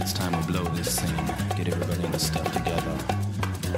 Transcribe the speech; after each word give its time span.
it's 0.00 0.12
time 0.12 0.32
to 0.32 0.46
blow 0.46 0.64
this 0.74 0.96
scene. 0.96 1.16
Get 1.56 1.68
everybody 1.68 2.04
in 2.04 2.12
the 2.12 2.18
stuff 2.18 2.50
together. 2.52 2.96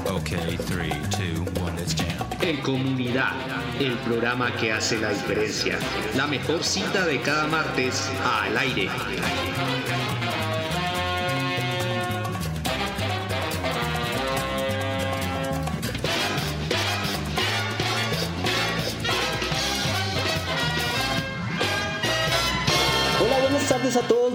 Okay, 0.06 0.56
three, 0.56 0.92
two, 1.10 1.44
one, 1.60 1.76
let's 1.76 1.94
jam. 1.94 2.26
En 2.42 2.60
Comunidad, 2.62 3.32
el 3.80 3.96
programa 3.98 4.50
que 4.56 4.72
hace 4.72 4.98
la 4.98 5.10
diferencia. 5.10 5.78
La 6.16 6.26
mejor 6.26 6.62
cita 6.62 7.06
de 7.06 7.20
cada 7.20 7.46
martes 7.46 8.08
al 8.24 8.56
aire. 8.58 8.88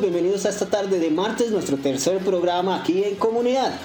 Bienvenidos 0.02 0.46
a 0.46 0.50
esta 0.50 0.66
tarde 0.66 1.00
de 1.00 1.10
martes, 1.10 1.52
nuestro 1.52 1.78
tercer 1.78 2.18
programa 2.20 2.82
aquí 2.82 3.04
en 3.04 3.16
Comunidad. 3.16 3.80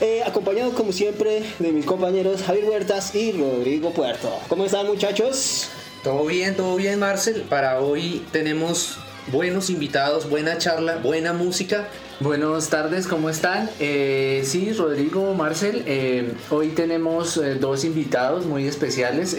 Eh, 0.00 0.22
acompañado 0.26 0.72
como 0.72 0.92
siempre 0.92 1.42
de 1.58 1.72
mis 1.72 1.86
compañeros 1.86 2.42
Javier 2.42 2.66
Huertas 2.66 3.14
y 3.14 3.32
Rodrigo 3.32 3.90
Puerto. 3.92 4.30
¿Cómo 4.48 4.66
están 4.66 4.86
muchachos? 4.86 5.68
Todo 6.02 6.26
bien, 6.26 6.54
todo 6.56 6.76
bien, 6.76 6.98
Marcel. 6.98 7.42
Para 7.42 7.80
hoy 7.80 8.22
tenemos 8.32 8.98
buenos 9.28 9.70
invitados, 9.70 10.28
buena 10.28 10.58
charla, 10.58 10.96
buena 10.96 11.32
música. 11.32 11.88
Buenas 12.18 12.70
tardes, 12.70 13.06
¿cómo 13.06 13.28
están? 13.28 13.68
Eh, 13.78 14.40
sí, 14.42 14.72
Rodrigo, 14.72 15.34
Marcel, 15.34 15.82
eh, 15.84 16.32
hoy 16.48 16.68
tenemos 16.68 17.36
eh, 17.36 17.56
dos 17.56 17.84
invitados 17.84 18.46
muy 18.46 18.66
especiales, 18.66 19.36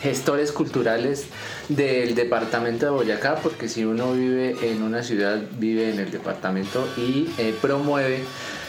gestores 0.00 0.50
culturales 0.50 1.26
del 1.68 2.16
departamento 2.16 2.86
de 2.86 2.90
Boyacá, 2.90 3.36
porque 3.36 3.68
si 3.68 3.84
uno 3.84 4.14
vive 4.14 4.56
en 4.62 4.82
una 4.82 5.04
ciudad, 5.04 5.40
vive 5.60 5.90
en 5.92 6.00
el 6.00 6.10
departamento 6.10 6.88
y 6.96 7.28
promueve 7.62 8.24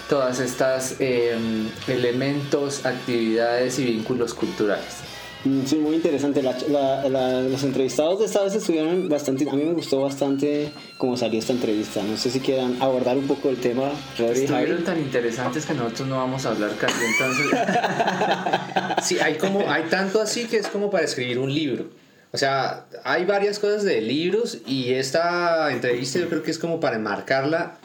todas 0.08 0.40
estas 0.40 0.98
elementos, 1.00 2.86
actividades 2.86 3.80
y 3.80 3.86
vínculos 3.86 4.36
culturales. 4.36 5.09
Mm, 5.45 5.66
Sí, 5.66 5.76
muy 5.78 5.95
interesante. 5.95 6.42
La- 6.44 6.58
la- 6.70 7.08
la- 7.09 7.42
los 7.44 7.64
entrevistados 7.64 8.20
de 8.20 8.26
esta 8.26 8.44
vez 8.44 8.56
estuvieron 8.56 9.08
bastante. 9.08 9.50
A 9.50 9.54
mí 9.54 9.64
me 9.64 9.73
gustó 9.73 10.02
bastante 10.02 10.72
cómo 10.98 11.16
salió 11.16 11.40
esta 11.40 11.54
entrevista. 11.54 12.04
No 12.04 12.18
sé 12.18 12.30
si 12.30 12.40
quieran 12.42 12.76
abordar 12.82 13.18
un 13.18 13.26
poco 13.28 13.50
el 13.50 13.58
tema, 13.58 13.90
Rodrigo. 14.17 14.42
y 14.42 14.44
Estuvieron 14.45 14.84
tan 14.84 15.00
interesantes 15.00 15.66
que 15.66 15.73
nosotros 15.73 16.08
no 16.10 16.17
vamos 16.17 16.45
a 16.45 16.50
hablar 16.50 16.72
casi, 16.78 17.06
entonces... 17.06 17.45
Sí, 19.04 19.17
hay 19.20 19.36
como 19.36 19.70
hay 19.70 19.84
tanto 19.84 20.22
así 20.22 20.45
que 20.45 20.58
es 20.58 20.67
como 20.67 20.90
para 20.92 21.06
escribir 21.06 21.40
un 21.40 21.54
libro. 21.54 21.86
O 22.32 22.38
sea, 22.38 22.86
hay 23.06 23.26
varias 23.26 23.60
cosas 23.60 23.84
de 23.84 24.02
libros 24.02 24.58
y 24.67 24.94
esta 24.94 25.72
entrevista 25.72 26.20
yo 26.20 26.28
creo 26.30 26.44
que 26.44 26.52
es 26.52 26.60
como 26.60 26.80
para 26.82 26.98
enmarcarla 26.98 27.78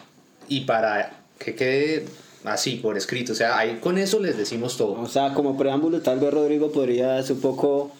y 0.49 0.63
para 0.63 1.13
que 1.39 1.55
quede 1.55 2.05
así 2.45 2.77
por 2.77 2.97
escrito. 2.97 3.33
O 3.33 3.37
sea, 3.37 3.59
ahí 3.59 3.79
con 3.81 3.99
eso 3.99 4.21
les 4.21 4.37
decimos 4.37 4.77
todo. 4.77 5.01
O 5.01 5.09
sea, 5.09 5.35
como 5.35 5.57
preámbulo, 5.57 6.01
tal 6.01 6.21
vez 6.21 6.33
Rodrigo 6.33 6.71
podrías 6.71 7.29
un 7.31 7.41
poco 7.41 7.91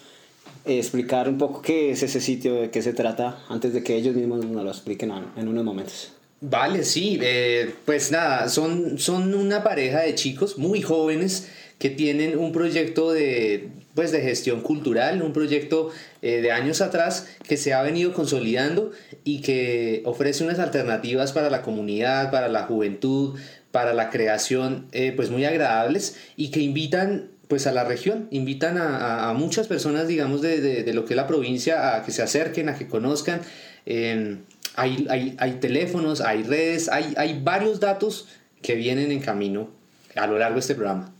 eh, 0.65 0.77
explicar 0.77 1.27
un 1.27 1.37
poco 1.37 1.61
qué 1.61 1.91
es 1.91 2.03
ese 2.03 2.21
sitio, 2.21 2.55
de 2.55 2.69
qué 2.69 2.81
se 2.81 2.93
trata, 2.93 3.39
antes 3.49 3.73
de 3.73 3.83
que 3.83 3.95
ellos 3.95 4.15
mismos 4.15 4.45
nos 4.45 4.63
lo 4.63 4.69
expliquen 4.69 5.11
en, 5.11 5.25
en 5.35 5.47
unos 5.47 5.63
momentos. 5.63 6.11
Vale, 6.41 6.83
sí, 6.83 7.17
eh, 7.21 7.73
pues 7.85 8.11
nada, 8.11 8.49
son, 8.49 8.99
son 8.99 9.33
una 9.33 9.63
pareja 9.63 10.01
de 10.01 10.15
chicos 10.15 10.57
muy 10.57 10.81
jóvenes 10.81 11.49
que 11.79 11.89
tienen 11.89 12.37
un 12.37 12.51
proyecto 12.51 13.11
de, 13.11 13.69
pues 13.95 14.11
de 14.11 14.21
gestión 14.21 14.61
cultural, 14.61 15.21
un 15.21 15.33
proyecto 15.33 15.89
eh, 16.21 16.41
de 16.41 16.51
años 16.51 16.81
atrás 16.81 17.27
que 17.47 17.57
se 17.57 17.73
ha 17.73 17.81
venido 17.81 18.13
consolidando 18.13 18.91
y 19.23 19.41
que 19.41 20.01
ofrece 20.05 20.43
unas 20.43 20.59
alternativas 20.59 21.31
para 21.31 21.49
la 21.49 21.61
comunidad, 21.61 22.31
para 22.31 22.47
la 22.47 22.63
juventud, 22.63 23.39
para 23.75 23.93
la 23.93 24.09
creación, 24.09 24.87
eh, 24.93 25.11
pues 25.13 25.29
muy 25.31 25.43
agradables 25.43 26.15
y 26.37 26.49
que 26.49 26.61
invitan 26.61 27.27
pues 27.49 27.67
a 27.67 27.73
la 27.73 27.83
región, 27.83 28.29
invitan 28.31 28.77
a, 28.77 28.95
a- 28.97 29.29
a 29.29 29.33
muchas 29.33 29.67
personas, 29.67 30.07
digamos, 30.07 30.41
de, 30.41 30.61
de- 30.61 30.83
de 30.83 30.93
lo 30.93 31.03
que 31.03 31.11
es 31.13 31.17
la 31.17 31.27
provincia 31.27 31.93
a 31.97 32.03
que 32.05 32.11
se 32.13 32.21
acerquen, 32.23 32.69
a 32.69 32.75
que 32.77 32.87
conozcan. 32.87 33.41
Eh, 33.85 34.37
hay, 34.77 35.05
hay, 35.09 35.35
hay 35.39 35.51
teléfonos, 35.59 36.21
hay 36.21 36.43
redes, 36.43 36.87
hay, 36.87 37.13
hay 37.17 37.41
varios 37.43 37.81
datos 37.81 38.29
que 38.61 38.75
vienen 38.75 39.11
en 39.11 39.19
camino 39.19 39.69
a 40.15 40.25
lo 40.25 40.39
largo 40.39 40.53
de 40.55 40.61
este 40.61 40.75
programa. 40.75 41.11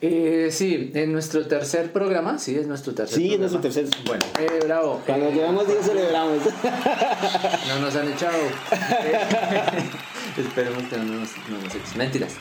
Eh, 0.00 0.48
sí, 0.50 0.90
en 0.94 1.12
nuestro 1.12 1.46
tercer 1.46 1.90
programa, 1.92 2.38
sí, 2.38 2.56
es 2.56 2.66
nuestro 2.66 2.92
tercer 2.94 3.16
Sí, 3.16 3.32
es 3.32 3.38
programa. 3.38 3.60
nuestro 3.62 3.82
tercer. 3.82 4.04
Bueno, 4.06 4.24
eh, 4.40 4.60
bravo. 4.64 5.00
Cuando 5.06 5.30
llevamos 5.30 5.66
10 5.66 5.78
celebramos. 5.84 6.38
No 7.68 7.78
nos 7.80 7.94
han 7.96 8.08
echado. 8.12 8.38
Esperemos 10.36 10.82
que 10.84 10.96
no 10.96 11.04
nos, 11.04 11.30
no 11.48 11.58
nos. 11.62 11.96
Mentiras. 11.96 12.32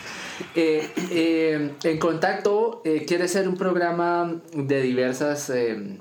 Eh, 0.56 0.90
eh, 1.12 1.72
en 1.84 2.00
contacto, 2.00 2.82
eh, 2.86 3.06
quiere 3.08 3.28
ser 3.28 3.48
un 3.48 3.56
programa 3.58 4.42
de 4.54 4.82
diversas. 4.82 5.50
eh, 5.52 6.00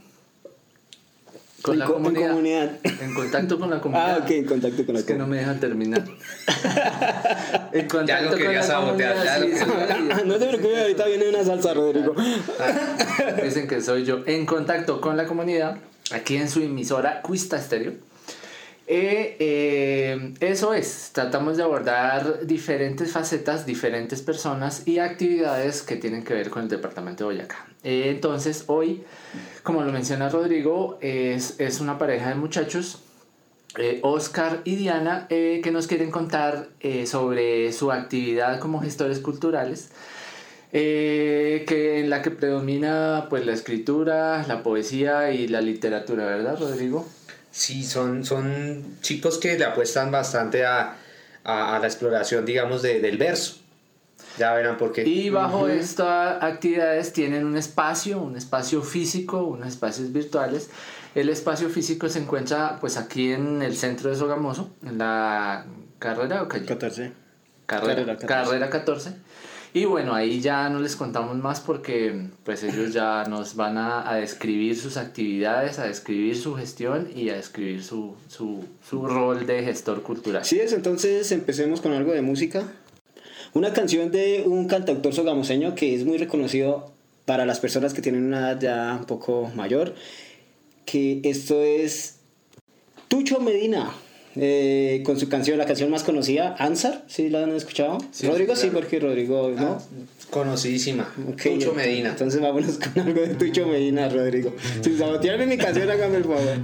con 1.60 1.74
En 1.74 1.78
la 1.78 1.86
co- 1.86 1.92
en 1.96 2.02
comunidad. 2.02 2.28
comunidad. 2.30 2.70
En 3.00 3.14
contacto 3.14 3.58
con 3.60 3.70
la 3.70 3.80
comunidad. 3.80 4.16
Ah, 4.18 4.24
ok, 4.24 4.30
en 4.32 4.44
contacto 4.46 4.84
con 4.84 4.94
la 4.94 5.00
Es 5.00 5.06
que 5.06 5.14
no 5.14 5.26
me 5.28 5.36
dejan 5.36 5.60
terminar. 5.60 6.02
en 7.72 7.88
contacto 7.88 8.06
Ya 8.06 8.30
lo 8.30 8.36
quería 8.36 8.62
sabotear, 8.64 9.12
comunidad, 9.14 9.36
sí, 9.36 9.42
quería. 9.48 10.16
sí. 10.18 10.22
no 10.26 10.34
te 10.38 10.46
preocupes, 10.48 10.78
ahorita 10.80 11.06
viene 11.06 11.28
una 11.28 11.44
salsa, 11.44 11.72
Rodrigo. 11.74 12.16
Dicen 13.44 13.68
que 13.68 13.80
soy 13.80 14.04
yo 14.04 14.22
en 14.26 14.44
contacto 14.44 15.00
con 15.00 15.16
la 15.16 15.26
comunidad, 15.26 15.76
aquí 16.10 16.34
en 16.36 16.50
su 16.50 16.60
emisora 16.62 17.22
Cuista 17.22 17.58
Estéreo. 17.58 17.92
Eh, 18.94 20.34
eso 20.40 20.74
es, 20.74 21.12
tratamos 21.14 21.56
de 21.56 21.62
abordar 21.62 22.46
diferentes 22.46 23.10
facetas, 23.10 23.64
diferentes 23.64 24.20
personas 24.20 24.86
y 24.86 24.98
actividades 24.98 25.80
que 25.80 25.96
tienen 25.96 26.22
que 26.22 26.34
ver 26.34 26.50
con 26.50 26.64
el 26.64 26.68
departamento 26.68 27.24
de 27.26 27.34
Boyacá. 27.34 27.66
Entonces, 27.82 28.64
hoy, 28.66 29.02
como 29.62 29.82
lo 29.82 29.90
menciona 29.92 30.28
Rodrigo, 30.28 30.98
es, 31.00 31.80
una 31.80 31.96
pareja 31.96 32.28
de 32.28 32.34
muchachos 32.34 33.00
eh, 33.78 34.00
Oscar 34.02 34.60
y 34.64 34.76
Diana 34.76 35.26
eh, 35.30 35.62
que 35.64 35.70
nos 35.70 35.86
quieren 35.86 36.10
contar 36.10 36.68
sobre 37.06 37.72
su 37.72 37.90
actividad 37.92 38.60
como 38.60 38.82
gestores 38.82 39.20
culturales 39.20 39.88
que 40.70 42.00
en 42.00 42.10
la 42.10 42.20
que 42.20 42.30
predomina 42.30 43.26
pues 43.30 43.46
la 43.46 43.52
escritura, 43.54 44.44
la 44.46 44.62
poesía 44.62 45.30
y 45.32 45.48
la 45.48 45.62
literatura, 45.62 46.26
¿verdad 46.26 46.58
Rodrigo? 46.58 47.06
Sí, 47.52 47.84
son, 47.84 48.24
son 48.24 48.96
chicos 49.02 49.38
que 49.38 49.56
le 49.58 49.64
apuestan 49.64 50.10
bastante 50.10 50.64
a, 50.66 50.96
a- 51.44 51.76
a 51.76 51.78
la 51.78 51.86
exploración, 51.86 52.44
digamos, 52.44 52.82
de- 52.82 53.00
del 53.00 53.18
verso. 53.18 53.58
Ya 54.38 54.54
verán 54.54 54.78
por 54.78 54.92
qué. 54.92 55.06
Y 55.06 55.28
bajo 55.28 55.68
estas 55.68 56.42
actividades 56.42 57.12
tienen 57.12 57.44
un 57.44 57.56
espacio, 57.58 58.18
un 58.20 58.36
espacio 58.36 58.82
físico, 58.82 59.44
unos 59.44 59.68
espacios 59.68 60.10
virtuales. 60.12 60.70
El 61.14 61.28
espacio 61.28 61.68
físico 61.68 62.08
se 62.08 62.20
encuentra 62.20 62.78
pues 62.80 62.96
aquí 62.96 63.32
en 63.32 63.60
el 63.60 63.76
centro 63.76 64.08
de 64.08 64.16
Sogamoso, 64.16 64.70
en 64.86 64.96
la 64.96 65.66
carrera 65.98 66.42
o 66.42 66.48
calle? 66.48 66.64
14. 66.64 67.12
Carrera, 67.66 67.94
Carrera 67.94 68.16
14. 68.16 68.26
carrera 68.26 68.70
14. 68.70 69.10
Y 69.74 69.86
bueno, 69.86 70.14
ahí 70.14 70.40
ya 70.42 70.68
no 70.68 70.80
les 70.80 70.96
contamos 70.96 71.36
más 71.36 71.60
porque 71.60 72.26
pues 72.44 72.62
ellos 72.62 72.92
ya 72.92 73.24
nos 73.24 73.56
van 73.56 73.78
a, 73.78 74.10
a 74.10 74.16
describir 74.16 74.76
sus 74.76 74.98
actividades, 74.98 75.78
a 75.78 75.86
describir 75.86 76.36
su 76.36 76.54
gestión 76.54 77.08
y 77.14 77.30
a 77.30 77.36
describir 77.36 77.82
su, 77.82 78.14
su, 78.28 78.64
su 78.86 79.06
rol 79.06 79.46
de 79.46 79.62
gestor 79.62 80.02
cultural. 80.02 80.44
Sí, 80.44 80.60
es, 80.60 80.74
entonces 80.74 81.32
empecemos 81.32 81.80
con 81.80 81.92
algo 81.92 82.12
de 82.12 82.20
música. 82.20 82.64
Una 83.54 83.72
canción 83.72 84.10
de 84.10 84.44
un 84.46 84.68
cantautor 84.68 85.14
sogamoseño 85.14 85.74
que 85.74 85.94
es 85.94 86.04
muy 86.04 86.18
reconocido 86.18 86.92
para 87.24 87.46
las 87.46 87.60
personas 87.60 87.94
que 87.94 88.02
tienen 88.02 88.24
una 88.24 88.50
edad 88.50 88.60
ya 88.60 88.96
un 88.98 89.06
poco 89.06 89.50
mayor, 89.54 89.94
que 90.84 91.20
esto 91.24 91.62
es 91.62 92.16
Tucho 93.08 93.40
Medina, 93.40 93.90
eh, 94.36 95.02
con 95.04 95.18
su 95.20 95.28
canción, 95.28 95.58
la 95.58 95.66
canción 95.66 95.90
más 95.90 96.04
conocida, 96.04 96.56
Ansar, 96.58 97.04
¿sí 97.06 97.28
la 97.28 97.42
han 97.42 97.54
escuchado? 97.54 97.98
Sí, 98.12 98.26
Rodrigo 98.26 98.54
sí, 98.54 98.62
sí, 98.62 98.68
claro. 98.68 98.80
porque 98.80 99.00
Rodrigo, 99.00 99.52
¿no? 99.54 99.78
Ah, 99.78 99.82
Conocidísima. 100.30 101.12
Ok, 101.30 101.42
Tucho 101.42 101.74
Medina. 101.74 102.10
Entonces 102.10 102.40
vámonos 102.40 102.78
con 102.78 103.06
algo 103.06 103.20
de 103.20 103.34
Tucho 103.34 103.66
Medina, 103.66 104.08
Rodrigo. 104.08 104.54
Sin 104.80 104.98
sabotearme 104.98 105.46
mi 105.46 105.58
canción, 105.58 105.90
hágame 105.90 106.16
el 106.16 106.24
favor. 106.24 106.56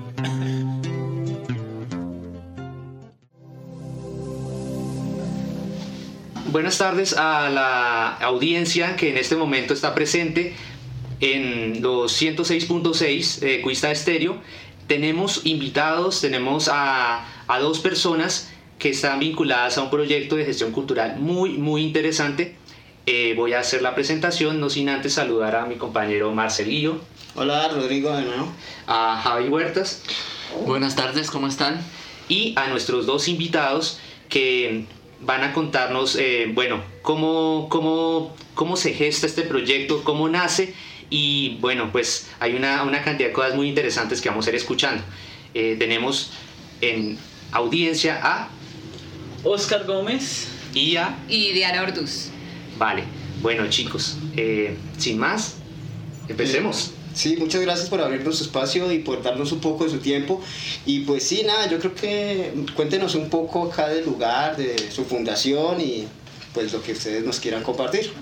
Buenas 6.50 6.78
tardes 6.78 7.12
a 7.12 7.50
la 7.50 8.08
audiencia 8.14 8.96
que 8.96 9.10
en 9.10 9.18
este 9.18 9.36
momento 9.36 9.74
está 9.74 9.94
presente 9.94 10.54
en 11.20 11.82
los 11.82 12.20
106.6 12.22 13.40
de 13.40 13.60
Cuista 13.60 13.90
Estéreo. 13.90 14.40
Tenemos 14.88 15.46
invitados, 15.46 16.20
tenemos 16.20 16.68
a, 16.68 17.24
a 17.46 17.58
dos 17.60 17.78
personas 17.78 18.50
que 18.80 18.90
están 18.90 19.20
vinculadas 19.20 19.78
a 19.78 19.82
un 19.82 19.90
proyecto 19.90 20.34
de 20.34 20.44
gestión 20.44 20.72
cultural 20.72 21.16
muy, 21.18 21.50
muy 21.50 21.82
interesante. 21.82 22.56
Eh, 23.06 23.34
voy 23.36 23.52
a 23.52 23.60
hacer 23.60 23.82
la 23.82 23.94
presentación, 23.94 24.60
no 24.60 24.68
sin 24.68 24.88
antes 24.88 25.14
saludar 25.14 25.54
a 25.54 25.66
mi 25.66 25.76
compañero 25.76 26.32
Marcelillo, 26.32 27.00
Hola, 27.36 27.68
Rodrigo, 27.68 28.16
de 28.16 28.24
nuevo. 28.24 28.52
a 28.88 29.20
Javi 29.22 29.48
Huertas 29.48 30.02
Buenas 30.66 30.96
tardes, 30.96 31.30
¿cómo 31.30 31.46
están? 31.46 31.80
y 32.28 32.52
a 32.56 32.68
nuestros 32.68 33.06
dos 33.06 33.28
invitados 33.28 33.98
que 34.28 34.84
van 35.20 35.42
a 35.42 35.52
contarnos, 35.52 36.16
eh, 36.16 36.50
bueno, 36.52 36.82
cómo, 37.02 37.68
cómo, 37.70 38.34
cómo 38.54 38.76
se 38.76 38.92
gesta 38.92 39.26
este 39.26 39.42
proyecto, 39.42 40.04
cómo 40.04 40.28
nace 40.28 40.74
y 41.10 41.56
bueno, 41.60 41.90
pues 41.92 42.28
hay 42.40 42.54
una, 42.54 42.82
una 42.82 43.02
cantidad 43.02 43.28
de 43.28 43.32
cosas 43.32 43.54
muy 43.54 43.68
interesantes 43.68 44.20
que 44.20 44.28
vamos 44.28 44.46
a 44.46 44.50
ir 44.50 44.56
escuchando. 44.56 45.02
Eh, 45.54 45.76
tenemos 45.78 46.30
en 46.80 47.18
audiencia 47.52 48.20
a 48.22 48.48
Oscar 49.44 49.86
Gómez 49.86 50.48
y 50.74 50.96
a... 50.96 51.18
Y 51.28 51.52
Diana 51.52 51.82
Orduz. 51.82 52.28
Vale, 52.78 53.04
bueno 53.40 53.68
chicos, 53.68 54.16
eh, 54.36 54.76
sin 54.98 55.18
más, 55.18 55.56
empecemos. 56.28 56.92
Sí, 57.14 57.36
muchas 57.36 57.62
gracias 57.62 57.88
por 57.88 58.00
abrirnos 58.00 58.38
su 58.38 58.44
espacio 58.44 58.92
y 58.92 59.00
por 59.00 59.22
darnos 59.22 59.50
un 59.50 59.58
poco 59.58 59.84
de 59.84 59.90
su 59.90 59.98
tiempo. 59.98 60.40
Y 60.86 61.00
pues 61.00 61.24
sí, 61.24 61.42
nada, 61.44 61.68
yo 61.68 61.80
creo 61.80 61.92
que 61.92 62.52
cuéntenos 62.76 63.16
un 63.16 63.28
poco 63.28 63.64
acá 63.64 63.88
del 63.88 64.04
lugar, 64.04 64.56
de 64.56 64.90
su 64.92 65.04
fundación 65.04 65.80
y 65.80 66.06
pues 66.54 66.72
lo 66.72 66.80
que 66.80 66.92
ustedes 66.92 67.24
nos 67.24 67.40
quieran 67.40 67.64
compartir. 67.64 68.12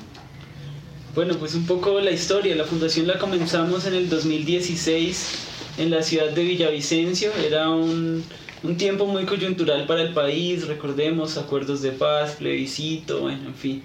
Bueno, 1.17 1.35
pues 1.39 1.55
un 1.55 1.65
poco 1.65 1.99
la 1.99 2.11
historia. 2.11 2.55
La 2.55 2.65
fundación 2.65 3.07
la 3.07 3.19
comenzamos 3.19 3.87
en 3.87 3.95
el 3.95 4.11
2016 4.11 5.31
en 5.79 5.91
la 5.91 6.03
ciudad 6.03 6.29
de 6.29 6.45
Villavicencio. 6.45 7.33
Era 7.43 7.71
un, 7.71 8.23
un 8.63 8.77
tiempo 8.77 9.07
muy 9.07 9.25
coyuntural 9.25 9.87
para 9.87 10.03
el 10.03 10.13
país. 10.13 10.67
Recordemos 10.67 11.39
acuerdos 11.39 11.81
de 11.81 11.93
paz, 11.93 12.37
plebiscito, 12.39 13.23
bueno, 13.23 13.49
en 13.49 13.55
fin. 13.55 13.83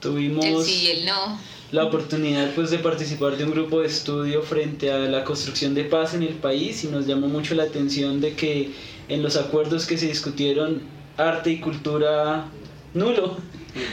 Tuvimos 0.00 0.44
El 0.44 0.64
sí 0.64 0.86
y 0.86 0.90
el 0.90 1.04
no. 1.04 1.38
la 1.70 1.84
oportunidad 1.84 2.52
pues 2.56 2.72
de 2.72 2.78
participar 2.78 3.36
de 3.36 3.44
un 3.44 3.52
grupo 3.52 3.80
de 3.80 3.86
estudio 3.86 4.42
frente 4.42 4.90
a 4.90 4.98
la 4.98 5.22
construcción 5.22 5.74
de 5.74 5.84
paz 5.84 6.14
en 6.14 6.24
el 6.24 6.34
país 6.34 6.82
y 6.82 6.88
nos 6.88 7.06
llamó 7.06 7.28
mucho 7.28 7.54
la 7.54 7.62
atención 7.62 8.20
de 8.20 8.34
que 8.34 8.72
en 9.08 9.22
los 9.22 9.36
acuerdos 9.36 9.86
que 9.86 9.96
se 9.96 10.08
discutieron 10.08 10.82
arte 11.16 11.52
y 11.52 11.60
cultura 11.60 12.46
nulo 12.94 13.36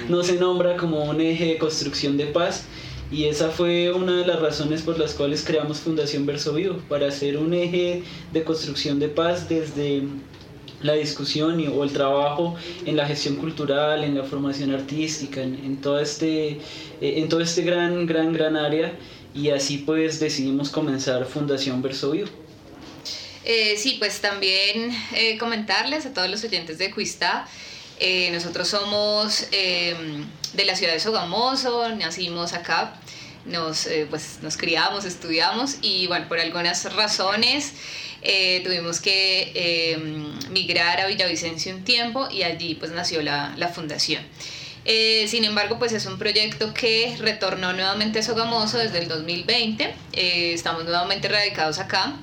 no 0.08 0.24
se 0.24 0.36
nombra 0.36 0.78
como 0.78 1.04
un 1.04 1.22
eje 1.22 1.46
de 1.46 1.58
construcción 1.58 2.18
de 2.18 2.26
paz 2.26 2.66
y 3.12 3.26
esa 3.26 3.50
fue 3.50 3.92
una 3.92 4.18
de 4.18 4.28
las 4.28 4.40
razones 4.40 4.84
por 4.84 5.00
las 5.00 5.14
cuales 5.14 5.44
creamos 5.44 5.80
Fundación 5.80 6.26
Verso 6.26 6.54
Vivo 6.54 6.78
para 6.88 7.08
hacer 7.08 7.38
un 7.38 7.54
eje 7.54 8.04
de 8.32 8.44
construcción 8.44 9.00
de 9.00 9.10
paz 9.10 9.50
desde 9.50 10.04
la 10.82 10.94
discusión 10.94 11.60
y, 11.60 11.68
o 11.68 11.84
el 11.84 11.92
trabajo 11.92 12.56
en 12.86 12.96
la 12.96 13.06
gestión 13.06 13.36
cultural, 13.36 14.04
en 14.04 14.16
la 14.16 14.24
formación 14.24 14.74
artística, 14.74 15.42
en, 15.42 15.56
en 15.56 15.78
todo 15.78 16.00
este, 16.00 16.52
eh, 16.52 16.60
en 17.02 17.30
todo 17.30 17.42
este 17.42 17.64
gran, 17.64 18.06
gran, 18.06 18.32
gran 18.32 18.56
área 18.56 18.94
y 19.34 19.50
así 19.50 19.80
pues 19.80 20.20
decidimos 20.20 20.70
comenzar 20.70 21.26
Fundación 21.26 21.82
Verso 21.82 22.12
Vivo. 22.12 22.30
Eh, 23.46 23.78
sí, 23.78 23.96
pues 23.98 24.22
también 24.22 24.92
eh, 25.16 25.38
comentarles 25.38 26.06
a 26.06 26.14
todos 26.14 26.30
los 26.30 26.44
oyentes 26.44 26.78
de 26.78 26.92
Cuista, 26.92 27.48
eh, 28.00 28.30
nosotros 28.32 28.68
somos 28.68 29.48
eh, 29.52 29.96
de 30.54 30.66
la 30.66 30.76
ciudad 30.76 30.94
de 30.94 31.00
Sogamoso, 31.00 31.90
nacimos 31.96 32.54
acá, 32.54 32.96
nos, 33.46 33.88
eh, 33.88 34.08
pues, 34.10 34.40
nos 34.42 34.58
criamos, 34.58 35.06
estudiamos 35.06 35.78
y 35.82 36.08
bueno, 36.08 36.28
por 36.28 36.40
algunas 36.40 36.94
razones 36.94 37.74
tuvimos 38.66 39.00
que 39.00 39.98
migrar 40.50 41.00
a 41.00 41.08
Villavicencio 41.08 41.74
un 41.74 41.86
tiempo 41.86 42.28
y 42.30 42.44
allí 42.44 42.76
pues 42.76 42.92
nació 42.92 43.22
la, 43.22 43.54
la 43.56 43.70
fundación. 43.70 44.22
Sin 45.28 45.44
embargo, 45.44 45.78
pues 45.78 45.92
es 45.94 46.06
un 46.06 46.18
proyecto 46.18 46.74
que 46.74 47.16
retornó 47.20 47.74
nuevamente 47.74 48.20
a 48.20 48.24
Sogamoso 48.24 48.78
desde 48.78 49.00
el 49.00 49.08
2020. 49.08 49.94
Eh, 50.14 50.54
estamos 50.54 50.84
nuevamente 50.84 51.28
radicados 51.28 51.80
acá 51.80 52.16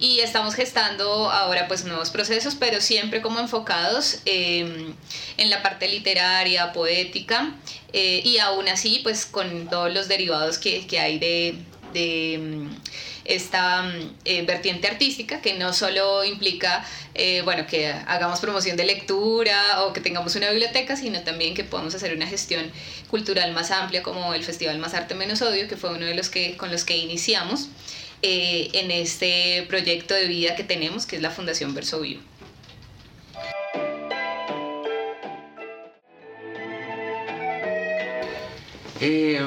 y 0.00 0.20
estamos 0.20 0.54
gestando 0.54 1.30
ahora 1.30 1.68
pues 1.68 1.84
nuevos 1.84 2.10
procesos, 2.10 2.56
pero 2.56 2.80
siempre 2.80 3.20
como 3.20 3.38
enfocados 3.38 4.20
eh, 4.24 4.94
en 5.36 5.50
la 5.50 5.62
parte 5.62 5.88
literaria, 5.88 6.72
poética 6.72 7.54
eh, 7.92 8.22
y 8.24 8.38
aún 8.38 8.68
así 8.68 9.00
pues 9.02 9.26
con 9.26 9.68
todos 9.68 9.92
los 9.92 10.08
derivados 10.08 10.58
que, 10.58 10.86
que 10.86 10.98
hay 10.98 11.18
de, 11.18 11.54
de 11.92 12.38
mm, 12.38 12.68
esta 13.24 13.82
mm, 13.82 14.16
eh, 14.24 14.42
vertiente 14.42 14.88
artística 14.88 15.40
que 15.40 15.54
no 15.54 15.72
solo 15.72 16.24
implica 16.24 16.84
eh, 17.14 17.42
bueno 17.42 17.66
que 17.66 17.88
hagamos 17.88 18.40
promoción 18.40 18.76
de 18.76 18.86
lectura 18.86 19.82
o 19.82 19.92
que 19.92 20.00
tengamos 20.00 20.34
una 20.36 20.50
biblioteca 20.50 20.96
sino 20.96 21.20
también 21.22 21.54
que 21.54 21.64
podamos 21.64 21.94
hacer 21.94 22.14
una 22.14 22.26
gestión 22.26 22.70
cultural 23.08 23.52
más 23.52 23.70
amplia 23.70 24.02
como 24.02 24.32
el 24.34 24.44
Festival 24.44 24.78
Más 24.78 24.94
Arte 24.94 25.14
Menos 25.14 25.42
Odio 25.42 25.68
que 25.68 25.76
fue 25.76 25.90
uno 25.90 26.06
de 26.06 26.14
los 26.14 26.30
que 26.30 26.56
con 26.56 26.70
los 26.70 26.84
que 26.84 26.96
iniciamos 26.96 27.68
eh, 28.22 28.68
en 28.74 28.90
este 28.90 29.64
proyecto 29.68 30.14
de 30.14 30.26
vida 30.26 30.54
que 30.56 30.64
tenemos 30.64 31.06
que 31.06 31.16
es 31.16 31.22
la 31.22 31.30
Fundación 31.30 31.74
Verso 31.74 32.00
Vivo. 32.00 32.20
Eh, 39.00 39.40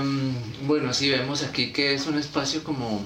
bueno, 0.66 0.94
sí 0.94 1.10
vemos 1.10 1.44
aquí 1.44 1.72
que 1.72 1.94
es 1.94 2.08
un 2.08 2.18
espacio 2.18 2.64
como 2.64 3.06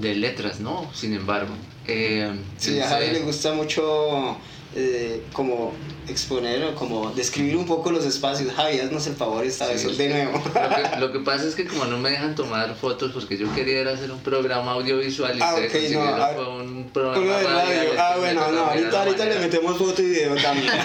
de 0.00 0.14
letras, 0.14 0.60
¿no? 0.60 0.90
Sin 0.94 1.12
embargo. 1.12 1.54
Eh, 1.86 2.32
Sí, 2.56 2.80
a 2.80 2.88
Javi 2.88 3.08
le 3.08 3.20
gusta 3.20 3.52
mucho 3.52 4.38
eh, 4.74 5.22
como 5.32 5.72
exponer 6.08 6.64
o 6.64 6.74
como 6.74 7.10
describir 7.12 7.56
un 7.56 7.64
poco 7.66 7.90
los 7.92 8.04
espacios. 8.04 8.52
Javi, 8.54 8.80
haznos 8.80 9.06
el 9.06 9.14
favor 9.14 9.44
esta 9.44 9.68
vez, 9.68 9.82
Sí. 9.82 9.94
de 9.96 10.08
nuevo. 10.08 10.42
Lo 10.44 10.52
que, 10.52 11.00
lo 11.00 11.12
que 11.12 11.18
pasa 11.20 11.46
es 11.46 11.54
que 11.54 11.64
como 11.64 11.84
no 11.84 11.98
me 11.98 12.10
dejan 12.10 12.34
tomar 12.34 12.74
fotos 12.74 13.12
porque 13.12 13.36
yo 13.38 13.52
quería 13.54 13.80
era 13.80 13.92
hacer 13.92 14.10
un 14.10 14.18
programa 14.20 14.72
audiovisual 14.72 15.36
y 15.38 15.40
Ah, 15.40 15.54
ustedes 15.54 15.94
ok, 15.96 16.02
no, 16.02 16.14
ah, 16.22 16.30
fue 16.34 16.48
un 16.48 16.90
programa 16.92 17.26
de 17.38 17.44
radio. 17.44 17.90
Ah, 17.98 18.16
bueno, 18.18 18.50
no, 18.52 18.60
ahorita, 18.66 19.02
ahorita 19.04 19.24
le 19.26 19.38
metemos 19.38 19.76
foto 19.78 20.02
y 20.02 20.06
video 20.06 20.34
también. 20.36 20.72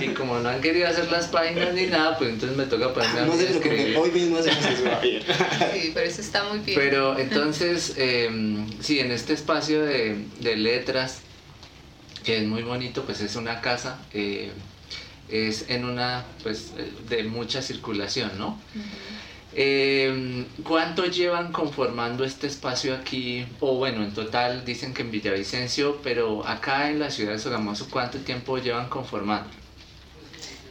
Y 0.00 0.08
como 0.08 0.38
no 0.38 0.48
han 0.48 0.60
querido 0.60 0.88
hacer 0.88 1.10
las 1.10 1.26
páginas 1.26 1.72
ni 1.74 1.86
nada, 1.86 2.16
pues 2.18 2.30
entonces 2.30 2.56
me 2.56 2.64
toca 2.66 2.92
ponerme 2.92 3.20
a 3.20 3.24
no 3.26 3.36
se 3.36 3.42
a 3.44 3.46
preocupe, 3.48 3.68
escribir. 3.74 3.96
hoy 3.98 4.10
mismo 4.10 4.38
hacemos 4.38 4.64
eso. 4.64 4.84
Sí, 5.72 5.90
pero 5.94 6.06
eso 6.06 6.20
está 6.20 6.44
muy 6.44 6.58
bien. 6.60 6.78
Pero 6.78 7.18
entonces, 7.18 7.94
eh, 7.96 8.64
sí, 8.80 9.00
en 9.00 9.10
este 9.10 9.32
espacio 9.34 9.82
de, 9.84 10.24
de 10.40 10.56
letras, 10.56 11.18
que 12.24 12.38
es 12.38 12.46
muy 12.46 12.62
bonito, 12.62 13.04
pues 13.04 13.20
es 13.20 13.36
una 13.36 13.60
casa, 13.60 13.98
eh, 14.12 14.52
es 15.28 15.68
en 15.68 15.84
una, 15.84 16.24
pues, 16.42 16.72
eh, 16.78 16.92
de 17.08 17.24
mucha 17.24 17.62
circulación, 17.62 18.38
¿no? 18.38 18.60
Eh, 19.52 20.46
¿Cuánto 20.64 21.04
llevan 21.06 21.52
conformando 21.52 22.24
este 22.24 22.48
espacio 22.48 22.94
aquí? 22.94 23.46
O 23.60 23.76
bueno, 23.76 24.02
en 24.02 24.12
total 24.12 24.64
dicen 24.64 24.92
que 24.94 25.02
en 25.02 25.12
Villavicencio, 25.12 26.00
pero 26.02 26.46
acá 26.46 26.90
en 26.90 26.98
la 26.98 27.10
ciudad 27.10 27.32
de 27.32 27.38
Sogamoso, 27.38 27.88
¿cuánto 27.90 28.18
tiempo 28.18 28.58
llevan 28.58 28.88
conformando? 28.88 29.63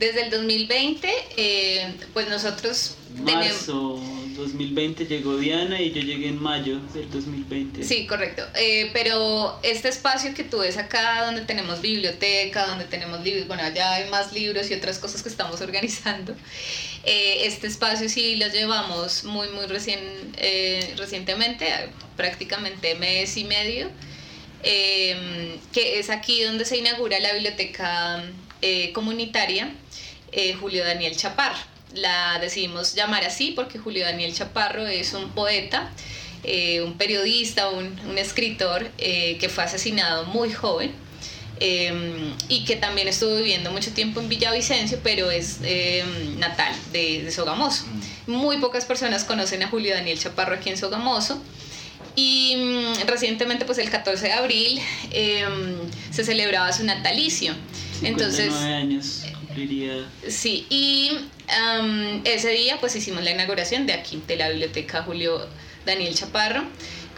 Desde 0.04 0.24
el 0.24 0.32
2020, 0.32 1.10
eh, 1.38 1.94
pues 2.12 2.28
nosotros 2.28 2.98
tenemos... 3.16 3.48
Marzo 3.48 4.02
2020 4.36 5.06
llegó 5.06 5.38
Diana 5.38 5.80
y 5.80 5.94
yo 5.94 6.02
llegué 6.02 6.28
en 6.28 6.42
mayo 6.42 6.82
del 6.94 7.10
2020. 7.10 7.86
Sí, 7.86 8.06
correcto. 8.06 8.44
Eh, 8.56 8.90
pero 8.92 9.58
este 9.64 9.88
espacio 9.88 10.34
que 10.34 10.44
tú 10.44 10.58
ves 10.58 10.78
acá, 10.78 11.24
donde 11.24 11.44
tenemos 11.46 11.82
biblioteca, 11.82 12.68
donde 12.68 12.84
tenemos 12.84 13.24
libros, 13.24 13.48
bueno, 13.48 13.64
allá 13.64 13.94
hay 13.94 14.10
más 14.10 14.34
libros 14.34 14.70
y 14.72 14.74
otras 14.74 15.00
cosas 15.00 15.24
que 15.24 15.30
estamos 15.30 15.62
organizando. 15.68 16.36
Eh, 17.06 17.46
este 17.46 17.68
espacio 17.68 18.10
sí 18.10 18.36
lo 18.36 18.48
llevamos 18.48 19.24
muy, 19.24 19.48
muy 19.52 19.68
recién, 19.68 20.02
recientemente, 20.98 21.66
prácticamente 22.18 22.96
mes 22.96 23.38
y 23.38 23.46
medio, 23.46 23.90
eh, 24.64 25.60
que 25.72 26.00
es 26.00 26.10
aquí 26.10 26.44
donde 26.44 26.66
se 26.66 26.78
inaugura 26.78 27.22
la 27.22 27.32
biblioteca 27.32 28.22
eh, 28.66 28.94
comunitaria 28.94 29.74
eh, 30.36 30.54
Julio 30.54 30.84
Daniel 30.84 31.16
Chaparro. 31.16 31.58
La 31.94 32.40
decidimos 32.40 32.96
llamar 32.96 33.24
así 33.24 33.52
porque 33.52 33.78
Julio 33.78 34.04
Daniel 34.04 34.34
Chaparro 34.34 34.88
es 34.88 35.14
un 35.14 35.30
poeta, 35.30 35.92
eh, 36.44 36.82
un 36.82 36.98
periodista, 36.98 37.70
un, 37.70 38.00
un 38.10 38.18
escritor 38.18 38.90
eh, 38.98 39.38
que 39.40 39.48
fue 39.50 39.64
asesinado 39.64 40.26
muy 40.26 40.52
joven 40.52 40.92
eh, 41.60 42.34
y 42.50 42.66
que 42.66 42.76
también 42.76 43.08
estuvo 43.08 43.36
viviendo 43.36 43.72
mucho 43.72 43.92
tiempo 43.94 44.20
en 44.20 44.28
Villavicencio, 44.28 45.00
pero 45.04 45.30
es 45.32 45.60
eh, 45.64 46.04
natal 46.38 46.74
de, 46.92 47.24
de 47.24 47.32
Sogamoso. 47.32 47.86
Muy 48.28 48.58
pocas 48.58 48.86
personas 48.86 49.24
conocen 49.24 49.64
a 49.64 49.68
Julio 49.68 49.94
Daniel 49.94 50.20
Chaparro 50.20 50.56
aquí 50.56 50.70
en 50.70 50.78
Sogamoso. 50.78 51.42
Y 52.16 52.56
mm, 52.58 53.08
recientemente, 53.08 53.66
pues 53.66 53.78
el 53.78 53.90
14 53.90 54.26
de 54.28 54.34
abril, 54.34 54.82
eh, 55.12 55.46
se 56.12 56.24
celebraba 56.24 56.74
su 56.74 56.84
natalicio. 56.84 57.54
59 58.02 58.10
Entonces, 58.10 58.54
años 58.54 59.24
Sí, 60.28 60.66
y 60.70 61.12
am, 61.50 62.22
ese 62.26 62.50
día 62.50 62.78
pues 62.80 62.96
hicimos 62.96 63.24
la 63.24 63.32
inauguración 63.32 63.86
de 63.86 63.94
aquí, 63.94 64.22
de 64.28 64.38
la 64.38 64.50
biblioteca 64.50 65.04
Julio 65.04 65.48
Daniel 65.86 66.16
Chaparro. 66.16 66.64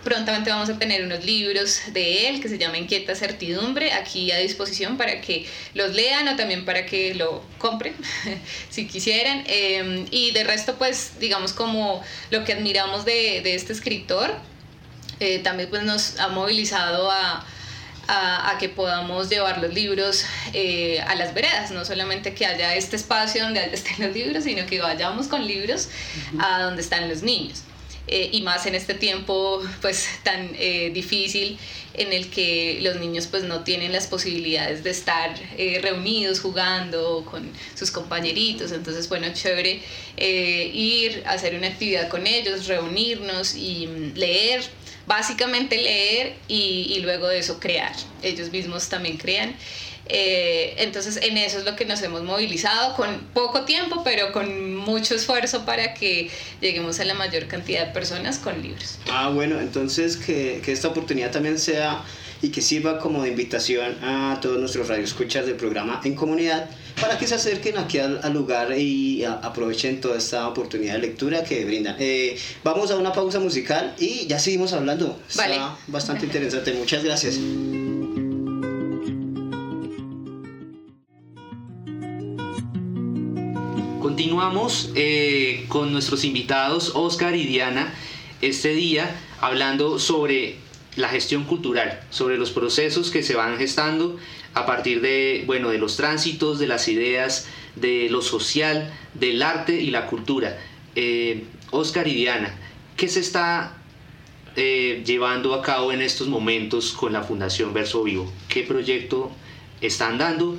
Prontamente 0.03 0.51
vamos 0.51 0.69
a 0.69 0.77
tener 0.77 1.03
unos 1.03 1.25
libros 1.25 1.81
de 1.91 2.29
él 2.29 2.39
que 2.39 2.47
se 2.47 2.59
llama 2.59 2.77
Inquieta 2.77 3.15
Certidumbre 3.15 3.91
aquí 3.91 4.31
a 4.31 4.37
disposición 4.37 4.97
para 4.97 5.19
que 5.19 5.47
los 5.73 5.95
lean 5.95 6.27
o 6.27 6.35
también 6.35 6.63
para 6.63 6.85
que 6.85 7.15
lo 7.15 7.43
compren 7.57 7.95
si 8.69 8.87
quisieran. 8.87 9.43
Eh, 9.47 10.05
y 10.11 10.31
de 10.31 10.43
resto 10.43 10.75
pues 10.75 11.13
digamos 11.19 11.53
como 11.53 12.03
lo 12.29 12.43
que 12.43 12.53
admiramos 12.53 13.03
de, 13.03 13.41
de 13.43 13.55
este 13.55 13.73
escritor, 13.73 14.35
eh, 15.19 15.39
también 15.39 15.69
pues 15.69 15.83
nos 15.83 16.19
ha 16.19 16.27
movilizado 16.27 17.09
a, 17.09 17.43
a, 18.07 18.51
a 18.51 18.57
que 18.57 18.69
podamos 18.69 19.29
llevar 19.29 19.59
los 19.59 19.74
libros 19.74 20.25
eh, 20.53 21.01
a 21.01 21.15
las 21.15 21.33
veredas, 21.33 21.71
no 21.71 21.85
solamente 21.85 22.33
que 22.33 22.45
haya 22.45 22.75
este 22.75 22.95
espacio 22.95 23.43
donde 23.43 23.63
estén 23.74 24.05
los 24.05 24.15
libros, 24.15 24.43
sino 24.43 24.65
que 24.65 24.79
vayamos 24.79 25.27
con 25.27 25.45
libros 25.45 25.89
a 26.39 26.63
donde 26.63 26.81
están 26.81 27.09
los 27.09 27.24
niños. 27.24 27.63
Eh, 28.07 28.29
y 28.33 28.43
más 28.43 28.67
en 28.67 28.75
este 28.75 28.93
tiempo 28.93 29.63
pues 29.81 30.07
tan 30.21 30.51
eh, 30.59 30.91
difícil 30.93 31.57
en 31.95 32.13
el 32.13 32.29
que 32.29 32.77
los 32.81 32.97
niños 32.97 33.25
pues 33.25 33.43
no 33.43 33.63
tienen 33.63 33.91
las 33.91 34.05
posibilidades 34.05 34.83
de 34.83 34.91
estar 34.91 35.33
eh, 35.57 35.79
reunidos 35.81 36.39
jugando 36.39 37.25
con 37.29 37.50
sus 37.74 37.89
compañeritos. 37.89 38.71
Entonces 38.71 39.09
bueno 39.09 39.27
chévere 39.33 39.81
ir 40.17 41.24
a 41.25 41.31
hacer 41.31 41.55
una 41.55 41.67
actividad 41.67 42.07
con 42.09 42.27
ellos 42.27 42.67
reunirnos 42.67 43.55
y 43.55 43.88
mm, 43.88 44.13
leer 44.13 44.63
básicamente 45.07 45.77
leer 45.77 46.35
y, 46.47 47.00
luego 47.01 47.27
de 47.27 47.39
eso 47.39 47.59
crear 47.59 47.93
ellos 48.24 48.51
mismos 48.51 48.89
también 48.89 49.17
crean 49.17 49.55
eh, 50.07 50.75
entonces 50.77 51.17
en 51.24 51.38
eso 51.38 51.57
es 51.57 51.65
lo 51.65 51.75
que 51.75 51.85
nos 51.85 52.01
hemos 52.03 52.21
movilizado 52.24 52.95
con 52.95 53.21
poco 53.33 53.65
tiempo, 53.65 54.03
pero 54.03 54.31
con 54.31 54.75
mucho 54.75 55.15
esfuerzo 55.15 55.65
para 55.65 55.95
que 55.95 56.29
lleguemos 56.62 57.00
a 57.00 57.05
la 57.05 57.15
mayor 57.15 57.47
cantidad 57.47 57.88
de 57.88 57.91
personas 57.91 58.38
con 58.38 58.62
libros. 58.62 59.00
Ah, 59.09 59.29
bueno, 59.29 59.59
entonces 59.59 60.15
que, 60.15 60.62
que 60.63 60.71
esta 60.71 60.89
oportunidad 60.89 61.31
también 61.31 61.57
sea 61.57 62.03
y 62.45 62.49
que 62.49 62.61
sirva 62.61 62.99
como 62.99 63.23
de 63.23 63.29
invitación 63.29 63.95
a 64.03 64.37
todos 64.39 64.59
nuestros 64.59 64.87
radioescuchas 64.87 65.47
del 65.47 65.55
programa 65.55 65.99
en 66.03 66.13
comunidad 66.13 66.69
para 67.01 67.17
que 67.17 67.25
se 67.25 67.33
acerquen 67.33 67.79
aquí 67.79 67.97
al, 67.97 68.19
al 68.21 68.33
lugar 68.33 68.77
y 68.77 69.23
a, 69.23 69.33
aprovechen 69.33 69.99
toda 69.99 70.19
esta 70.19 70.47
oportunidad 70.47 70.93
de 70.93 70.99
lectura 70.99 71.43
que 71.43 71.65
brindan. 71.65 71.95
Eh, 71.97 72.37
vamos 72.63 72.91
a 72.91 72.97
una 72.97 73.11
pausa 73.13 73.39
musical 73.39 73.95
y 73.97 74.27
ya 74.27 74.37
seguimos 74.37 74.73
hablando. 74.73 75.19
Vale. 75.35 75.55
Está 75.55 75.75
bastante 75.87 76.25
interesante. 76.27 76.71
Muchas 76.73 77.03
gracias. 77.03 77.39
Continuamos 83.99 84.91
eh, 84.93 85.65
con 85.67 85.91
nuestros 85.91 86.23
invitados 86.23 86.91
Oscar 86.93 87.35
y 87.35 87.45
Diana 87.47 87.91
este 88.41 88.75
día 88.75 89.09
hablando 89.41 89.97
sobre 89.97 90.63
la 90.95 91.09
gestión 91.09 91.43
cultural, 91.43 92.01
sobre 92.09 92.37
los 92.37 92.51
procesos 92.51 93.11
que 93.11 93.23
se 93.23 93.35
van 93.35 93.57
gestando 93.57 94.17
a 94.53 94.65
partir 94.65 95.01
de, 95.01 95.43
bueno, 95.45 95.69
de 95.69 95.77
los 95.77 95.97
tránsitos, 95.97 96.59
de 96.59 96.67
las 96.67 96.87
ideas, 96.87 97.47
de 97.75 98.07
lo 98.09 98.21
social, 98.21 98.93
del 99.13 99.41
arte 99.41 99.81
y 99.81 99.91
la 99.91 100.07
cultura. 100.07 100.57
Eh, 100.95 101.43
Oscar 101.71 102.07
y 102.07 102.13
Diana, 102.13 102.55
¿qué 102.95 103.09
se 103.09 103.19
está 103.19 103.77
eh, 104.55 105.03
llevando 105.05 105.53
a 105.53 105.61
cabo 105.61 105.91
en 105.91 106.01
estos 106.01 106.29
momentos 106.29 106.93
con 106.93 107.11
la 107.11 107.23
Fundación 107.23 107.73
Verso 107.73 108.03
Vivo? 108.03 108.31
¿Qué 108.47 108.63
proyecto 108.63 109.31
están 109.81 110.17
dando? 110.17 110.57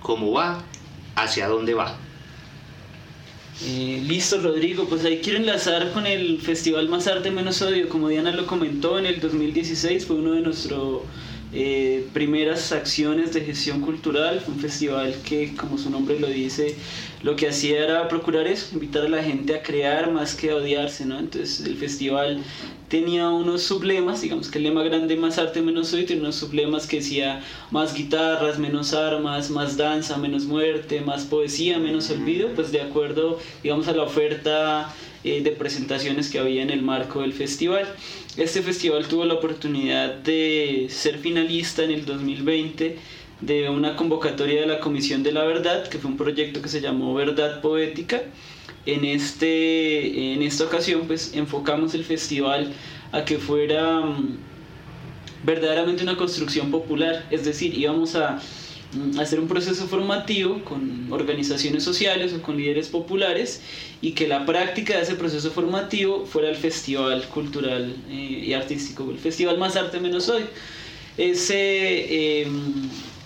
¿Cómo 0.00 0.32
va? 0.32 0.64
¿Hacia 1.14 1.48
dónde 1.48 1.74
va? 1.74 1.98
Eh, 3.64 4.04
listo, 4.06 4.40
Rodrigo, 4.40 4.84
pues 4.88 5.04
ahí 5.04 5.18
quiero 5.18 5.40
enlazar 5.40 5.90
con 5.92 6.06
el 6.06 6.40
Festival 6.40 6.88
Más 6.88 7.08
Arte 7.08 7.30
Menos 7.32 7.60
Odio. 7.60 7.88
Como 7.88 8.08
Diana 8.08 8.30
lo 8.30 8.46
comentó, 8.46 8.98
en 8.98 9.06
el 9.06 9.20
2016 9.20 10.06
fue 10.06 10.16
uno 10.16 10.32
de 10.32 10.42
nuestras 10.42 10.80
eh, 11.52 12.06
primeras 12.12 12.70
acciones 12.70 13.34
de 13.34 13.40
gestión 13.40 13.80
cultural. 13.80 14.40
Fue 14.40 14.54
un 14.54 14.60
festival 14.60 15.16
que, 15.24 15.56
como 15.56 15.76
su 15.76 15.90
nombre 15.90 16.20
lo 16.20 16.28
dice, 16.28 16.76
lo 17.22 17.34
que 17.36 17.48
hacía 17.48 17.82
era 17.82 18.08
procurar 18.08 18.46
eso, 18.46 18.68
invitar 18.72 19.04
a 19.04 19.08
la 19.08 19.22
gente 19.22 19.54
a 19.54 19.62
crear 19.62 20.10
más 20.12 20.34
que 20.34 20.50
a 20.50 20.56
odiarse, 20.56 21.04
¿no? 21.04 21.18
Entonces 21.18 21.66
el 21.66 21.76
festival 21.76 22.42
tenía 22.88 23.28
unos 23.28 23.62
sublemas, 23.62 24.22
digamos 24.22 24.48
que 24.50 24.58
el 24.58 24.64
lema 24.64 24.82
grande 24.82 25.16
más 25.16 25.38
arte 25.38 25.60
menos 25.60 25.92
odio, 25.92 26.06
tiene 26.06 26.22
unos 26.22 26.36
sublemas 26.36 26.86
que 26.86 26.98
decía 26.98 27.42
más 27.70 27.94
guitarras, 27.94 28.58
menos 28.58 28.94
armas, 28.94 29.50
más 29.50 29.76
danza, 29.76 30.16
menos 30.16 30.44
muerte, 30.44 31.00
más 31.00 31.24
poesía, 31.24 31.78
menos 31.78 32.08
olvido, 32.10 32.50
pues 32.54 32.70
de 32.72 32.80
acuerdo, 32.80 33.38
digamos, 33.62 33.88
a 33.88 33.92
la 33.92 34.04
oferta 34.04 34.94
eh, 35.24 35.42
de 35.42 35.50
presentaciones 35.50 36.30
que 36.30 36.38
había 36.38 36.62
en 36.62 36.70
el 36.70 36.82
marco 36.82 37.22
del 37.22 37.32
festival. 37.32 37.86
Este 38.36 38.62
festival 38.62 39.08
tuvo 39.08 39.24
la 39.24 39.34
oportunidad 39.34 40.14
de 40.14 40.86
ser 40.88 41.18
finalista 41.18 41.82
en 41.82 41.90
el 41.90 42.04
2020 42.04 42.96
de 43.40 43.68
una 43.68 43.96
convocatoria 43.96 44.60
de 44.60 44.66
la 44.66 44.80
Comisión 44.80 45.22
de 45.22 45.32
la 45.32 45.44
Verdad, 45.44 45.88
que 45.88 45.98
fue 45.98 46.10
un 46.10 46.16
proyecto 46.16 46.60
que 46.60 46.68
se 46.68 46.80
llamó 46.80 47.14
Verdad 47.14 47.60
Poética. 47.60 48.22
En, 48.86 49.04
este, 49.04 50.32
en 50.32 50.42
esta 50.42 50.64
ocasión 50.64 51.02
pues 51.06 51.34
enfocamos 51.34 51.94
el 51.94 52.04
festival 52.04 52.72
a 53.12 53.24
que 53.24 53.38
fuera 53.38 54.00
mm, 54.00 54.38
verdaderamente 55.44 56.02
una 56.02 56.16
construcción 56.16 56.70
popular, 56.70 57.26
es 57.30 57.44
decir, 57.44 57.76
íbamos 57.76 58.14
a 58.16 58.40
mm, 58.92 59.20
hacer 59.20 59.40
un 59.40 59.48
proceso 59.48 59.86
formativo 59.86 60.64
con 60.64 61.12
organizaciones 61.12 61.84
sociales 61.84 62.32
o 62.32 62.42
con 62.42 62.56
líderes 62.56 62.88
populares 62.88 63.60
y 64.00 64.12
que 64.12 64.26
la 64.26 64.46
práctica 64.46 64.96
de 64.96 65.02
ese 65.02 65.14
proceso 65.14 65.50
formativo 65.50 66.24
fuera 66.26 66.48
el 66.48 66.56
festival 66.56 67.26
cultural 67.28 67.94
eh, 68.08 68.44
y 68.46 68.52
artístico, 68.54 69.10
el 69.10 69.18
festival 69.18 69.58
más 69.58 69.76
arte 69.76 70.00
menos 70.00 70.28
hoy. 70.28 70.44
Ese, 71.18 72.42
eh, 72.42 72.46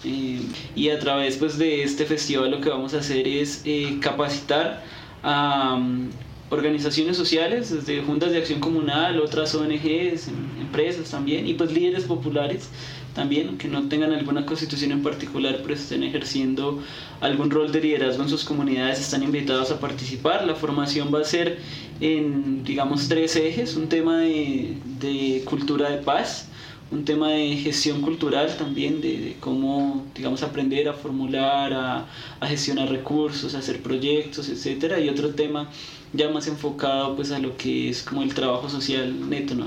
eh, 0.05 0.41
y 0.75 0.89
a 0.91 0.99
través 0.99 1.37
pues, 1.37 1.59
de 1.59 1.83
este 1.83 2.05
festival 2.05 2.51
lo 2.51 2.61
que 2.61 2.69
vamos 2.69 2.95
a 2.95 2.99
hacer 2.99 3.27
es 3.29 3.63
eh, 3.65 3.99
capacitar 4.01 4.83
a 5.23 5.75
um, 5.75 6.11
organizaciones 6.51 7.17
sociales, 7.17 7.71
desde 7.71 8.03
juntas 8.03 8.33
de 8.33 8.39
acción 8.39 8.61
comunal, 8.61 9.21
otras 9.21 9.55
ONGs, 9.55 10.29
em, 10.29 10.61
empresas 10.61 11.11
también, 11.11 11.47
y 11.47 11.55
pues 11.55 11.73
líderes 11.73 12.05
populares 12.05 12.69
también, 13.15 13.59
que 13.59 13.69
no 13.69 13.89
tengan 13.89 14.13
alguna 14.13 14.45
constitución 14.45 14.93
en 14.93 15.03
particular, 15.03 15.61
pero 15.63 15.75
estén 15.75 16.03
ejerciendo 16.03 16.83
algún 17.21 17.51
rol 17.51 17.71
de 17.71 17.81
liderazgo 17.81 18.23
en 18.23 18.29
sus 18.29 18.45
comunidades, 18.45 19.01
están 19.01 19.23
invitados 19.23 19.71
a 19.71 19.79
participar. 19.79 20.47
La 20.47 20.55
formación 20.55 21.15
va 21.15 21.21
a 21.21 21.25
ser 21.25 21.59
en, 22.01 22.65
digamos, 22.65 23.09
tres 23.09 23.37
ejes, 23.37 23.77
un 23.77 23.89
tema 23.89 24.19
de 24.19 25.43
cultura 25.45 25.91
de 25.91 25.99
paz, 25.99 26.49
un 26.93 27.05
tema 27.05 27.31
de 27.31 27.57
gestión 27.57 28.03
cultural 28.03 28.55
también, 28.57 29.01
de, 29.01 29.19
de 29.19 29.37
cómo, 29.41 30.07
digamos, 30.15 30.43
aprender 30.43 30.89
a 30.89 30.93
formular, 30.93 31.73
a, 31.73 32.07
a, 32.39 32.47
gestionar 32.47 32.89
recursos, 32.91 33.55
a 33.55 33.59
hacer 33.59 33.83
proyectos, 33.83 34.49
etcétera, 34.49 35.01
y 35.01 35.09
otro 35.09 35.31
tema 35.31 35.69
ya 36.13 36.29
más 36.29 36.47
enfocado 36.47 37.17
pues 37.17 37.31
a 37.33 37.39
lo 37.39 37.57
que 37.57 37.89
es 37.89 38.03
como 38.03 38.23
el 38.23 38.35
trabajo 38.35 38.69
social 38.69 39.29
neto, 39.31 39.55
¿no? 39.55 39.67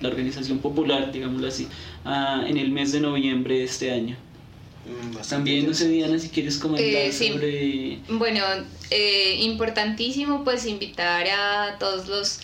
la 0.00 0.08
organización 0.08 0.58
popular, 0.58 1.10
digámoslo 1.10 1.48
así, 1.48 1.66
uh, 2.04 2.46
en 2.46 2.58
el 2.58 2.70
mes 2.70 2.92
de 2.92 3.00
noviembre 3.00 3.58
de 3.58 3.64
este 3.64 3.90
año. 3.90 4.16
Bastante 5.14 5.50
También, 5.50 5.66
no 5.66 5.74
sé, 5.74 5.88
Diana, 5.88 6.18
si 6.18 6.28
quieres 6.28 6.58
comentar 6.58 6.86
eh, 6.86 7.10
sí. 7.10 7.32
sobre... 7.32 7.98
Bueno, 8.08 8.42
eh, 8.90 9.38
importantísimo 9.40 10.44
pues 10.44 10.66
invitar 10.66 11.26
a 11.26 11.76
todos 11.78 12.06
los 12.06 12.40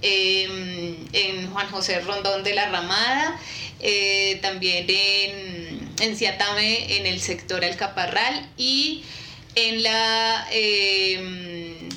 em, 0.02 0.96
en 1.14 1.50
Juan 1.52 1.70
José 1.70 2.00
Rondón 2.02 2.44
de 2.44 2.54
la 2.56 2.70
Ramada, 2.70 3.40
eh, 3.80 4.40
también 4.42 4.86
en, 4.90 5.90
en 6.00 6.16
Ciatame, 6.18 6.98
en 6.98 7.06
el 7.06 7.22
sector 7.22 7.64
Alcaparral 7.64 8.48
y 8.58 9.04
en 9.56 9.84
la... 9.84 10.48
em, 10.52 11.90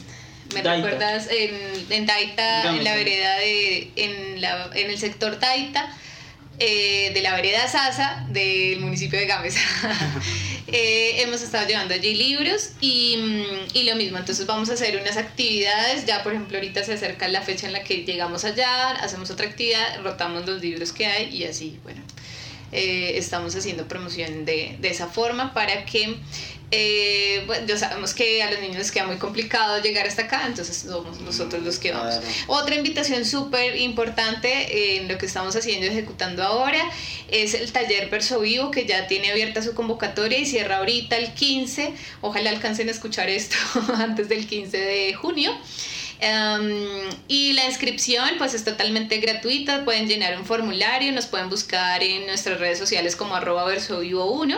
¿Me 0.55 0.61
Daita. 0.63 0.75
recuerdas? 0.75 1.29
En, 1.31 1.87
en 1.91 2.07
Taita, 2.07 2.77
en 2.77 2.85
la 2.85 2.95
vereda 2.95 3.37
de... 3.39 3.91
En, 3.97 4.41
la, 4.41 4.71
en 4.75 4.91
el 4.91 4.99
sector 4.99 5.39
Taita, 5.41 5.97
eh, 6.59 7.11
de 7.13 7.23
la 7.23 7.35
vereda 7.35 7.67
Sasa 7.69 8.27
del 8.31 8.81
municipio 8.81 9.19
de 9.19 9.27
Gámeza. 9.27 9.61
Eh, 10.69 11.21
hemos 11.21 11.43
estado 11.43 11.67
llevando 11.67 11.93
allí 11.93 12.15
libros 12.15 12.71
y, 12.81 13.17
mm, 13.19 13.77
y 13.77 13.83
lo 13.83 13.95
mismo, 13.97 14.17
entonces 14.17 14.47
vamos 14.47 14.71
a 14.71 14.75
hacer 14.75 14.97
unas 14.97 15.19
actividades, 15.19 16.07
ya 16.07 16.23
por 16.23 16.33
ejemplo 16.33 16.57
ahorita 16.57 16.83
se 16.83 16.95
acerca 16.95 17.29
la 17.29 17.43
fecha 17.43 17.67
en 17.67 17.75
la 17.75 17.83
que 17.83 18.05
llegamos 18.05 18.47
allá, 18.47 18.93
hacemos 18.93 19.29
otra 19.29 19.47
actividad, 19.47 20.01
rotamos 20.03 20.47
los 20.47 20.63
libros 20.63 20.93
que 20.93 21.05
hay 21.05 21.37
y 21.37 21.45
así, 21.45 21.79
bueno, 21.83 22.01
eh, 22.71 23.19
estamos 23.19 23.55
haciendo 23.55 23.87
promoción 23.87 24.47
de, 24.47 24.77
de 24.81 24.89
esa 24.89 25.09
forma 25.09 25.53
para 25.53 25.85
que, 25.85 26.17
eh, 26.75 27.43
bueno, 27.47 27.67
ya 27.67 27.77
sabemos 27.77 28.15
que 28.15 28.43
a 28.43 28.51
los 28.51 28.59
niños 28.61 28.79
les 28.79 28.91
queda 28.91 29.05
muy 29.05 29.19
complicado 29.19 29.83
llegar 29.83 30.07
hasta 30.07 30.23
acá, 30.23 30.45
entonces 30.47 30.75
somos 30.79 31.21
nosotros 31.21 31.63
los 31.63 31.79
que 31.79 31.93
vamos. 31.93 32.15
Otra 32.47 32.75
invitación 32.75 33.27
súper 33.27 33.77
importante 33.77 34.97
en 34.97 35.07
lo 35.07 35.19
que 35.19 35.27
estamos 35.27 35.55
haciendo 35.55 35.85
y 35.85 35.91
ejecutando 35.91 36.43
ahora 36.43 36.81
es 37.29 37.53
el 37.53 37.71
taller 37.73 38.09
Verso 38.09 38.41
Vivo 38.41 38.71
que 38.71 38.87
ya 38.87 39.07
tiene 39.07 39.31
abierta 39.31 39.61
su 39.61 39.75
convocatoria 39.75 40.39
y 40.39 40.47
cierra 40.47 40.79
ahorita 40.79 41.19
el 41.19 41.35
15. 41.35 41.93
Ojalá 42.23 42.49
alcancen 42.49 42.89
a 42.89 42.93
escuchar 42.93 43.29
esto 43.29 43.57
antes 43.95 44.31
del 44.31 44.47
15 44.47 44.79
de 44.79 45.13
junio. 45.13 45.55
Um, 46.23 47.11
y 47.27 47.53
la 47.55 47.65
inscripción 47.65 48.25
pues 48.39 48.55
es 48.55 48.63
totalmente 48.63 49.19
gratuita, 49.19 49.85
pueden 49.85 50.07
llenar 50.07 50.39
un 50.39 50.47
formulario, 50.47 51.11
nos 51.11 51.27
pueden 51.27 51.49
buscar 51.49 52.01
en 52.01 52.27
nuestras 52.27 52.61
redes 52.61 52.79
sociales 52.79 53.17
como 53.17 53.35
arroba 53.35 53.65
verso 53.65 53.99
vivo 53.99 54.31
1, 54.31 54.57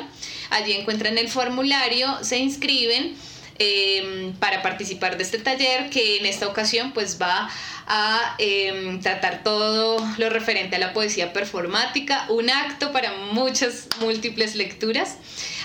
allí 0.50 0.74
encuentran 0.74 1.16
el 1.16 1.30
formulario, 1.30 2.22
se 2.22 2.36
inscriben 2.36 3.16
eh, 3.58 4.34
para 4.40 4.60
participar 4.60 5.16
de 5.16 5.22
este 5.22 5.38
taller 5.38 5.88
que 5.88 6.18
en 6.18 6.26
esta 6.26 6.48
ocasión 6.48 6.92
pues 6.92 7.18
va 7.22 7.48
a 7.86 8.34
eh, 8.38 8.98
tratar 9.02 9.42
todo 9.42 10.06
lo 10.18 10.28
referente 10.28 10.76
a 10.76 10.78
la 10.78 10.92
poesía 10.92 11.32
performática, 11.32 12.26
un 12.28 12.50
acto 12.50 12.92
para 12.92 13.12
muchas 13.32 13.88
múltiples 14.00 14.54
lecturas. 14.54 15.16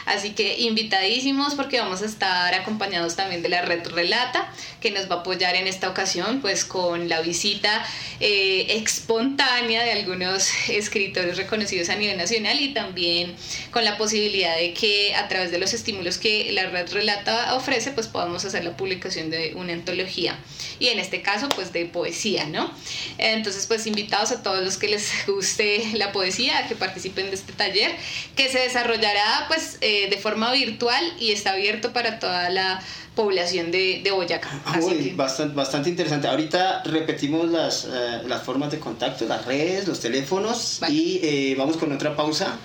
Así 0.10 0.32
que 0.32 0.58
invitadísimos 0.60 1.54
porque 1.54 1.80
vamos 1.80 2.02
a 2.02 2.06
estar 2.06 2.52
acompañados 2.56 3.16
también 3.16 3.44
de 3.44 3.50
la 3.50 3.62
red 3.62 3.88
Relata, 3.88 4.52
que 4.82 4.90
nos 4.90 5.10
va 5.10 5.18
a 5.18 5.20
apoyar 5.20 5.56
en 5.56 5.68
esta 5.68 5.88
ocasión 5.88 6.42
pues 6.42 6.66
con 6.66 7.10
la 7.10 7.22
visita 7.22 7.86
eh, 8.20 8.66
espontánea 8.70 9.84
de 9.84 9.92
algunos 9.92 10.50
escritores 10.70 11.38
reconocidos 11.38 11.90
a 11.90 11.96
nivel 11.96 12.18
nacional 12.18 12.60
y 12.60 12.74
también 12.74 13.36
con 13.70 13.86
la 13.86 14.00
posibilidad 14.00 14.58
de 14.58 14.74
que 14.74 15.14
a 15.14 15.28
través 15.28 15.52
de 15.52 15.60
los 15.60 15.74
estímulos 15.76 16.18
que 16.18 16.52
la 16.54 16.66
red 16.70 16.92
Relata 16.92 17.56
ofrece 17.56 17.92
pues 17.92 18.08
podamos 18.08 18.44
hacer 18.46 18.64
la 18.64 18.76
publicación 18.76 19.30
de 19.30 19.54
una 19.56 19.74
antología 19.74 20.40
y 20.80 20.88
en 20.88 21.00
este 21.00 21.22
caso 21.22 21.48
pues 21.50 21.72
de 21.74 21.86
poesía, 21.86 22.46
¿no? 22.46 22.72
Entonces 23.18 23.66
pues 23.68 23.86
invitados 23.88 24.32
a 24.32 24.42
todos 24.44 24.64
los 24.64 24.78
que 24.78 24.88
les 24.88 25.10
guste 25.28 25.92
la 25.94 26.12
poesía 26.12 26.60
a 26.60 26.68
que 26.68 26.76
participen 26.76 27.28
de 27.30 27.36
este 27.36 27.54
taller 27.54 27.92
que 28.36 28.50
se 28.50 28.60
desarrollará 28.60 29.46
pues 29.48 29.78
eh, 29.82 30.08
de 30.10 30.18
forma 30.18 30.52
virtual 30.54 31.04
y 31.20 31.32
está 31.32 31.52
abierto 31.52 31.92
para 31.94 32.20
toda 32.20 32.50
la 32.50 32.82
población 33.16 33.70
de, 33.72 34.00
de 34.04 34.12
Boyacá. 34.12 34.50
Así 34.66 34.86
Uy, 34.88 35.04
que- 35.10 35.14
bastante, 35.16 35.54
bastante 35.54 35.90
interesante. 35.90 36.28
Ahorita 36.30 36.84
repetimos 36.86 37.50
las, 37.50 37.84
eh, 37.86 38.22
las 38.28 38.44
formas 38.44 38.72
de 38.72 38.80
contacto, 38.80 39.26
las 39.26 39.44
redes, 39.46 39.88
los 39.88 40.00
teléfonos 40.00 40.78
Vale. 40.80 40.94
y 40.94 41.20
eh, 41.22 41.56
vamos 41.58 41.76
con 41.76 41.92
otra 41.92 42.16
pausa 42.16 42.58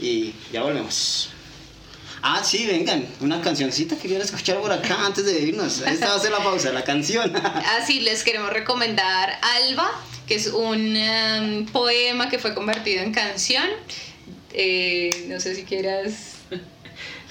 y 0.00 0.34
ya 0.52 0.62
volvemos. 0.62 1.30
Ah, 2.22 2.42
sí, 2.44 2.66
vengan, 2.66 3.06
una 3.20 3.40
cancioncita 3.40 3.96
que 3.96 4.08
quieran 4.08 4.22
escuchar 4.22 4.60
por 4.60 4.72
acá 4.72 5.06
antes 5.06 5.24
de 5.24 5.40
irnos. 5.40 5.80
Esta 5.80 6.08
va 6.08 6.14
a 6.16 6.18
ser 6.18 6.30
la 6.30 6.38
pausa, 6.38 6.72
la 6.72 6.84
canción. 6.84 7.34
Así 7.80 8.00
les 8.00 8.24
queremos 8.24 8.50
recomendar 8.50 9.38
Alba, 9.40 9.90
que 10.26 10.34
es 10.34 10.48
un 10.48 10.96
em, 10.96 11.66
poema 11.66 12.28
que 12.28 12.38
fue 12.38 12.54
convertido 12.54 13.02
en 13.02 13.12
canción. 13.12 13.64
Eh, 14.52 15.26
no 15.28 15.40
sé 15.40 15.54
si 15.54 15.64
quieras. 15.64 16.36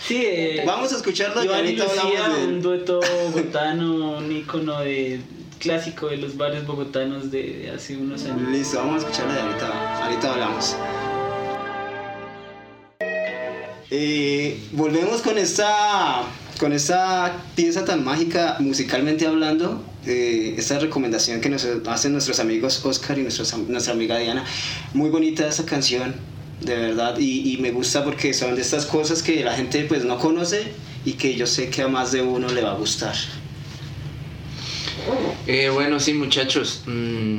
Sí, 0.08 0.24
eh, 0.26 0.64
Vamos 0.66 0.94
a 0.94 0.96
escucharlo 0.96 1.42
y 1.42 1.46
Iván 1.46 1.58
y 1.58 1.78
ahorita 1.78 1.84
Lucía, 1.84 2.02
hablamos 2.04 2.38
de 2.38 2.48
un 2.48 2.62
dueto 2.62 3.02
bogotano, 3.26 4.18
un 4.20 4.32
ícono 4.32 4.80
de, 4.80 5.20
clásico 5.60 6.08
de 6.08 6.18
los 6.18 6.38
bares 6.38 6.66
bogotanos 6.66 7.30
de, 7.30 7.44
de 7.44 7.72
hace 7.72 7.98
unos 7.98 8.24
años. 8.24 8.50
Listo, 8.50 8.78
vamos 8.78 9.04
a 9.04 9.08
escucharlo 9.08 9.34
y 9.34 9.38
ahorita, 9.38 10.06
ahorita 10.06 10.34
hablamos. 10.34 10.76
Eh, 13.92 14.60
volvemos 14.74 15.22
con 15.22 15.38
esta, 15.38 16.22
con 16.60 16.74
esta 16.74 17.44
pieza 17.56 17.86
tan 17.86 18.04
mágica 18.04 18.58
musicalmente 18.60 19.26
hablando. 19.26 19.84
eh, 20.06 20.56
esta 20.58 20.80
recomendación 20.80 21.42
que 21.42 21.50
nos 21.50 21.66
hacen 21.88 22.14
nuestros 22.14 22.40
amigos 22.40 22.86
Oscar 22.86 23.18
y 23.20 23.24
nuestros 23.24 23.56
nuestra 23.68 23.94
amiga 23.94 24.18
Diana. 24.18 24.46
Muy 24.94 25.10
bonita 25.10 25.48
esta 25.48 25.66
canción, 25.66 26.16
de 26.62 26.76
verdad. 26.76 27.18
Y, 27.20 27.54
y 27.54 27.58
me 27.58 27.72
gusta 27.72 28.04
porque 28.04 28.34
son 28.34 28.56
de 28.56 28.62
estas 28.62 28.86
cosas 28.86 29.22
que 29.22 29.44
la 29.44 29.54
gente 29.54 29.84
pues 29.84 30.06
no 30.06 30.18
conoce 30.18 30.72
y 31.06 31.14
que 31.14 31.36
yo 31.36 31.48
sé 31.48 31.70
que 31.70 31.82
a 31.82 31.88
más 31.88 32.12
de 32.12 32.22
uno 32.22 32.48
le 32.50 32.62
va 32.62 32.72
a 32.72 32.76
gustar. 32.76 33.16
Eh, 35.48 35.70
bueno, 35.70 36.00
sí, 36.00 36.14
muchachos. 36.14 36.84
mm, 36.86 37.38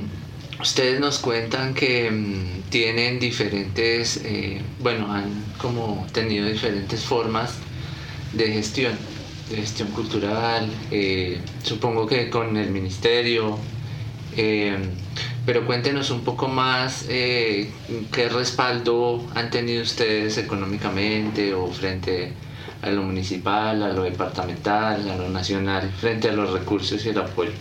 ustedes 0.60 1.00
nos 1.00 1.18
cuentan 1.18 1.74
que 1.74 2.10
mm, 2.10 2.70
tienen 2.70 3.18
diferentes, 3.18 4.18
eh, 4.24 4.60
bueno, 4.80 5.12
han 5.12 5.30
como 5.58 6.06
tenido 6.12 6.46
diferentes 6.46 7.02
formas 7.02 7.54
de 8.32 8.52
gestión, 8.52 8.92
de 9.48 9.56
gestión 9.56 9.88
cultural, 9.88 10.70
eh, 10.90 11.40
supongo 11.62 12.06
que 12.06 12.30
con 12.30 12.56
el 12.56 12.70
ministerio. 12.70 13.58
eh, 14.36 14.76
pero 15.46 15.66
cuéntenos 15.66 16.10
un 16.10 16.22
poco 16.22 16.48
más 16.48 17.04
qué 17.08 18.28
respaldo 18.30 19.26
han 19.34 19.50
tenido 19.50 19.82
ustedes 19.82 20.38
económicamente 20.38 21.54
o 21.54 21.66
frente 21.72 22.34
a 22.82 22.90
lo 22.90 23.02
municipal, 23.02 23.82
a 23.82 23.88
lo 23.88 24.02
departamental, 24.04 25.08
a 25.08 25.16
lo 25.16 25.28
nacional, 25.28 25.90
frente 25.98 26.28
a 26.28 26.32
los 26.32 26.50
recursos 26.50 27.04
y 27.04 27.08
el 27.08 27.18
apoyo. 27.18 27.52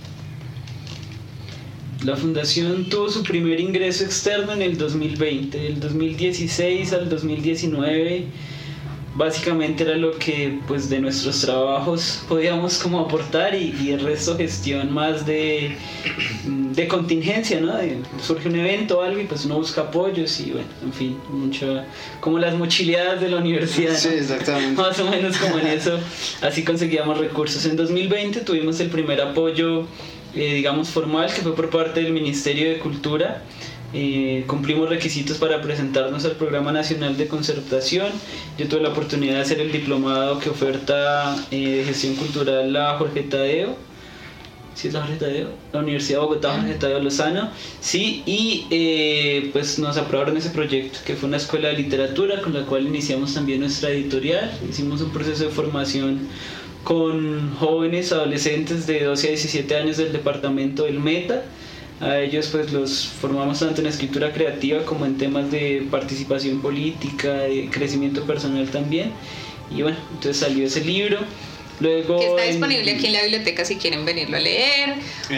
La 2.03 2.15
fundación 2.15 2.85
tuvo 2.85 3.09
su 3.09 3.23
primer 3.23 3.59
ingreso 3.59 4.05
externo 4.05 4.53
en 4.53 4.61
el 4.61 4.77
2020. 4.77 5.57
Del 5.57 5.79
2016 5.79 6.93
al 6.93 7.09
2019 7.09 8.23
básicamente 9.15 9.83
era 9.83 9.97
lo 9.97 10.17
que 10.17 10.59
pues 10.65 10.89
de 10.89 10.99
nuestros 11.01 11.41
trabajos 11.41 12.23
podíamos 12.29 12.77
como 12.77 13.01
aportar 13.01 13.53
y, 13.53 13.75
y 13.83 13.91
el 13.91 13.99
resto 13.99 14.37
gestión 14.37 14.93
más 14.93 15.25
de, 15.25 15.75
de 16.45 16.87
contingencia, 16.87 17.59
¿no? 17.59 17.75
De- 17.75 17.97
surge 18.25 18.47
un 18.47 18.55
evento 18.55 18.99
o 18.99 19.01
algo 19.01 19.19
y 19.19 19.25
pues 19.25 19.43
uno 19.43 19.57
busca 19.57 19.81
apoyos 19.81 20.39
y 20.39 20.51
bueno, 20.51 20.67
en 20.85 20.93
fin, 20.93 21.17
mucho 21.29 21.81
como 22.21 22.39
las 22.39 22.55
mochileadas 22.55 23.19
de 23.19 23.27
la 23.27 23.37
universidad. 23.37 23.91
¿no? 23.91 23.97
Sí, 23.97 24.07
exactamente. 24.09 24.81
Más 24.81 24.97
o 24.99 25.09
menos 25.09 25.35
como 25.37 25.59
en 25.59 25.67
eso, 25.67 25.99
así 26.41 26.63
conseguíamos 26.63 27.17
recursos. 27.17 27.65
En 27.65 27.75
2020 27.75 28.39
tuvimos 28.41 28.79
el 28.79 28.89
primer 28.89 29.19
apoyo, 29.19 29.85
eh, 30.35 30.55
digamos, 30.55 30.89
formal, 30.89 31.31
que 31.33 31.41
fue 31.41 31.55
por 31.55 31.69
parte 31.69 32.01
del 32.01 32.13
Ministerio 32.13 32.69
de 32.69 32.79
Cultura. 32.79 33.43
Eh, 33.91 34.43
cumplimos 34.45 34.87
requisitos 34.87 35.37
para 35.37 35.63
presentarnos 35.63 36.23
al 36.23 36.33
Programa 36.33 36.71
Nacional 36.71 37.17
de 37.17 37.27
Concertación. 37.27 38.07
Yo 38.57 38.67
tuve 38.67 38.81
la 38.81 38.89
oportunidad 38.89 39.35
de 39.35 39.41
hacer 39.41 39.59
el 39.59 39.71
diplomado 39.71 40.39
que 40.39 40.51
oferta 40.51 41.35
eh, 41.49 41.77
de 41.77 41.83
gestión 41.85 42.15
cultural 42.15 42.71
la 42.71 42.97
Jorge 42.99 43.23
Tadeo. 43.23 43.75
¿Sí 44.75 44.89
es 44.89 44.93
la 44.93 45.01
Jorge 45.01 45.15
Tadeo? 45.15 45.49
La 45.73 45.79
Universidad 45.79 46.19
de 46.19 46.25
Bogotá, 46.25 46.53
Jorge 46.53 46.75
Tadeo 46.75 46.99
Lozano. 46.99 47.49
Sí, 47.81 48.21
y 48.27 48.67
eh, 48.69 49.49
pues 49.53 49.79
nos 49.79 49.97
aprobaron 49.97 50.37
ese 50.37 50.51
proyecto, 50.51 50.99
que 51.03 51.15
fue 51.15 51.27
una 51.27 51.37
escuela 51.37 51.69
de 51.69 51.77
literatura 51.77 52.41
con 52.41 52.53
la 52.53 52.65
cual 52.65 52.85
iniciamos 52.85 53.33
también 53.33 53.61
nuestra 53.61 53.89
editorial. 53.89 54.51
Hicimos 54.69 55.01
un 55.01 55.09
proceso 55.09 55.45
de 55.45 55.49
formación 55.49 56.27
con 56.83 57.55
jóvenes 57.57 58.11
adolescentes 58.11 58.87
de 58.87 59.03
12 59.03 59.27
a 59.27 59.29
17 59.31 59.75
años 59.75 59.97
del 59.97 60.11
departamento 60.11 60.83
del 60.83 60.99
Meta. 60.99 61.43
A 62.01 62.17
ellos 62.19 62.47
pues 62.51 62.71
los 62.71 63.07
formamos 63.07 63.59
tanto 63.59 63.81
en 63.81 63.87
escritura 63.87 64.31
creativa 64.31 64.83
como 64.85 65.05
en 65.05 65.17
temas 65.17 65.51
de 65.51 65.85
participación 65.91 66.61
política, 66.61 67.33
de 67.33 67.69
crecimiento 67.69 68.23
personal 68.25 68.67
también. 68.69 69.11
Y 69.75 69.81
bueno, 69.81 69.97
entonces 70.13 70.37
salió 70.37 70.65
ese 70.65 70.83
libro. 70.83 71.17
Luego 71.81 72.19
Que 72.19 72.27
está 72.27 72.43
en- 72.45 72.51
disponible 72.51 72.91
aquí 72.91 73.05
en 73.07 73.13
la 73.13 73.21
biblioteca 73.21 73.63
si 73.63 73.75
quieren 73.77 74.03
venirlo 74.05 74.35
a 74.35 74.39
leer 74.41 74.95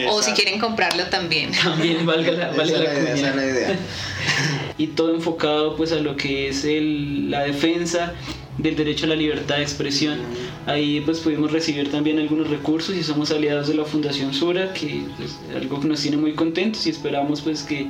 o 0.08 0.21
si 0.23 0.32
quieren 0.32 0.60
comprarlo 0.60 1.04
también. 1.06 1.51
También 1.51 2.04
valga 2.06 2.32
la, 2.32 2.47
valga 2.51 2.63
Esa 2.63 2.84
la 2.84 2.93
la 2.93 2.99
idea, 2.99 3.13
esa 3.15 3.36
la 3.36 3.45
idea. 3.45 3.80
y 4.77 4.88
todo 4.88 5.13
enfocado 5.15 5.75
pues 5.75 5.91
a 5.91 5.97
lo 5.97 6.15
que 6.15 6.47
es 6.49 6.63
el- 6.65 7.30
la 7.30 7.41
defensa 7.41 8.13
del 8.58 8.76
derecho 8.76 9.06
a 9.06 9.10
la 9.10 9.16
libertad 9.16 9.58
de 9.58 9.64
expresión. 9.64 10.20
Ahí 10.66 11.02
pues 11.02 11.20
pudimos 11.20 11.52
recibir 11.52 11.90
también 11.92 12.20
algunos 12.20 12.50
recursos 12.50 12.96
y 12.96 13.04
somos 13.04 13.32
aliados 13.32 13.68
de 13.68 13.76
la 13.76 13.86
Fundación 13.86 14.34
Sura, 14.34 14.74
que 14.74 15.04
es 15.24 15.40
algo 15.56 15.80
que 15.80 15.88
nos 15.88 16.02
tiene 16.02 16.18
muy 16.18 16.34
contentos 16.34 16.86
y 16.88 16.90
esperamos 16.90 17.42
pues 17.42 17.64
que, 17.64 17.88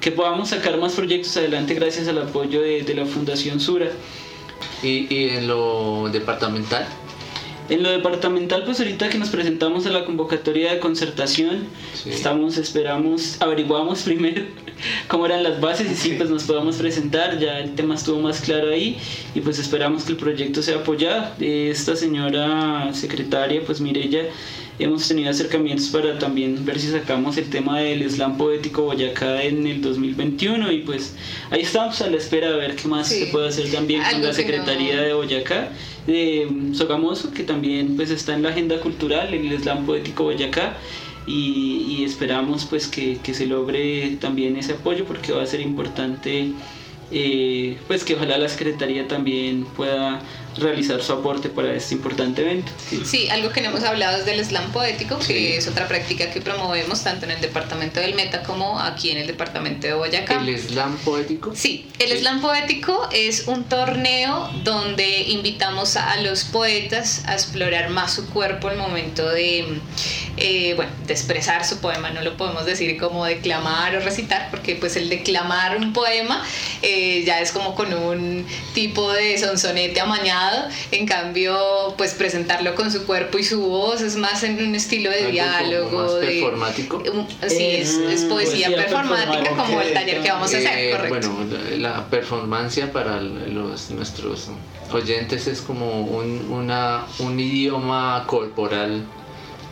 que 0.00 0.12
podamos 0.12 0.50
sacar 0.50 0.78
más 0.78 0.94
proyectos 0.94 1.36
adelante 1.36 1.74
gracias 1.74 2.08
al 2.08 2.18
apoyo 2.18 2.60
de, 2.62 2.82
de 2.82 2.94
la 2.94 3.06
Fundación 3.06 3.60
Sura. 3.60 3.88
¿Y, 4.82 5.12
y 5.14 5.30
en 5.30 5.48
lo 5.48 6.08
departamental? 6.10 6.86
En 7.68 7.82
lo 7.82 7.90
departamental, 7.90 8.64
pues 8.64 8.80
ahorita 8.80 9.08
que 9.10 9.18
nos 9.18 9.28
presentamos 9.28 9.84
a 9.86 9.90
la 9.90 10.04
convocatoria 10.04 10.72
de 10.72 10.78
concertación, 10.80 11.66
Sí. 11.94 12.10
estamos, 12.10 12.56
esperamos, 12.56 13.36
averiguamos 13.40 14.02
primero 14.04 14.42
cómo 15.08 15.26
eran 15.26 15.42
las 15.42 15.60
bases 15.60 15.90
y 15.90 15.94
sí, 15.96 16.14
pues 16.16 16.30
nos 16.30 16.44
podamos 16.44 16.76
presentar, 16.76 17.38
ya 17.38 17.58
el 17.58 17.74
tema 17.74 17.94
estuvo 17.96 18.20
más 18.20 18.40
claro 18.40 18.70
ahí 18.70 18.96
y 19.34 19.40
pues 19.40 19.58
esperamos 19.58 20.04
que 20.04 20.12
el 20.12 20.16
proyecto 20.18 20.62
sea 20.62 20.76
apoyado. 20.76 21.32
Eh, 21.40 21.68
Esta 21.70 21.94
señora 21.96 22.90
secretaria, 22.94 23.60
pues 23.66 23.80
Mirella, 23.80 24.22
hemos 24.78 25.06
tenido 25.08 25.30
acercamientos 25.30 25.88
para 25.88 26.18
también 26.18 26.64
ver 26.64 26.78
si 26.78 26.88
sacamos 26.88 27.36
el 27.36 27.50
tema 27.50 27.80
del 27.80 28.08
slam 28.10 28.36
poético 28.36 28.82
Boyacá 28.82 29.42
en 29.42 29.66
el 29.66 29.80
2021 29.82 30.70
y 30.72 30.78
pues 30.82 31.14
ahí 31.50 31.62
estamos 31.62 32.00
a 32.00 32.08
la 32.08 32.16
espera 32.16 32.50
de 32.50 32.56
ver 32.56 32.76
qué 32.76 32.86
más 32.88 33.08
Sí. 33.08 33.20
se 33.20 33.26
puede 33.26 33.48
hacer 33.48 33.70
también 33.72 34.02
con 34.10 34.22
la 34.22 34.32
Secretaría 34.32 34.96
no- 34.96 35.02
de 35.02 35.12
Boyacá, 35.14 35.70
de 36.06 36.46
mm, 36.48 36.74
Sogamoso, 36.74 37.32
que 37.32 37.42
también 37.42 37.96
pues 37.96 38.10
está 38.10 38.34
en 38.34 38.42
la 38.42 38.50
agenda 38.50 38.78
cultural, 38.80 39.34
el 39.34 39.58
slam 39.60 39.84
poético 39.84 40.24
Boyacá, 40.24 40.76
y, 41.26 41.84
y 41.98 42.04
esperamos 42.04 42.64
pues 42.64 42.86
que, 42.86 43.18
que 43.22 43.34
se 43.34 43.46
logre 43.46 44.16
también 44.20 44.56
ese 44.56 44.72
apoyo 44.72 45.04
porque 45.04 45.32
va 45.32 45.42
a 45.42 45.46
ser 45.46 45.60
importante 45.60 46.52
eh, 47.10 47.76
pues 47.86 48.04
que 48.04 48.14
ojalá 48.14 48.38
la 48.38 48.48
Secretaría 48.48 49.08
también 49.08 49.64
pueda 49.76 50.20
realizar 50.60 51.02
su 51.02 51.12
aporte 51.12 51.48
para 51.48 51.72
este 51.74 51.94
importante 51.94 52.42
evento. 52.42 52.70
Sí. 52.88 53.02
Sí, 53.04 53.28
algo 53.28 53.50
que 53.50 53.60
no 53.60 53.68
hemos 53.70 53.84
hablado 53.84 54.18
es 54.18 54.24
del 54.26 54.44
slam 54.44 54.70
poético, 54.72 55.18
que 55.18 55.24
Sí. 55.24 55.46
es 55.54 55.66
otra 55.68 55.88
práctica 55.88 56.30
que 56.30 56.40
promovemos 56.40 57.02
tanto 57.04 57.24
en 57.26 57.32
el 57.32 57.40
departamento 57.40 58.00
del 58.00 58.14
Meta 58.14 58.42
como 58.42 58.80
aquí 58.80 59.10
en 59.10 59.18
el 59.18 59.26
departamento 59.26 59.86
de 59.86 59.94
Boyacá. 59.94 60.40
¿El 60.40 60.58
slam 60.58 60.96
poético? 60.98 61.52
Sí, 61.54 61.88
el 61.98 62.10
Sí. 62.12 62.18
slam 62.18 62.40
poético 62.40 63.08
es 63.12 63.46
un 63.46 63.64
torneo 63.64 64.50
donde 64.64 65.22
invitamos 65.28 65.96
a 65.96 66.16
los 66.20 66.44
poetas 66.44 67.22
a 67.26 67.34
explorar 67.34 67.90
más 67.90 68.12
su 68.14 68.28
cuerpo 68.30 68.68
al 68.68 68.76
momento 68.76 69.28
de, 69.28 69.78
eh, 70.36 70.74
bueno, 70.74 70.90
de 71.06 71.12
expresar 71.12 71.64
su 71.64 71.78
poema. 71.78 72.10
No 72.10 72.22
lo 72.22 72.36
podemos 72.36 72.64
decir 72.66 72.98
como 72.98 73.24
declamar 73.24 73.96
o 73.96 74.00
recitar, 74.00 74.48
porque 74.50 74.74
pues 74.76 74.96
el 74.96 75.08
declamar 75.08 75.76
un 75.76 75.92
poema 75.92 76.44
eh, 76.82 77.22
ya 77.26 77.40
es 77.40 77.52
como 77.52 77.74
con 77.74 77.92
un 77.92 78.46
tipo 78.74 79.12
de 79.12 79.36
sonsonete 79.38 80.00
amañado. 80.00 80.47
En 80.90 81.06
cambio, 81.06 81.94
pues 81.96 82.14
presentarlo 82.14 82.74
con 82.74 82.90
su 82.92 83.04
cuerpo 83.06 83.38
y 83.38 83.44
su 83.44 83.60
voz 83.60 84.00
es 84.00 84.16
más 84.16 84.42
en 84.42 84.62
un 84.62 84.74
estilo 84.74 85.10
de 85.10 85.30
diálogo. 85.30 86.02
más 86.02 86.14
de- 86.20 86.26
performático. 86.26 86.96
un- 86.98 87.26
sí, 87.50 87.66
es, 87.76 87.90
es 87.96 88.24
Mm, 88.24 88.28
poesía 88.28 88.68
poesía 88.68 88.76
performática 88.76 89.50
como 89.56 89.80
el 89.80 89.92
taller 89.92 90.22
que 90.22 90.30
vamos 90.30 90.52
a 90.54 90.58
hacer, 90.58 90.78
Eh, 90.78 90.90
correcto. 90.90 91.30
Bueno, 91.32 91.54
la 91.76 91.88
la 91.98 92.06
performancia 92.06 92.92
para 92.92 93.20
los, 93.20 93.90
nuestros 93.90 94.48
oyentes 94.92 95.46
es 95.46 95.60
como 95.60 96.02
un, 96.02 96.48
una, 96.50 97.04
un 97.18 97.38
idioma 97.40 98.24
corporal 98.26 99.04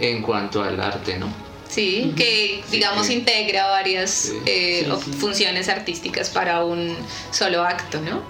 en 0.01 0.23
cuanto 0.23 0.63
al 0.63 0.81
arte, 0.81 1.19
¿no? 1.19 1.46
Sí, 1.69 2.13
que 2.17 2.63
digamos 2.71 3.09
sí. 3.09 3.15
integra 3.15 3.67
varias 3.67 4.11
Sí. 4.11 4.33
eh, 4.47 4.89
funciones 5.19 5.69
artísticas 5.69 6.31
para 6.31 6.65
un 6.65 6.97
solo 7.33 7.65
acto, 7.65 8.01
¿no? 8.01 8.23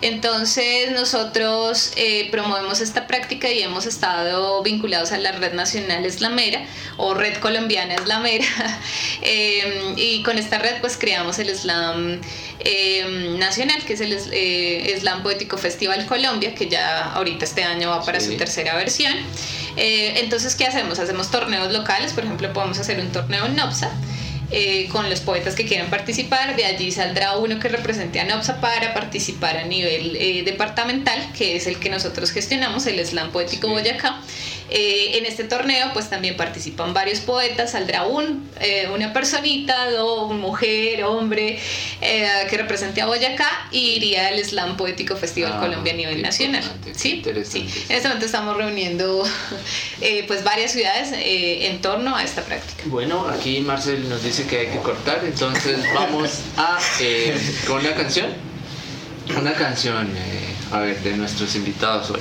Entonces 0.00 0.92
nosotros 0.92 1.92
eh, 1.96 2.28
promovemos 2.30 2.80
esta 2.80 3.06
práctica 3.06 3.50
y 3.50 3.62
hemos 3.62 3.84
estado 3.86 4.62
vinculados 4.62 5.12
a 5.12 5.18
la 5.18 5.32
Red 5.32 5.54
Nacional 5.54 6.04
Eslamera 6.06 6.64
o 6.96 7.14
Red 7.14 7.38
Colombiana 7.38 7.94
Eslamera 7.94 8.44
Eh, 9.20 9.94
y 9.96 10.22
con 10.22 10.38
esta 10.38 10.58
red 10.60 10.80
pues 10.80 10.96
creamos 10.96 11.40
el 11.40 11.52
Slam 11.54 12.20
eh, 12.60 13.34
Nacional 13.36 13.84
que 13.84 13.94
es 13.94 14.00
el 14.00 14.16
eh, 14.30 14.96
Slam 15.00 15.24
Poético 15.24 15.58
Festival 15.58 16.06
Colombia 16.06 16.54
que 16.54 16.68
ya 16.68 17.12
ahorita 17.14 17.44
este 17.44 17.64
año 17.64 17.90
va 17.90 18.04
para 18.04 18.20
su 18.20 18.36
tercera 18.36 18.76
versión. 18.76 19.12
Eh, 19.76 20.20
entonces, 20.20 20.54
¿qué 20.54 20.66
hacemos? 20.66 20.98
Hacemos 20.98 21.30
torneos 21.30 21.72
locales, 21.72 22.12
por 22.12 22.24
ejemplo, 22.24 22.52
podemos 22.52 22.78
hacer 22.78 23.00
un 23.00 23.10
torneo 23.10 23.46
en 23.46 23.56
Nopsa. 23.56 23.90
eh, 24.50 24.88
con 24.90 25.10
los 25.10 25.20
poetas 25.20 25.54
que 25.54 25.66
quieran 25.66 25.90
participar, 25.90 26.56
de 26.56 26.64
allí 26.64 26.90
saldrá 26.90 27.36
uno 27.36 27.58
que 27.58 27.68
represente 27.68 28.18
a 28.18 28.24
Nopsa 28.24 28.60
para 28.60 28.94
participar 28.94 29.58
a 29.58 29.64
nivel 29.64 30.16
eh, 30.16 30.42
departamental, 30.42 31.32
que 31.36 31.56
es 31.56 31.66
el 31.66 31.78
que 31.78 31.90
nosotros 31.90 32.30
gestionamos, 32.30 32.86
el 32.86 33.04
Slam 33.04 33.30
Poético 33.30 33.68
Boyacá. 33.68 34.20
Eh, 34.70 35.18
en 35.18 35.26
este 35.26 35.44
torneo, 35.44 35.90
pues 35.92 36.10
también 36.10 36.36
participan 36.36 36.92
varios 36.92 37.20
poetas, 37.20 37.72
saldrá 37.72 38.04
un, 38.06 38.48
eh, 38.60 38.88
una 38.94 39.12
personita, 39.12 39.90
dos, 39.90 40.32
mujer, 40.32 41.04
hombre, 41.04 41.58
eh, 42.00 42.28
que 42.50 42.56
represente 42.58 43.00
a 43.00 43.06
Boyacá 43.06 43.48
y 43.70 43.90
iría 43.96 44.28
al 44.28 44.38
Slam 44.44 44.76
Poético 44.76 45.16
Festival 45.16 45.52
Ah, 45.54 45.60
Colombia 45.60 45.92
a 45.92 45.96
nivel 45.96 46.22
nacional. 46.22 46.62
¿Sí? 46.94 47.12
interesante. 47.14 47.70
Sí. 47.70 47.84
En 47.88 47.96
este 47.96 48.08
momento 48.08 48.26
estamos 48.26 48.56
reuniendo 48.56 49.24
eh, 50.00 50.24
pues 50.26 50.44
varias 50.44 50.72
ciudades 50.72 51.12
eh, 51.12 51.68
en 51.68 51.80
torno 51.80 52.14
a 52.14 52.22
esta 52.22 52.42
práctica. 52.42 52.82
Bueno, 52.86 53.26
aquí 53.28 53.60
Marcel 53.60 54.08
nos 54.08 54.22
dice 54.22 54.46
que 54.46 54.58
hay 54.60 54.66
que 54.68 54.78
cortar, 54.78 55.20
entonces 55.24 55.78
vamos 55.94 56.40
a 56.56 56.78
eh, 57.00 57.36
con 57.66 57.80
una 57.80 57.94
canción. 57.94 58.26
Una 59.38 59.52
canción, 59.52 60.06
eh, 60.16 60.54
a 60.72 60.80
ver, 60.80 60.98
de 61.02 61.16
nuestros 61.16 61.54
invitados 61.54 62.10
hoy. 62.10 62.20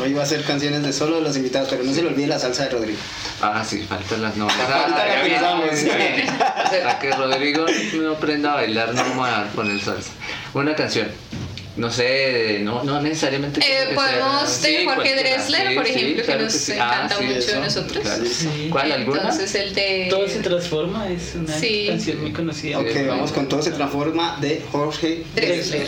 Hoy 0.00 0.12
va 0.12 0.22
a 0.22 0.26
ser 0.26 0.42
canciones 0.44 0.82
de 0.82 0.92
solo 0.92 1.16
de 1.16 1.22
los 1.22 1.36
invitados, 1.36 1.68
pero 1.70 1.82
no 1.82 1.92
se 1.92 2.02
le 2.02 2.08
olvide 2.08 2.26
la 2.26 2.38
salsa 2.38 2.64
de 2.64 2.70
Rodrigo. 2.70 2.98
Ah, 3.40 3.64
sí, 3.66 3.82
faltan 3.88 4.22
las 4.22 4.36
notas. 4.36 4.56
Ahorita 4.58 5.06
la 5.06 5.22
pensamos. 5.22 5.70
Para 6.82 6.98
que 6.98 7.10
Rodrigo 7.12 7.66
no 7.94 8.10
aprenda 8.12 8.52
a 8.52 8.54
bailar, 8.56 8.94
no 8.94 9.02
vamos 9.02 9.28
a 9.28 9.62
el 9.62 9.80
salsa. 9.80 10.10
Una 10.54 10.74
canción. 10.74 11.08
No 11.76 11.90
sé, 11.90 12.60
no, 12.62 12.82
no 12.84 13.02
necesariamente. 13.02 13.60
Eh, 13.60 13.88
que 13.90 13.94
podemos 13.94 14.48
ser- 14.48 14.70
de 14.72 14.78
sí, 14.78 14.84
Jorge. 14.86 15.14
Drexler, 15.14 15.68
Sí, 15.68 15.74
por 15.74 15.86
sí, 15.86 15.92
ejemplo, 15.92 16.24
claro 16.24 16.38
que 16.38 16.44
nos 16.44 16.52
sí. 16.54 16.72
encanta 16.72 17.14
Ah, 17.14 17.18
sí, 17.18 17.24
mucho 17.24 17.38
eso, 17.38 17.56
a 17.56 17.60
nosotros. 17.60 18.02
claro. 18.02 18.24
Sí. 18.24 18.68
¿Cuál, 18.72 18.92
alguna? 18.92 19.20
Entonces 19.20 19.54
el 19.56 19.74
de... 19.74 20.06
Todo 20.08 20.26
se 20.26 20.38
transforma, 20.38 21.08
es 21.10 21.34
una 21.34 21.52
Sí. 21.52 21.84
canción 21.88 22.22
muy 22.22 22.32
conocida. 22.32 22.78
Ok, 22.78 22.86
vamos 23.06 23.30
con 23.32 23.46
Todo 23.46 23.60
se 23.60 23.72
transforma 23.72 24.38
de 24.40 24.62
Jorge 24.72 25.24
Drexler. 25.34 25.86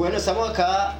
Bueno, 0.00 0.16
estamos 0.16 0.48
acá 0.48 0.96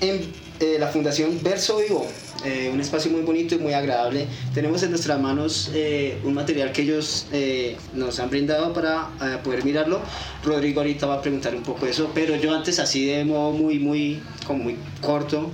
en 0.00 0.32
eh, 0.60 0.76
la 0.78 0.86
Fundación 0.86 1.40
Verso 1.42 1.78
Vivo, 1.78 2.06
eh, 2.44 2.70
un 2.72 2.80
espacio 2.80 3.10
muy 3.10 3.22
bonito 3.22 3.56
y 3.56 3.58
muy 3.58 3.72
agradable. 3.72 4.28
Tenemos 4.54 4.84
en 4.84 4.90
nuestras 4.90 5.18
manos 5.18 5.72
eh, 5.74 6.20
un 6.22 6.32
material 6.32 6.70
que 6.70 6.82
ellos 6.82 7.26
eh, 7.32 7.76
nos 7.92 8.20
han 8.20 8.30
brindado 8.30 8.72
para 8.72 9.08
eh, 9.20 9.38
poder 9.42 9.64
mirarlo. 9.64 9.98
Rodrigo 10.44 10.80
ahorita 10.80 11.08
va 11.08 11.14
a 11.14 11.22
preguntar 11.22 11.56
un 11.56 11.64
poco 11.64 11.86
eso, 11.86 12.12
pero 12.14 12.36
yo 12.36 12.54
antes 12.54 12.78
así 12.78 13.06
de 13.06 13.24
modo 13.24 13.50
muy, 13.50 13.80
muy, 13.80 14.22
como 14.46 14.62
muy 14.62 14.76
corto, 15.00 15.50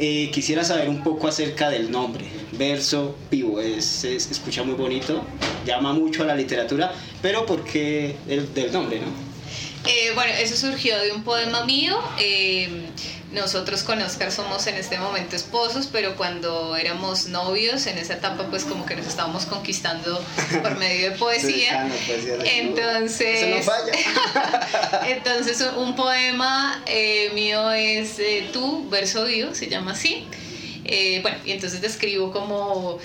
eh, 0.00 0.28
quisiera 0.32 0.64
saber 0.64 0.88
un 0.88 1.04
poco 1.04 1.28
acerca 1.28 1.70
del 1.70 1.88
nombre. 1.88 2.24
Verso 2.50 3.14
Vivo, 3.30 3.60
es, 3.60 3.84
se 3.84 4.16
escucha 4.16 4.64
muy 4.64 4.74
bonito, 4.74 5.22
llama 5.64 5.92
mucho 5.92 6.24
a 6.24 6.26
la 6.26 6.34
literatura, 6.34 6.92
pero 7.22 7.46
¿por 7.46 7.62
qué 7.62 8.16
el, 8.28 8.52
del 8.54 8.72
nombre, 8.72 8.98
no? 8.98 9.27
Eh, 9.86 10.12
bueno, 10.14 10.32
eso 10.38 10.56
surgió 10.56 10.98
de 10.98 11.12
un 11.12 11.22
poema 11.22 11.64
mío. 11.64 11.98
eh, 12.18 12.88
nosotros 13.32 13.82
con 13.82 14.00
Oscar 14.00 14.32
somos 14.32 14.66
en 14.68 14.76
este 14.76 14.98
momento 14.98 15.36
esposos, 15.36 15.88
pero 15.92 16.16
cuando 16.16 16.76
éramos 16.76 17.26
novios, 17.26 17.86
en 17.86 17.98
esa 17.98 18.14
etapa, 18.14 18.46
pues 18.48 18.64
como 18.64 18.86
que 18.86 18.96
nos 18.96 19.06
estábamos 19.06 19.44
conquistando 19.44 20.22
por 20.62 20.78
medio 20.78 21.10
de 21.10 21.16
poesía. 21.18 21.90
Entonces, 22.44 23.66
entonces 25.06 25.62
un 25.76 25.94
poema 25.94 26.82
eh, 26.86 27.30
mío 27.34 27.70
es 27.72 28.18
eh, 28.18 28.48
Tú, 28.50 28.88
verso 28.88 29.26
vivo, 29.26 29.54
se 29.54 29.68
llama 29.68 29.92
así. 29.92 30.26
Eh, 30.90 31.18
bueno, 31.20 31.36
y 31.44 31.52
entonces 31.52 31.82
describo 31.82 32.32
como, 32.32 32.98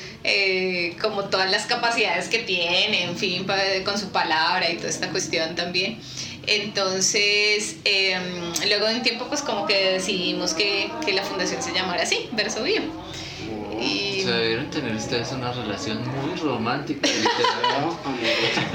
como 1.01 1.25
todas 1.25 1.51
las 1.51 1.65
capacidades 1.65 2.29
que 2.29 2.39
tiene, 2.39 3.03
en 3.03 3.17
fin, 3.17 3.45
con 3.83 3.99
su 3.99 4.07
palabra 4.07 4.69
y 4.71 4.77
toda 4.77 4.89
esta 4.89 5.09
cuestión 5.09 5.53
también. 5.55 5.99
Entonces, 6.47 7.77
eh, 7.86 8.17
luego 8.67 8.88
de 8.88 8.95
un 8.95 9.03
tiempo, 9.03 9.25
pues 9.27 9.41
como 9.41 9.65
que 9.65 9.93
decidimos 9.93 10.53
que, 10.53 10.91
que 11.06 11.13
la 11.13 11.23
fundación 11.23 11.62
se 11.62 11.73
llamara 11.73 12.03
así, 12.03 12.29
Verso 12.34 12.63
Vivo. 12.63 12.86
Y, 13.79 14.21
Se 14.23 14.32
debieron 14.32 14.69
tener 14.69 14.95
ustedes 14.95 15.32
una 15.32 15.51
relación 15.51 15.99
muy 16.21 16.36
romántica. 16.39 17.10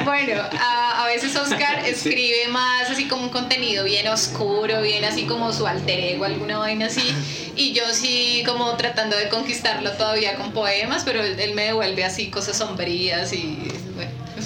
Bueno, 0.04 0.42
a, 0.58 1.04
a 1.04 1.06
veces 1.06 1.34
Oscar 1.36 1.78
escribe 1.86 2.48
más 2.48 2.90
así 2.90 3.06
como 3.06 3.22
un 3.22 3.28
contenido 3.28 3.84
bien 3.84 4.08
oscuro, 4.08 4.82
bien 4.82 5.04
así 5.04 5.24
como 5.24 5.52
su 5.52 5.66
alter 5.66 6.00
ego, 6.00 6.24
alguna 6.24 6.58
vaina 6.58 6.86
así. 6.86 7.14
Y 7.56 7.72
yo 7.72 7.84
sí 7.92 8.42
como 8.46 8.76
tratando 8.76 9.16
de 9.16 9.28
conquistarlo 9.28 9.92
todavía 9.92 10.36
con 10.36 10.52
poemas, 10.52 11.04
pero 11.04 11.22
él, 11.22 11.38
él 11.38 11.54
me 11.54 11.64
devuelve 11.64 12.04
así 12.04 12.28
cosas 12.28 12.58
sombrías 12.58 13.32
y. 13.32 13.58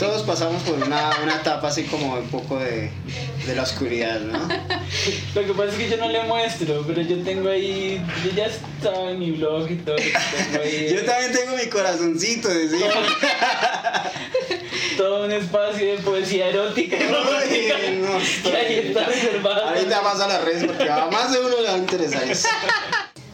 Todos 0.02 0.22
pasamos 0.22 0.60
por 0.64 0.74
una, 0.74 1.10
una 1.22 1.36
etapa 1.36 1.68
así 1.68 1.84
como 1.84 2.14
un 2.14 2.28
poco 2.28 2.58
de, 2.58 2.90
de 3.46 3.54
la 3.54 3.62
oscuridad, 3.62 4.18
¿no? 4.18 4.36
Lo 5.34 5.46
que 5.46 5.52
pasa 5.52 5.68
es 5.70 5.74
que 5.76 5.90
yo 5.90 5.96
no 5.96 6.08
le 6.08 6.24
muestro, 6.24 6.84
pero 6.84 7.02
yo 7.02 7.22
tengo 7.22 7.48
ahí, 7.48 8.04
yo 8.24 8.32
ya 8.32 8.46
estaba 8.46 9.12
en 9.12 9.20
mi 9.20 9.30
blog 9.30 9.70
y 9.70 9.76
todo. 9.76 9.94
Tengo 9.94 10.60
ahí, 10.60 10.92
Yo 10.94 11.04
también 11.04 11.32
tengo 11.32 11.56
mi 11.56 11.66
corazoncito, 11.68 12.48
decía. 12.48 12.90
todo 14.96 15.24
un 15.24 15.30
espacio 15.40 15.92
de 15.92 15.98
poesía 15.98 16.48
erótica. 16.48 16.96
Uy, 16.96 17.96
no, 18.00 18.50
que 18.50 18.56
ahí 18.56 18.78
está 18.88 19.04
reservado. 19.04 19.68
Ahorita 19.68 20.02
más 20.02 20.20
a 20.20 20.26
las 20.26 20.44
redes 20.44 20.64
porque 20.64 20.90
a 20.90 21.06
más 21.06 21.32
de 21.32 21.38
uno 21.38 21.60
le 21.60 21.68
va 21.68 21.74
a 21.74 21.78
interesar 21.78 22.24
eso. 22.24 22.48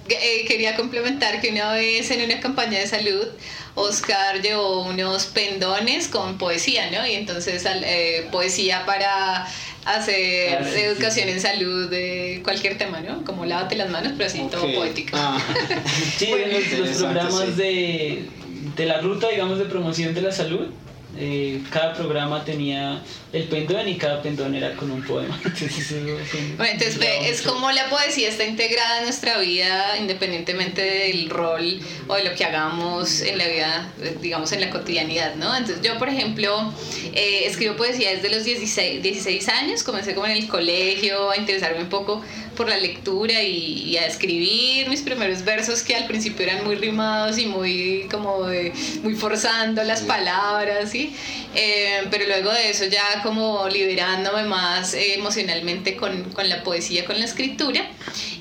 Eh, 0.09 0.45
quería 0.47 0.75
complementar 0.77 1.41
que 1.41 1.51
una 1.51 1.73
vez 1.73 2.11
en 2.11 2.23
una 2.25 2.41
campaña 2.41 2.79
de 2.79 2.87
salud, 2.87 3.27
Oscar 3.75 4.41
llevó 4.43 4.83
unos 4.83 5.27
pendones 5.27 6.09
con 6.09 6.39
poesía, 6.39 6.91
¿no? 6.91 7.07
Y 7.07 7.15
entonces 7.15 7.65
eh, 7.67 8.27
poesía 8.33 8.85
para 8.87 9.47
hacer 9.85 10.59
Ah, 10.61 10.65
sí, 10.65 10.81
educación 10.81 11.27
sí, 11.27 11.31
sí. 11.33 11.37
en 11.37 11.41
salud 11.41 11.89
de 11.91 12.41
cualquier 12.43 12.77
tema, 12.79 13.01
¿no? 13.01 13.25
Como 13.25 13.45
lávate 13.47 13.77
las 13.77 13.89
manos, 13.91 14.13
pero 14.17 14.29
así 14.29 14.41
todo 14.51 14.63
poético. 14.75 15.17
Ah. 15.19 15.41
Sí, 16.19 16.27
en 16.33 16.53
los, 16.53 16.89
los 16.89 17.03
programas 17.03 17.45
sí. 17.47 17.53
de, 17.53 18.29
de 18.77 18.87
la 18.87 19.01
ruta, 19.01 19.29
digamos, 19.29 19.59
de 19.59 19.65
promoción 19.67 20.15
de 20.15 20.23
la 20.23 20.33
salud, 20.33 20.69
eh, 21.21 21.61
cada 21.71 21.95
programa 21.95 22.45
tenía 22.45 23.03
el 23.33 23.45
pendón 23.45 23.89
y 23.89 23.97
cada 23.97 24.23
pendón 24.23 24.55
era 24.55 24.75
con 24.77 24.91
un 24.91 25.03
poema. 25.03 25.39
Entonces, 25.45 25.93
Bueno, 26.57 26.73
entonces 26.73 26.99
bravo 26.99 27.25
es 27.25 27.43
como 27.43 27.71
la 27.73 27.91
poesía 27.91 28.29
está 28.29 28.45
integrada 28.45 28.99
en 28.99 29.05
nuestra 29.05 29.39
vida 29.39 29.99
independientemente 29.99 30.81
del 30.81 31.29
rol 31.29 31.81
o 32.07 32.15
de 32.15 32.25
lo 32.25 32.35
que 32.35 32.45
hagamos 32.45 33.21
en 33.21 33.37
la 33.37 33.49
vida, 33.49 33.93
eh, 34.01 34.17
digamos 34.21 34.53
en 34.53 34.61
la 34.61 34.71
cotidianidad, 34.71 35.35
¿no? 35.35 35.55
Entonces 35.57 35.83
yo, 35.83 35.99
por 35.99 36.09
ejemplo, 36.09 36.73
eh, 37.13 37.43
escribo 37.47 37.77
poesía 37.77 38.11
desde 38.11 38.29
los 38.31 38.45
16, 38.45 39.03
16 39.03 39.49
años, 39.49 39.83
comencé 39.83 40.15
como 40.15 40.27
en 40.27 40.33
el 40.33 40.47
colegio 40.47 41.31
a 41.31 41.37
interesarme 41.37 41.81
un 41.81 41.89
poco 41.89 42.23
por 42.59 42.69
la 42.69 42.77
lectura 42.77 43.41
y, 43.41 43.85
y 43.85 43.97
a 43.99 44.07
escribir 44.07 44.89
mis 44.89 45.03
primeros 45.03 45.45
versos 45.45 45.85
que 45.85 45.95
al 45.95 46.07
principio 46.09 46.45
eran 46.45 46.65
muy 46.65 46.75
rimados 46.75 47.39
y 47.39 47.47
muy 47.47 48.09
como 48.11 48.47
de, 48.47 48.73
muy 49.05 49.15
forzando 49.15 49.85
las 49.85 50.03
palabras, 50.03 50.91
¿sí? 50.91 51.15
Eh, 51.55 52.03
pero 52.11 52.27
luego 52.27 52.53
de 52.53 52.69
eso 52.71 52.85
ya 52.87 53.23
como 53.23 53.69
liberándome 53.69 54.43
más 54.43 54.93
eh, 54.95 55.15
emocionalmente 55.15 55.97
con, 55.97 56.25
con 56.35 56.49
la 56.49 56.65
poesía, 56.65 57.05
con 57.05 57.19
la 57.21 57.27
escritura 57.27 57.89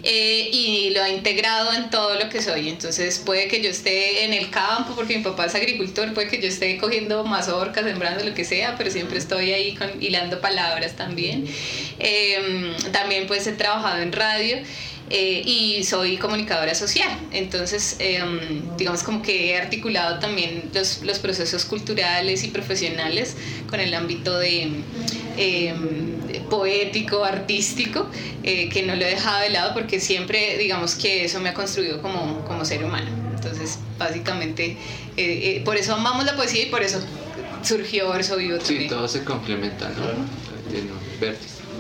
eh, 0.10 0.50
y 0.54 0.92
lo 0.92 1.04
he 1.04 1.10
integrado 1.16 1.74
en 1.74 1.90
todo 1.90 2.16
lo 2.16 2.30
que 2.30 2.42
soy. 2.42 2.70
Entonces 2.70 3.20
puede 3.20 3.50
que 3.50 3.62
yo 3.62 3.70
esté 3.70 4.24
en 4.24 4.32
el 4.34 4.50
campo 4.50 4.96
porque 4.96 5.18
mi 5.18 5.24
papá 5.24 5.46
es 5.48 5.56
agricultor, 5.56 6.14
puede 6.14 6.30
que 6.30 6.42
yo 6.42 6.48
esté 6.48 6.78
cogiendo 6.78 7.26
mazorcas, 7.26 7.84
sembrando 7.84 8.24
lo 8.24 8.34
que 8.34 8.46
sea, 8.46 8.76
pero 8.78 8.90
siempre 8.90 9.18
estoy 9.18 9.52
ahí 9.52 9.76
con, 9.76 9.90
hilando 10.02 10.40
palabras 10.40 10.96
también. 10.96 11.46
Eh, 12.00 12.74
también 12.94 13.28
pues 13.28 13.46
he 13.48 13.52
trabajado 13.54 14.02
en 14.02 14.12
radio. 14.14 14.58
eh, 15.10 15.42
y 15.46 15.84
soy 15.84 16.18
comunicadora 16.18 16.76
social. 16.76 17.10
Entonces, 17.32 17.96
eh, 18.00 18.20
digamos 18.78 19.04
como 19.04 19.22
que 19.22 19.52
he 19.52 19.58
articulado 19.58 20.20
también 20.20 20.70
los, 20.74 21.02
los 21.04 21.20
procesos 21.20 21.66
culturales 21.66 22.44
y 22.44 22.50
profesionales 22.50 23.36
con 23.70 23.80
el 23.80 23.94
ámbito 23.94 24.38
de, 24.38 24.84
eh, 25.38 25.74
poético, 26.50 27.24
artístico, 27.24 28.08
eh, 28.44 28.70
que 28.70 28.84
no 28.84 28.96
lo 28.96 29.04
he 29.06 29.10
dejado 29.12 29.42
de 29.42 29.50
lado 29.50 29.74
porque 29.74 30.00
siempre, 30.00 30.58
digamos 30.58 30.96
que 30.96 31.26
eso 31.26 31.40
me 31.40 31.50
ha 31.50 31.54
construido 31.54 32.02
como, 32.02 32.44
como 32.46 32.66
ser 32.66 32.84
humano. 32.84 33.10
Entonces, 33.36 33.80
básicamente, 33.98 34.72
eh, 34.72 34.78
eh, 35.18 35.62
por 35.64 35.78
eso 35.78 35.94
amamos 35.94 36.26
la 36.26 36.36
poesía 36.36 36.64
y 36.64 36.66
por 36.68 36.82
eso 36.84 37.00
surgió 37.64 38.10
Verso 38.10 38.38
Vivo 38.38 38.58
Sí, 38.60 38.66
también. 38.74 38.90
todo 38.90 39.08
se 39.08 39.24
complementa, 39.24 39.90
¿no? 39.90 40.78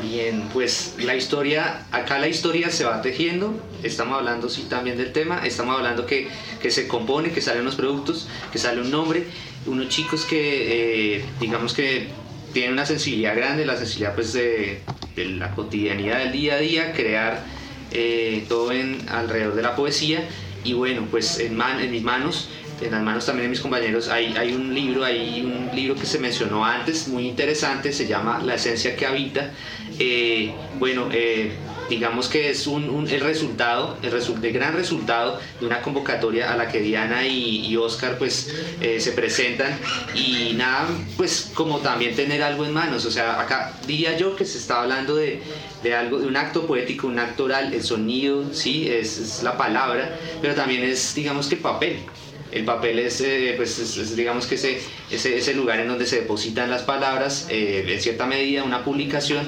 Bien, 0.02 0.44
pues 0.54 0.94
la 1.00 1.16
historia, 1.16 1.86
acá 1.92 2.20
la 2.20 2.28
historia 2.28 2.70
se 2.70 2.84
va 2.86 3.02
tejiendo, 3.02 3.60
estamos 3.82 4.18
hablando 4.20 4.48
sí 4.48 4.68
también 4.70 4.96
del 4.96 5.12
tema, 5.12 5.42
estamos 5.46 5.76
hablando 5.76 6.06
que, 6.06 6.28
que 6.62 6.70
se 6.70 6.88
compone, 6.88 7.32
que 7.32 7.42
salen 7.42 7.62
unos 7.62 7.76
productos, 7.76 8.28
que 8.52 8.60
sale 8.60 8.82
un 8.82 8.92
nombre, 8.92 9.26
unos 9.66 9.90
chicos 9.90 10.26
que 10.26 11.16
eh, 11.18 11.26
digamos 11.40 11.74
que 11.74 12.10
tienen 12.58 12.74
una 12.74 12.88
sensibilidad 12.88 13.36
grande, 13.36 13.68
la 13.68 13.78
sensibilidad 13.78 14.16
pues 14.16 14.34
de, 14.34 14.82
la 15.16 15.52
cotidianidad 15.52 16.18
del 16.18 16.32
día 16.32 16.56
a 16.56 16.58
día, 16.58 16.92
crear 16.92 17.44
eh, 17.92 18.46
todo 18.50 18.72
en, 18.72 19.08
alrededor 19.10 19.54
de 19.54 19.62
la 19.62 19.76
poesía 19.76 20.28
y 20.64 20.74
bueno, 20.74 21.06
pues 21.12 21.38
en, 21.38 21.56
mis 21.92 22.02
manos 22.02 22.50
en 22.82 22.92
las 22.94 23.04
manos 23.04 23.28
también 23.28 23.44
de 23.46 23.50
mis 23.50 23.60
compañeros 23.60 24.08
hay, 24.10 24.36
hay 24.36 24.54
un 24.54 24.74
libro, 24.74 25.04
hay 25.04 25.44
un 25.46 25.70
libro 25.76 25.94
que 25.94 26.08
se 26.08 26.18
mencionó 26.18 26.66
antes, 26.66 27.08
muy 27.08 27.28
interesante, 27.28 27.94
se 27.94 28.08
llama 28.08 28.42
La 28.44 28.56
esencia 28.56 28.96
que 28.96 29.06
habita. 29.06 29.52
Eh, 30.00 30.52
bueno, 30.80 31.10
eh, 31.12 31.52
digamos 31.90 32.28
que 32.28 32.50
es 32.50 32.68
un, 32.68 33.08
el 33.10 33.22
resultado, 33.22 33.98
el, 34.02 34.52
gran 34.54 34.74
resultado 34.76 35.40
de 35.60 35.66
una 35.66 35.82
convocatoria 35.82 36.52
a 36.52 36.58
la 36.58 36.68
que 36.68 36.80
Diana 36.82 37.26
y, 37.28 37.76
Oscar 37.78 38.18
pues 38.18 38.50
eh, 38.82 39.00
se 39.00 39.12
presentan. 39.12 39.78
Y 40.16 40.54
nada, 40.56 40.88
pues 41.16 41.52
como 41.54 41.80
también 41.80 42.16
tener 42.16 42.42
algo 42.44 42.66
en 42.66 42.74
manos, 42.74 43.06
o 43.06 43.12
sea, 43.12 43.40
acá 43.40 43.74
diría 43.86 44.18
yo 44.18 44.36
que 44.36 44.46
se 44.46 44.58
está 44.58 44.82
hablando 44.82 45.16
de, 45.16 45.42
de 45.84 45.94
algo, 45.96 46.20
de 46.20 46.28
un 46.28 46.36
acto 46.38 46.66
poético, 46.68 47.08
un 47.08 47.20
acto 47.20 47.46
oral, 47.46 47.74
el 47.74 47.84
sonido, 47.84 48.54
sí, 48.54 48.88
es, 48.90 49.42
la 49.44 49.58
palabra, 49.58 50.18
pero 50.42 50.56
también 50.56 50.84
es 50.84 51.14
digamos 51.14 51.48
que 51.48 51.56
el 51.56 51.62
papel, 51.62 52.00
el 52.52 52.66
papel 52.66 53.00
es, 53.00 53.22
eh, 53.22 53.54
pues, 53.58 53.78
es- 53.80 53.98
es, 53.98 54.16
digamos 54.16 54.48
que 54.48 54.56
ese, 54.56 54.82
ese, 55.12 55.38
ese 55.38 55.54
lugar 55.54 55.80
en 55.80 55.88
donde 55.88 56.06
se 56.06 56.22
depositan 56.22 56.70
las 56.70 56.82
palabras, 56.84 57.48
eh, 57.50 57.86
en 57.88 58.02
cierta 58.02 58.26
medida 58.26 58.64
una 58.64 58.84
publicación, 58.84 59.48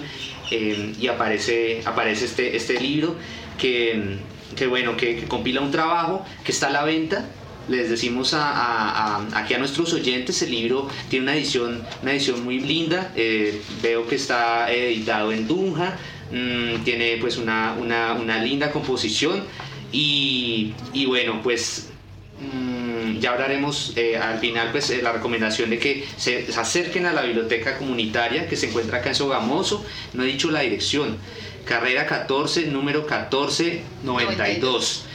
eh, 0.51 0.93
y 0.99 1.07
aparece, 1.07 1.81
aparece 1.85 2.25
este, 2.25 2.55
este 2.55 2.79
libro 2.79 3.15
que, 3.57 4.17
que, 4.55 4.67
bueno, 4.67 4.95
que, 4.97 5.23
compila 5.27 5.61
un 5.61 5.71
trabajo 5.71 6.25
que 6.43 6.51
está 6.51 6.67
a 6.67 6.71
la 6.71 6.83
venta. 6.83 7.29
Les 7.67 7.87
decimos 7.89 8.33
a- 8.33 9.27
aquí 9.35 9.53
a 9.53 9.59
nuestros 9.59 9.93
oyentes, 9.93 10.41
el 10.41 10.49
libro 10.51 10.87
tiene 11.09 11.23
una 11.25 11.35
edición, 11.35 11.83
una 12.01 12.11
edición 12.13 12.43
muy 12.43 12.59
linda, 12.59 13.11
eh, 13.15 13.61
veo 13.83 14.07
que 14.07 14.15
está 14.15 14.71
editado 14.73 15.31
en 15.31 15.47
Dunja, 15.47 15.95
mm, 16.31 16.83
tiene 16.83 17.17
pues 17.21 17.37
una, 17.37 17.75
una, 17.79 18.13
una 18.13 18.43
linda 18.43 18.71
composición 18.71 19.43
y, 19.91 20.73
y 20.93 21.05
bueno, 21.05 21.41
pues 21.43 21.85
Mm, 22.41 22.78
ya 23.19 23.31
hablaremos 23.31 23.93
eh, 23.95 24.17
al 24.17 24.39
final 24.39 24.71
pues 24.71 24.89
eh, 24.89 25.01
la 25.01 25.11
recomendación 25.11 25.69
de 25.69 25.79
que 25.79 26.07
se, 26.17 26.47
acerquen 26.57 27.05
a 27.05 27.13
la 27.13 27.23
biblioteca 27.23 27.77
comunitaria 27.77 28.47
que 28.47 28.55
se 28.55 28.67
encuentra 28.67 28.99
acá 28.99 29.09
en 29.09 29.15
Sogamoso 29.15 29.85
no 30.13 30.23
he 30.23 30.27
dicho 30.27 30.51
la 30.51 30.61
dirección 30.61 31.17
carrera 31.65 32.05
14 32.05 32.67
número 32.67 33.01
1492 33.01 35.05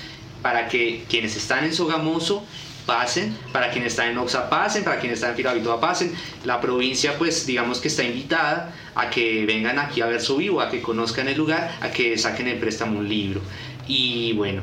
para 0.42 0.68
que 0.68 1.04
quienes 1.08 1.36
están 1.36 1.64
en 1.64 1.72
Sogamoso 1.72 2.44
pasen, 2.86 3.36
para 3.52 3.70
quienes 3.70 3.92
están 3.92 4.10
en 4.10 4.18
Oxa 4.18 4.50
pasen, 4.50 4.84
para 4.84 4.98
quienes 4.98 5.16
están 5.16 5.30
en 5.30 5.36
Firavitoa 5.36 5.80
pasen. 5.80 6.14
La 6.44 6.60
provincia 6.60 7.16
pues 7.18 7.46
digamos 7.46 7.80
que 7.80 7.88
está 7.88 8.04
invitada 8.04 8.74
a 8.94 9.10
que 9.10 9.46
vengan 9.46 9.78
aquí 9.78 10.00
a 10.00 10.06
ver 10.06 10.20
su 10.20 10.36
vivo, 10.36 10.60
a 10.60 10.70
que 10.70 10.82
conozcan 10.82 11.28
el 11.28 11.38
lugar, 11.38 11.76
a 11.80 11.90
que 11.90 12.16
saquen 12.18 12.48
el 12.48 12.58
préstamo 12.58 12.98
un 12.98 13.08
libro. 13.08 13.40
Y 13.86 14.32
bueno, 14.34 14.62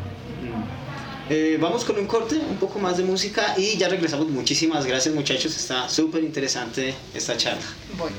Eh, 1.33 1.57
vamos 1.61 1.85
con 1.85 1.97
un 1.97 2.07
corte, 2.07 2.35
un 2.35 2.57
poco 2.57 2.77
más 2.77 2.97
de 2.97 3.03
música 3.03 3.55
y 3.57 3.77
ya 3.77 3.87
regresamos. 3.87 4.27
Muchísimas 4.27 4.85
gracias 4.85 5.15
muchachos, 5.15 5.55
está 5.55 5.87
súper 5.87 6.25
interesante 6.25 6.93
esta 7.13 7.37
charla. 7.37 7.63
Voy. 7.97 8.11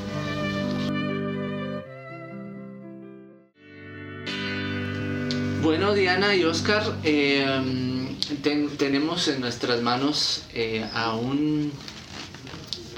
Bueno, 5.62 5.94
Diana 5.94 6.34
y 6.34 6.44
Oscar, 6.44 6.82
eh, 7.04 7.46
ten- 8.42 8.76
tenemos 8.76 9.28
en 9.28 9.40
nuestras 9.40 9.80
manos 9.80 10.42
eh, 10.54 10.84
a 10.92 11.14
un. 11.14 11.72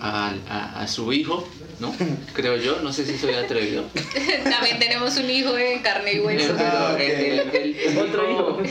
A, 0.01 0.35
a- 0.49 0.81
a 0.81 0.89
su 0.89 1.13
hijo, 1.13 1.47
¿no? 1.81 1.95
Creo 2.35 2.57
yo, 2.57 2.81
no 2.83 2.93
sé 2.93 3.05
si 3.07 3.17
soy 3.19 3.35
atrevido. 3.35 3.85
También 4.45 4.79
tenemos 4.79 5.17
un 5.17 5.31
hijo 5.31 5.53
de 5.53 5.81
carne 5.83 6.15
y 6.15 6.21
hueso. 6.21 6.55
Pero 6.57 6.97
el- 6.97 7.11
el- 7.11 7.41
el- 7.55 7.77
el 7.79 7.99
Otro 7.99 8.31
hijo. 8.31 8.63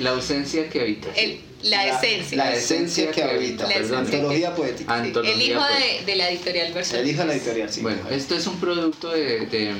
La 0.00 0.10
ausencia 0.10 0.68
que 0.68 0.80
habita. 0.80 1.08
El- 1.16 1.40
la, 1.62 1.96
esencia. 1.96 2.36
La 2.36 2.54
esencia 2.54 3.10
que 3.10 3.22
habita. 3.22 3.66
Esencia. 3.70 3.98
Antología 3.98 4.54
poética. 4.54 4.94
Antología 4.94 5.34
el 5.34 5.42
hijo 5.42 5.62
de, 5.64 6.04
de 6.04 6.16
la 6.16 6.28
editorial 6.30 6.72
Verso 6.74 6.96
El 6.98 7.08
hijo 7.08 7.20
de 7.22 7.26
la 7.26 7.34
editorial, 7.34 7.70
sí. 7.72 7.80
Bueno, 7.80 8.02
esto 8.10 8.34
es 8.34 8.46
un 8.46 8.60
producto 8.60 9.10
de, 9.10 9.46
de, 9.46 9.72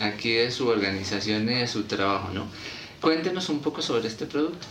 aquí 0.00 0.32
de 0.32 0.50
su 0.50 0.68
organización 0.68 1.44
y 1.50 1.54
de 1.54 1.66
su 1.68 1.84
trabajo, 1.84 2.28
¿no? 2.34 2.46
Cuéntenos 3.00 3.48
un 3.48 3.60
poco 3.60 3.80
sobre 3.80 4.08
este 4.08 4.26
producto. 4.26 4.66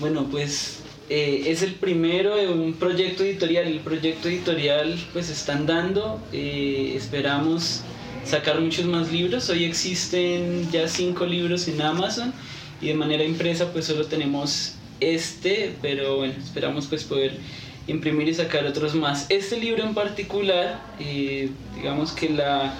Bueno, 0.00 0.28
pues 0.30 0.77
eh, 1.08 1.44
es 1.46 1.62
el 1.62 1.74
primero 1.74 2.36
de 2.36 2.48
un 2.48 2.74
proyecto 2.74 3.22
editorial. 3.22 3.66
El 3.66 3.80
proyecto 3.80 4.28
editorial 4.28 4.98
pues 5.12 5.30
está 5.30 5.54
andando. 5.54 6.20
eh, 6.32 6.92
esperamos 6.96 7.82
sacar 8.24 8.60
muchos 8.60 8.84
más 8.84 9.10
libros. 9.10 9.48
Hoy 9.48 9.64
existen 9.64 10.70
ya 10.70 10.86
cinco 10.88 11.24
libros 11.24 11.66
en 11.68 11.80
Amazon 11.80 12.32
y 12.80 12.88
de 12.88 12.94
manera 12.94 13.24
impresa 13.24 13.72
pues 13.72 13.86
solo 13.86 14.06
tenemos 14.06 14.74
este, 15.00 15.74
pero 15.80 16.18
bueno, 16.18 16.34
esperamos 16.38 16.86
pues 16.86 17.04
poder 17.04 17.38
imprimir 17.86 18.28
y 18.28 18.34
sacar 18.34 18.66
otros 18.66 18.94
más. 18.94 19.26
Este 19.30 19.58
libro 19.58 19.82
en 19.82 19.94
particular, 19.94 20.82
eh, 21.00 21.48
digamos 21.76 22.12
que 22.12 22.28
la 22.28 22.74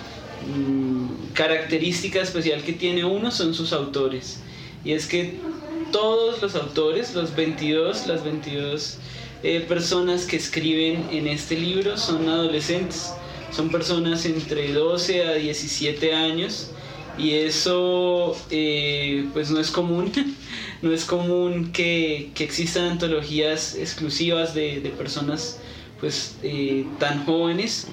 mm, 0.46 1.32
característica 1.32 2.20
especial 2.20 2.62
que 2.62 2.74
tiene 2.74 3.04
uno 3.04 3.30
son 3.30 3.54
sus 3.54 3.72
autores. 3.72 4.40
Y 4.84 4.92
es 4.92 5.06
que 5.06 5.34
todos 5.90 6.42
los 6.42 6.54
autores, 6.54 7.14
los 7.14 7.34
22, 7.34 8.06
las 8.06 8.24
22 8.24 8.98
eh, 9.42 9.60
personas 9.68 10.24
que 10.24 10.36
escriben 10.36 11.06
en 11.10 11.28
este 11.28 11.56
libro 11.56 11.96
son 11.96 12.28
adolescentes, 12.28 13.12
son 13.52 13.70
personas 13.70 14.24
entre 14.26 14.72
12 14.72 15.24
a 15.24 15.34
17 15.34 16.14
años 16.14 16.70
y 17.16 17.32
eso 17.32 18.36
eh, 18.50 19.26
pues 19.32 19.50
no 19.50 19.60
es 19.60 19.70
común, 19.70 20.12
no 20.82 20.92
es 20.92 21.04
común 21.04 21.72
que, 21.72 22.30
que 22.34 22.44
existan 22.44 22.84
antologías 22.92 23.74
exclusivas 23.74 24.54
de, 24.54 24.80
de 24.80 24.90
personas 24.90 25.58
pues 26.00 26.36
eh, 26.42 26.86
tan 26.98 27.24
jóvenes. 27.24 27.86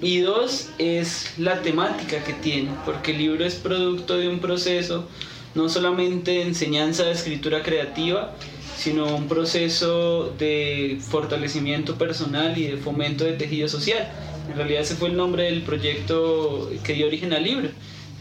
Y 0.00 0.18
dos 0.18 0.70
es 0.78 1.32
la 1.38 1.62
temática 1.62 2.24
que 2.24 2.32
tiene, 2.32 2.70
porque 2.84 3.12
el 3.12 3.18
libro 3.18 3.44
es 3.44 3.54
producto 3.54 4.16
de 4.16 4.28
un 4.28 4.40
proceso 4.40 5.06
no 5.54 5.68
solamente 5.68 6.42
enseñanza 6.42 7.04
de 7.04 7.12
escritura 7.12 7.62
creativa, 7.62 8.34
sino 8.76 9.14
un 9.14 9.28
proceso 9.28 10.34
de 10.38 10.98
fortalecimiento 11.00 11.96
personal 11.96 12.56
y 12.58 12.66
de 12.66 12.76
fomento 12.78 13.24
de 13.24 13.34
tejido 13.34 13.68
social. 13.68 14.10
En 14.48 14.56
realidad 14.56 14.82
ese 14.82 14.96
fue 14.96 15.08
el 15.08 15.16
nombre 15.16 15.44
del 15.44 15.62
proyecto 15.62 16.70
que 16.82 16.94
dio 16.94 17.06
origen 17.06 17.32
al 17.32 17.44
libro. 17.44 17.68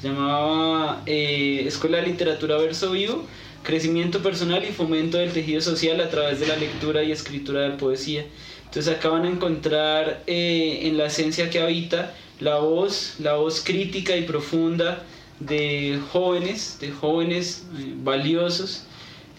Se 0.01 0.07
llamaba 0.07 1.01
eh, 1.05 1.63
Escuela 1.65 1.97
de 1.97 2.07
Literatura 2.07 2.57
Verso 2.57 2.91
Vivo, 2.91 3.25
Crecimiento 3.63 4.21
Personal 4.21 4.63
y 4.63 4.71
Fomento 4.71 5.17
del 5.17 5.31
Tejido 5.31 5.61
Social 5.61 5.99
a 6.01 6.09
través 6.09 6.39
de 6.39 6.47
la 6.47 6.55
lectura 6.55 7.03
y 7.03 7.11
escritura 7.11 7.61
de 7.61 7.71
poesía. 7.71 8.25
Entonces 8.65 8.93
acá 8.93 9.09
van 9.09 9.25
a 9.25 9.29
encontrar 9.29 10.23
eh, 10.27 10.81
en 10.83 10.97
la 10.97 11.07
esencia 11.07 11.49
que 11.49 11.59
habita 11.59 12.13
la 12.39 12.57
voz, 12.57 13.15
la 13.19 13.35
voz 13.35 13.63
crítica 13.63 14.15
y 14.15 14.23
profunda 14.23 15.03
de 15.45 15.99
jóvenes, 16.11 16.77
de 16.79 16.91
jóvenes 16.91 17.63
eh, 17.77 17.93
valiosos, 18.03 18.83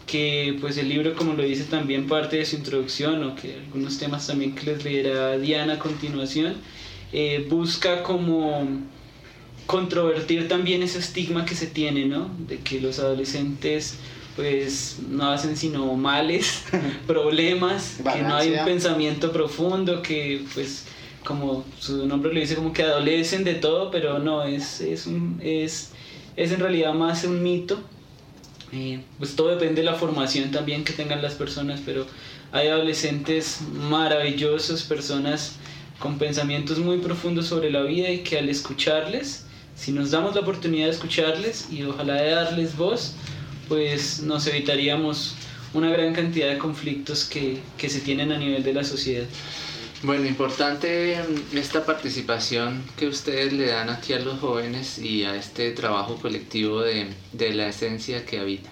que 0.07 0.57
pues 0.61 0.77
el 0.79 0.89
libro 0.89 1.15
como 1.15 1.35
lo 1.35 1.43
dice 1.43 1.65
también 1.65 2.07
parte 2.07 2.37
de 2.37 2.45
su 2.45 2.57
introducción 2.57 3.23
o 3.25 3.37
que 3.37 3.55
algunos 3.55 3.99
temas 3.99 4.27
también 4.27 4.55
que 4.55 4.67
les 4.67 4.85
leerá 4.85 5.39
Diana 5.39 5.75
a 5.75 5.79
continuación, 5.79 6.55
eh, 7.13 7.47
busca 7.49 8.03
como 8.03 8.67
controvertir 9.67 10.49
también 10.49 10.83
ese 10.83 10.99
estigma 10.99 11.45
que 11.45 11.55
se 11.55 11.67
tiene, 11.67 12.07
¿no? 12.07 12.29
De 12.49 12.59
que 12.59 12.81
los 12.81 12.99
adolescentes 12.99 13.97
pues 14.35 14.99
no 15.09 15.31
hacen 15.31 15.57
sino 15.57 15.95
males, 15.95 16.65
problemas, 17.07 17.99
que 18.13 18.23
no 18.23 18.35
hay 18.35 18.51
un 18.51 18.65
pensamiento 18.65 19.31
profundo, 19.31 20.03
que 20.03 20.45
pues 20.55 20.87
como 21.25 21.65
su 21.79 22.07
nombre 22.07 22.33
lo 22.33 22.41
dice, 22.41 22.55
como 22.55 22.73
que 22.73 22.83
adolecen 22.83 23.45
de 23.45 23.55
todo, 23.55 23.91
pero 23.91 24.19
no, 24.19 24.45
es, 24.45 24.81
es, 24.81 25.07
es, 25.41 25.91
es 26.37 26.53
en 26.53 26.61
realidad 26.61 26.95
más 26.95 27.25
un 27.25 27.43
mito. 27.43 27.81
Eh, 28.73 29.01
pues 29.19 29.37
todo 29.37 29.49
depende 29.49 29.83
de 29.83 29.85
la 29.85 29.95
formación 29.95 30.51
también 30.51 30.83
que 30.83 30.95
tengan 30.95 31.21
las 31.21 31.35
personas, 31.35 31.81
pero 31.85 32.07
hay 32.53 32.69
adolescentes 32.69 33.61
maravillosos, 33.73 34.83
personas 34.83 35.57
con 35.99 36.19
pensamientos 36.19 36.79
muy 36.79 36.99
profundos 36.99 37.47
sobre 37.47 37.71
la 37.71 37.83
vida 37.83 38.11
y 38.11 38.19
que 38.19 38.39
al 38.39 38.49
escucharles, 38.49 39.45
si 39.77 39.93
nos 39.93 40.11
damos 40.11 40.35
la 40.35 40.41
oportunidad 40.41 40.87
de 40.87 40.93
escucharles 40.93 41.69
y 41.71 41.83
ojalá 41.83 42.15
de 42.15 42.31
darles 42.31 42.77
voz, 42.77 43.15
pues 43.69 44.21
nos 44.23 44.47
evitaríamos 44.47 45.35
una 45.75 45.91
gran 45.91 46.13
cantidad 46.13 46.49
de 46.49 46.59
conflictos 46.59 47.25
que, 47.25 47.61
que 47.79 47.89
se 47.89 48.01
tienen 48.01 48.33
a 48.33 48.39
nivel 48.39 48.63
de 48.63 48.75
la 48.75 48.85
sociedad. 48.85 49.27
Bueno, 50.03 50.27
importante 50.27 51.17
mm, 51.53 51.57
esta 51.57 51.85
participación 51.87 52.83
que 52.97 53.07
ustedes 53.07 53.53
le 53.53 53.67
dan 53.67 53.89
aquí 53.89 54.13
a 54.15 54.19
los 54.19 54.41
jóvenes 54.41 54.99
y 54.99 55.23
a 55.25 55.37
este 55.37 55.71
trabajo 55.71 56.17
colectivo 56.17 56.81
de, 56.83 57.07
de 57.33 57.55
la 57.55 57.69
esencia 57.69 58.25
que 58.27 58.41
habita. 58.41 58.71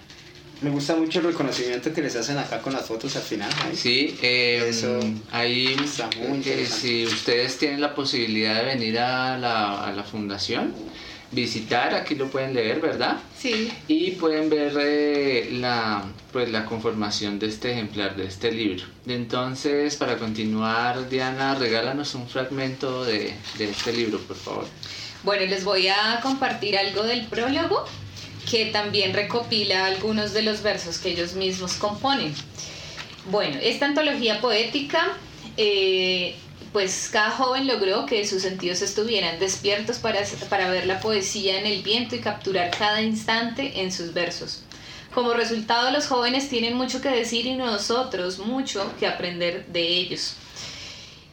Me 0.61 0.69
gusta 0.69 0.95
mucho 0.95 1.19
el 1.19 1.25
reconocimiento 1.25 1.91
que 1.91 2.01
les 2.01 2.15
hacen 2.15 2.37
acá 2.37 2.61
con 2.61 2.73
las 2.73 2.85
fotos 2.85 3.15
al 3.15 3.23
final. 3.23 3.49
¿eh? 3.49 3.75
Sí, 3.75 4.15
eh, 4.21 4.63
Eso 4.67 4.99
ahí 5.31 5.75
está 5.83 6.07
muy 6.19 6.39
eh, 6.45 6.67
si 6.67 7.05
ustedes 7.05 7.57
tienen 7.57 7.81
la 7.81 7.95
posibilidad 7.95 8.57
de 8.59 8.65
venir 8.65 8.99
a 8.99 9.39
la, 9.39 9.85
a 9.87 9.91
la 9.91 10.03
fundación, 10.03 10.75
visitar, 11.31 11.93
aquí 11.93 12.15
lo 12.15 12.29
pueden 12.29 12.53
leer, 12.53 12.79
¿verdad? 12.81 13.17
Sí. 13.37 13.71
Y 13.87 14.11
pueden 14.11 14.49
ver 14.49 14.73
eh, 14.79 15.49
la, 15.53 16.03
pues, 16.31 16.49
la 16.49 16.65
conformación 16.65 17.39
de 17.39 17.47
este 17.47 17.71
ejemplar, 17.71 18.15
de 18.15 18.25
este 18.25 18.51
libro. 18.51 18.83
Entonces, 19.07 19.95
para 19.95 20.17
continuar, 20.17 21.09
Diana, 21.09 21.55
regálanos 21.55 22.13
un 22.15 22.27
fragmento 22.27 23.05
de, 23.05 23.33
de 23.57 23.69
este 23.69 23.93
libro, 23.93 24.19
por 24.19 24.35
favor. 24.35 24.65
Bueno, 25.23 25.45
les 25.45 25.63
voy 25.63 25.87
a 25.87 26.19
compartir 26.21 26.77
algo 26.77 27.03
del 27.03 27.25
prólogo 27.27 27.85
que 28.49 28.65
también 28.65 29.13
recopila 29.13 29.85
algunos 29.85 30.33
de 30.33 30.41
los 30.41 30.63
versos 30.63 30.97
que 30.97 31.11
ellos 31.11 31.33
mismos 31.33 31.73
componen. 31.73 32.33
Bueno, 33.29 33.57
esta 33.61 33.85
antología 33.85 34.41
poética, 34.41 35.15
eh, 35.57 36.35
pues 36.73 37.09
cada 37.11 37.31
joven 37.31 37.67
logró 37.67 38.05
que 38.05 38.25
sus 38.25 38.41
sentidos 38.41 38.81
estuvieran 38.81 39.39
despiertos 39.39 39.99
para, 39.99 40.21
para 40.49 40.69
ver 40.69 40.87
la 40.87 40.99
poesía 40.99 41.59
en 41.59 41.65
el 41.65 41.81
viento 41.81 42.15
y 42.15 42.19
capturar 42.19 42.71
cada 42.71 43.01
instante 43.01 43.81
en 43.81 43.91
sus 43.91 44.13
versos. 44.13 44.63
Como 45.13 45.33
resultado, 45.33 45.91
los 45.91 46.07
jóvenes 46.07 46.47
tienen 46.47 46.75
mucho 46.75 47.01
que 47.01 47.09
decir 47.09 47.45
y 47.45 47.55
nosotros 47.55 48.39
mucho 48.39 48.93
que 48.97 49.07
aprender 49.07 49.65
de 49.67 49.85
ellos. 49.85 50.35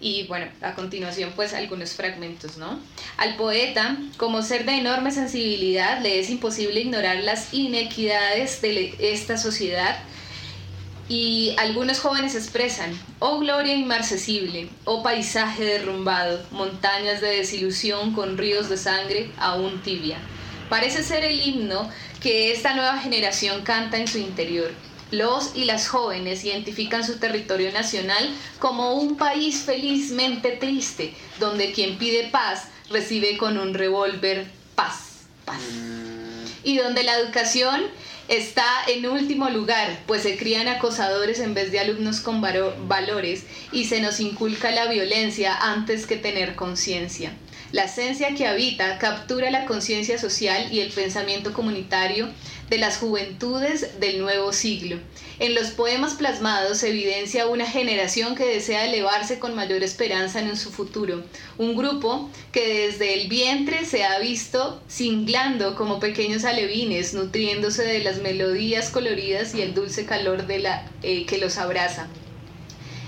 Y 0.01 0.27
bueno, 0.27 0.46
a 0.61 0.74
continuación 0.74 1.33
pues 1.35 1.55
algunos 1.55 1.92
fragmentos, 1.92 2.57
¿no? 2.57 2.79
Al 3.16 3.37
poeta, 3.37 3.96
como 4.16 4.42
ser 4.42 4.64
de 4.64 4.79
enorme 4.79 5.11
sensibilidad, 5.11 6.01
le 6.03 6.20
es 6.20 6.31
imposible 6.31 6.81
ignorar 6.81 7.18
las 7.18 7.53
inequidades 7.53 8.61
de 8.62 8.94
esta 8.98 9.38
sociedad 9.38 9.98
y 11.09 11.55
algunos 11.57 12.01
jóvenes 12.01 12.35
expresan, 12.35 12.90
oh 13.18 13.38
gloria 13.38 13.75
inmarcesible, 13.75 14.68
oh 14.85 15.03
paisaje 15.03 15.64
derrumbado, 15.64 16.44
montañas 16.51 17.21
de 17.21 17.29
desilusión 17.29 18.12
con 18.12 18.37
ríos 18.37 18.68
de 18.68 18.77
sangre 18.77 19.31
aún 19.38 19.81
tibia. 19.83 20.18
Parece 20.68 21.03
ser 21.03 21.25
el 21.25 21.40
himno 21.40 21.88
que 22.21 22.53
esta 22.53 22.75
nueva 22.75 22.99
generación 22.99 23.62
canta 23.62 23.97
en 23.97 24.07
su 24.07 24.18
interior. 24.18 24.71
Los 25.11 25.57
y 25.57 25.64
las 25.64 25.88
jóvenes 25.88 26.44
identifican 26.44 27.03
su 27.03 27.18
territorio 27.18 27.73
nacional 27.73 28.29
como 28.59 28.92
un 28.92 29.16
país 29.16 29.62
felizmente 29.62 30.51
triste, 30.53 31.14
donde 31.40 31.73
quien 31.73 31.97
pide 31.97 32.29
paz 32.29 32.64
recibe 32.90 33.38
con 33.38 33.57
un 33.57 33.73
revólver 33.73 34.47
paz, 34.75 35.21
paz. 35.47 35.62
Y 36.62 36.77
donde 36.77 37.05
la 37.05 37.18
educación 37.18 37.85
está 38.29 38.67
en 38.87 39.07
último 39.07 39.49
lugar, 39.49 40.01
pues 40.07 40.23
se 40.23 40.37
crían 40.37 40.69
acosadores 40.69 41.41
en 41.41 41.55
vez 41.55 41.73
de 41.73 41.81
alumnos 41.81 42.21
con 42.21 42.41
valores 42.41 43.45
y 43.73 43.87
se 43.87 44.01
nos 44.01 44.21
inculca 44.21 44.71
la 44.71 44.87
violencia 44.87 45.57
antes 45.57 46.07
que 46.07 46.17
tener 46.17 46.55
conciencia. 46.55 47.33
La 47.73 47.85
esencia 47.85 48.35
que 48.35 48.47
habita 48.47 48.99
captura 48.99 49.51
la 49.51 49.67
conciencia 49.67 50.19
social 50.19 50.73
y 50.73 50.81
el 50.81 50.91
pensamiento 50.91 51.53
comunitario 51.53 52.31
de 52.71 52.79
las 52.79 52.99
juventudes 52.99 53.99
del 54.01 54.21
nuevo 54.21 54.53
siglo. 54.53 54.99
En 55.39 55.55
los 55.55 55.71
poemas 55.71 56.15
plasmados 56.15 56.79
se 56.79 56.91
evidencia 56.91 57.47
una 57.47 57.67
generación 57.67 58.35
que 58.35 58.45
desea 58.45 58.87
elevarse 58.87 59.39
con 59.39 59.55
mayor 59.55 59.83
esperanza 59.83 60.41
en 60.41 60.57
su 60.57 60.71
futuro, 60.71 61.25
un 61.57 61.77
grupo 61.77 62.29
que 62.53 62.87
desde 62.89 63.15
el 63.15 63.29
vientre 63.29 63.85
se 63.85 64.05
ha 64.05 64.19
visto 64.19 64.83
cinglando 64.91 65.77
como 65.77 66.01
pequeños 66.01 66.45
alevines, 66.45 67.15
nutriéndose 67.15 67.85
de 67.85 68.01
las 68.01 68.19
melodías 68.19 68.91
coloridas 68.91 69.55
y 69.55 69.63
el 69.63 69.75
dulce 69.75 70.05
calor 70.05 70.47
de 70.47 70.59
la, 70.59 70.91
eh, 71.03 71.25
que 71.25 71.39
los 71.39 71.57
abraza. 71.57 72.09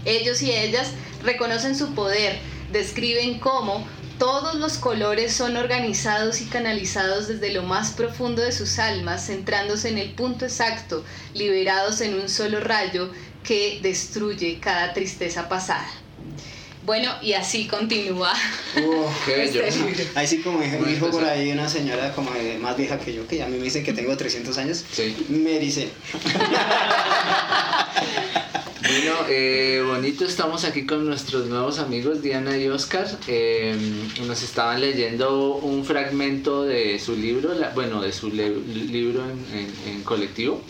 Ellos 0.04 0.40
y 0.42 0.52
ellas 0.52 0.92
reconocen 1.22 1.76
su 1.76 1.94
poder, 1.94 2.38
describen 2.72 3.38
cómo 3.38 3.84
todos 4.20 4.54
los 4.56 4.76
colores 4.76 5.32
son 5.32 5.56
organizados 5.56 6.42
y 6.42 6.44
canalizados 6.44 7.26
desde 7.26 7.54
lo 7.54 7.62
más 7.62 7.92
profundo 7.92 8.42
de 8.42 8.52
sus 8.52 8.78
almas, 8.78 9.26
centrándose 9.26 9.88
en 9.88 9.96
el 9.96 10.12
punto 10.12 10.44
exacto, 10.44 11.02
liberados 11.32 12.02
en 12.02 12.12
un 12.14 12.28
solo 12.28 12.60
rayo 12.60 13.10
que 13.42 13.80
destruye 13.82 14.60
cada 14.60 14.92
tristeza 14.92 15.48
pasada. 15.48 15.88
Bueno, 16.84 17.10
y 17.22 17.32
así 17.32 17.66
continúa. 17.66 18.32
Uf, 18.76 19.24
Qué 19.24 19.36
bello. 19.36 19.62
este. 19.64 20.08
Ahí 20.14 20.26
sí 20.26 20.42
como 20.42 20.60
dijo, 20.60 20.84
dijo 20.84 21.10
por 21.10 21.24
ahí 21.24 21.50
una 21.52 21.68
señora 21.70 22.12
como 22.12 22.30
de 22.32 22.58
más 22.58 22.76
vieja 22.76 22.98
que 22.98 23.14
yo, 23.14 23.26
que 23.26 23.38
ya 23.38 23.46
a 23.46 23.48
mí 23.48 23.56
me 23.56 23.64
dicen 23.64 23.82
que 23.84 23.94
tengo 23.94 24.14
300 24.16 24.58
años, 24.58 24.84
Sí. 24.92 25.16
me 25.30 25.58
dice, 25.58 25.88
Bueno, 28.90 29.14
eh, 29.28 29.84
bonito, 29.86 30.24
estamos 30.24 30.64
aquí 30.64 30.84
con 30.84 31.06
nuestros 31.06 31.46
nuevos 31.46 31.78
amigos 31.78 32.22
Diana 32.22 32.56
y 32.56 32.66
Oscar. 32.66 33.06
Eh, 33.28 33.76
nos 34.26 34.42
estaban 34.42 34.80
leyendo 34.80 35.54
un 35.54 35.84
fragmento 35.84 36.64
de 36.64 36.98
su 36.98 37.14
libro, 37.14 37.54
la- 37.54 37.68
bueno, 37.70 38.02
de 38.02 38.12
su 38.12 38.30
le- 38.30 38.48
libro 38.50 39.22
en, 39.24 39.46
en- 39.58 39.94
en 39.94 40.02
colectivo. 40.02 40.60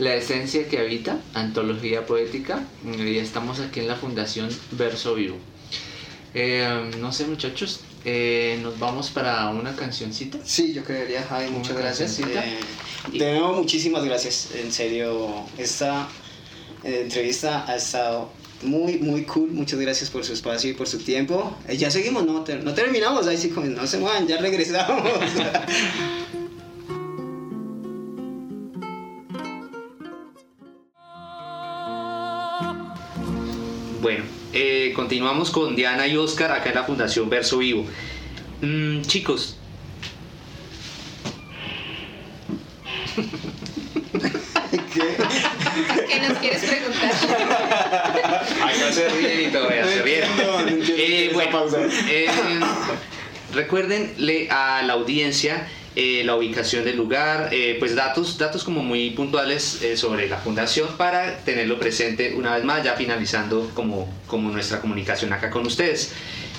La 0.00 0.14
esencia 0.16 0.66
que 0.68 0.78
habita, 0.78 1.20
antología 1.34 2.04
poética, 2.04 2.64
y 2.98 3.18
estamos 3.18 3.60
aquí 3.60 3.78
en 3.80 3.86
la 3.88 3.94
Fundación 3.94 4.48
Verso 4.72 5.14
Vivo. 5.14 5.36
Eh, 6.34 6.90
no 6.98 7.12
sé 7.12 7.26
muchachos, 7.26 7.80
eh, 8.04 8.58
nos 8.62 8.76
vamos 8.80 9.10
para 9.10 9.48
una 9.50 9.76
cancioncita. 9.76 10.38
Sí, 10.44 10.72
yo 10.72 10.82
creería, 10.82 11.22
Javi, 11.28 11.50
muchas 11.50 11.76
gracias. 11.76 12.18
Eh, 12.18 12.58
de 13.12 13.32
nuevo, 13.32 13.52
muchísimas 13.52 14.02
gracias. 14.04 14.48
En 14.56 14.72
serio, 14.72 15.44
esta 15.58 16.08
eh, 16.84 17.02
entrevista 17.02 17.64
ha 17.66 17.76
estado 17.76 18.30
muy, 18.62 18.98
muy 18.98 19.24
cool. 19.24 19.50
Muchas 19.50 19.78
gracias 19.80 20.10
por 20.10 20.24
su 20.24 20.32
espacio 20.32 20.70
y 20.70 20.74
por 20.74 20.86
su 20.86 20.98
tiempo. 20.98 21.56
Eh, 21.68 21.76
ya 21.76 21.90
seguimos, 21.90 22.24
no, 22.24 22.44
no 22.62 22.74
terminamos, 22.74 23.26
ahí 23.26 23.36
sí, 23.36 23.50
como 23.50 23.66
no 23.66 23.86
se 23.86 23.98
muevan, 23.98 24.26
ya 24.26 24.38
regresamos. 24.38 25.02
Bueno, 34.02 34.24
eh, 34.52 34.92
continuamos 34.96 35.52
con 35.52 35.76
Diana 35.76 36.08
y 36.08 36.16
Oscar 36.16 36.50
acá 36.50 36.70
en 36.70 36.74
la 36.74 36.82
Fundación 36.82 37.30
Verso 37.30 37.58
Vivo. 37.58 37.86
Mm, 38.60 39.02
chicos. 39.02 39.56
¿Qué 46.22 46.28
nos 46.28 46.38
quieres 46.38 46.62
preguntar? 46.62 47.10
Ay, 48.62 48.76
no 48.80 48.92
se 48.92 49.08
ríen 49.08 49.48
y 49.48 49.52
todavía 49.52 49.84
se 49.84 50.02
ríen. 50.02 50.22
Eh, 50.96 51.30
bueno, 51.32 51.66
eh, 52.08 52.28
recuérdenle 53.52 54.48
a 54.50 54.82
la 54.82 54.92
audiencia 54.92 55.66
eh, 55.96 56.22
la 56.24 56.36
ubicación 56.36 56.84
del 56.84 56.96
lugar, 56.96 57.48
eh, 57.52 57.76
pues 57.78 57.96
datos, 57.96 58.38
datos 58.38 58.64
como 58.64 58.82
muy 58.82 59.10
puntuales 59.10 59.82
eh, 59.82 59.96
sobre 59.96 60.28
la 60.28 60.38
fundación 60.38 60.96
para 60.96 61.38
tenerlo 61.38 61.78
presente 61.78 62.34
una 62.34 62.54
vez 62.54 62.64
más, 62.64 62.84
ya 62.84 62.94
finalizando 62.94 63.70
como, 63.74 64.08
como 64.26 64.50
nuestra 64.50 64.80
comunicación 64.80 65.32
acá 65.32 65.50
con 65.50 65.66
ustedes. 65.66 66.12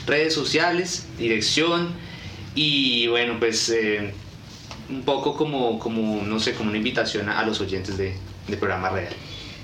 Redes 0.05 0.33
sociales, 0.33 1.07
dirección 1.17 1.93
y 2.53 3.07
bueno, 3.07 3.37
pues 3.39 3.69
eh, 3.69 4.13
un 4.89 5.03
poco 5.03 5.35
como, 5.35 5.79
como, 5.79 6.21
no 6.23 6.39
sé, 6.39 6.53
como 6.53 6.69
una 6.69 6.77
invitación 6.77 7.29
a, 7.29 7.39
a 7.39 7.45
los 7.45 7.61
oyentes 7.61 7.97
de, 7.97 8.13
de 8.47 8.57
programa 8.57 8.89
real. 8.89 9.13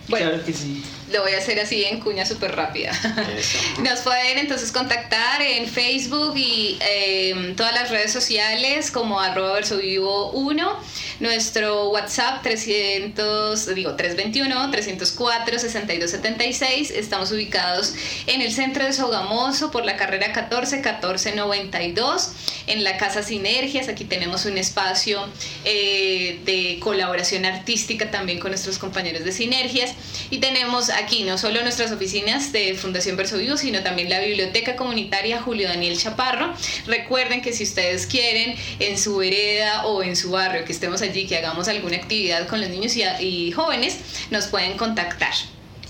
Bueno, 0.10 0.30
Claro 0.30 0.44
que 0.44 0.54
sí. 0.54 0.84
Lo 1.12 1.22
voy 1.22 1.34
a 1.34 1.38
hacer 1.38 1.60
así 1.60 1.84
en 1.86 2.00
cuña 2.00 2.26
súper 2.26 2.56
rápida. 2.56 2.92
Nos 3.84 4.00
pueden 4.00 4.38
entonces 4.38 4.72
contactar 4.72 5.42
en 5.42 5.68
Facebook 5.68 6.34
y 6.38 6.78
eh, 6.82 7.54
todas 7.56 7.74
las 7.74 7.90
redes 7.90 8.12
sociales 8.12 8.92
como 8.92 9.20
arroba 9.20 9.54
versovivo 9.54 10.32
1, 10.32 10.80
nuestro 11.20 11.90
WhatsApp 11.90 12.42
300, 12.44 13.76
digo 13.76 13.96
321 13.96 14.72
304 14.72 15.60
6276. 15.60 16.92
Estamos 16.92 17.32
ubicados 17.32 17.94
en 18.28 18.42
el 18.42 18.52
centro 18.52 18.86
de 18.86 18.94
Sogamoso 18.94 19.72
por 19.72 19.86
la 19.86 19.96
carrera 19.98 20.32
14 20.32 20.78
1492 20.78 22.32
en 22.68 22.84
la 22.84 22.98
Casa 22.98 23.24
Sinergias. 23.24 23.90
Aquí 23.90 24.06
tenemos 24.06 24.46
un 24.46 24.58
espacio 24.58 25.26
eh, 25.66 26.40
de 26.46 26.80
colaboración 26.80 27.46
artística 27.46 28.12
también 28.12 28.40
con 28.40 28.52
nuestros 28.52 28.78
compañeros 28.78 29.24
de 29.24 29.32
Sinergias 29.32 29.94
y 30.30 30.40
tenemos 30.40 30.90
aquí 31.00 31.24
no 31.24 31.38
solo 31.38 31.62
nuestras 31.62 31.92
oficinas 31.92 32.52
de 32.52 32.76
Fundación 32.76 33.16
Verso 33.18 33.38
Vivo, 33.38 33.58
sino 33.58 33.82
también 33.82 34.10
la 34.10 34.20
Biblioteca 34.20 34.76
Comunitaria 34.76 35.42
Julio 35.42 35.68
Daniel 35.68 35.98
Chaparro. 35.98 36.54
Recuerden 36.86 37.42
que 37.42 37.54
si 37.54 37.64
ustedes 37.64 38.06
quieren 38.06 38.56
en 38.80 38.98
su 38.98 39.18
vereda 39.18 39.86
o 39.86 40.04
en 40.04 40.16
su 40.16 40.32
barrio 40.32 40.66
que 40.66 40.72
estemos 40.72 41.02
allí, 41.02 41.26
que 41.28 41.38
hagamos 41.38 41.68
alguna 41.68 41.98
actividad 41.98 42.48
con 42.48 42.62
los 42.62 42.70
niños 42.70 42.96
y, 42.96 43.52
jóvenes, 43.52 43.98
nos 44.30 44.48
pueden 44.48 44.78
contactar. 44.78 45.34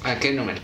¿A 0.03 0.19
qué 0.19 0.31
número? 0.31 0.61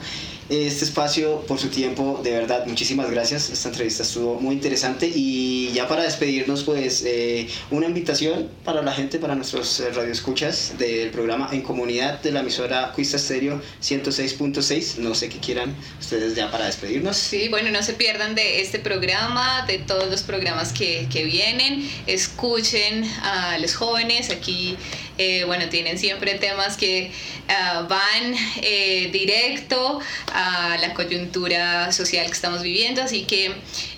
Este 0.52 0.84
espacio, 0.84 1.46
por 1.48 1.60
su 1.60 1.70
tiempo, 1.70 2.20
de 2.22 2.32
verdad, 2.32 2.66
muchísimas 2.66 3.10
gracias. 3.10 3.50
Esta 3.50 3.70
entrevista 3.70 4.04
estuvo 4.04 4.38
muy 4.38 4.54
interesante 4.54 5.10
y 5.16 5.72
ya 5.72 5.88
para 5.88 6.04
despedirnos, 6.04 6.64
pues 6.64 7.06
eh, 7.06 7.48
una 7.70 7.86
invitación 7.86 8.50
para 8.66 8.82
la 8.82 8.92
gente, 8.92 9.18
para 9.18 9.34
nuestros 9.34 9.80
eh, 9.80 9.92
radioescuchas 9.92 10.74
del 10.78 11.10
programa 11.12 11.48
En 11.54 11.62
Comunidad 11.62 12.20
de 12.20 12.34
la 12.34 12.42
emisora 12.42 12.92
Cuista 12.92 13.18
Stereo 13.18 13.62
106.6. 13.82 14.98
No 14.98 15.16
sé 15.16 15.30
qué 15.30 15.38
quieran 15.38 15.74
ustedes 15.98 16.36
ya 16.36 16.52
para 16.52 16.66
despedirnos. 16.66 17.16
Sí, 17.16 17.48
bueno, 17.48 17.72
no 17.72 17.82
se 17.82 17.94
pierdan 17.94 18.36
de 18.36 18.60
este 18.60 18.80
programa, 18.80 19.66
de 19.68 19.78
todos 19.78 20.12
los 20.12 20.22
programas 20.22 20.74
que, 20.74 21.08
que 21.10 21.24
vienen. 21.24 21.90
Escuchen 22.08 23.06
a 23.24 23.58
los 23.58 23.74
jóvenes. 23.74 24.30
Aquí, 24.30 24.76
eh, 25.24 25.44
bueno, 25.46 25.70
tienen 25.70 26.00
siempre 26.00 26.34
temas 26.40 26.78
que 26.78 27.12
ah, 27.48 27.86
van 27.88 28.34
eh, 28.64 29.10
directo 29.12 30.00
a 30.34 30.78
la 30.82 30.96
coyuntura 30.96 31.92
social 31.92 32.26
que 32.26 32.32
estamos 32.32 32.64
viviendo. 32.64 33.04
Así 33.04 33.26
que, 33.26 33.52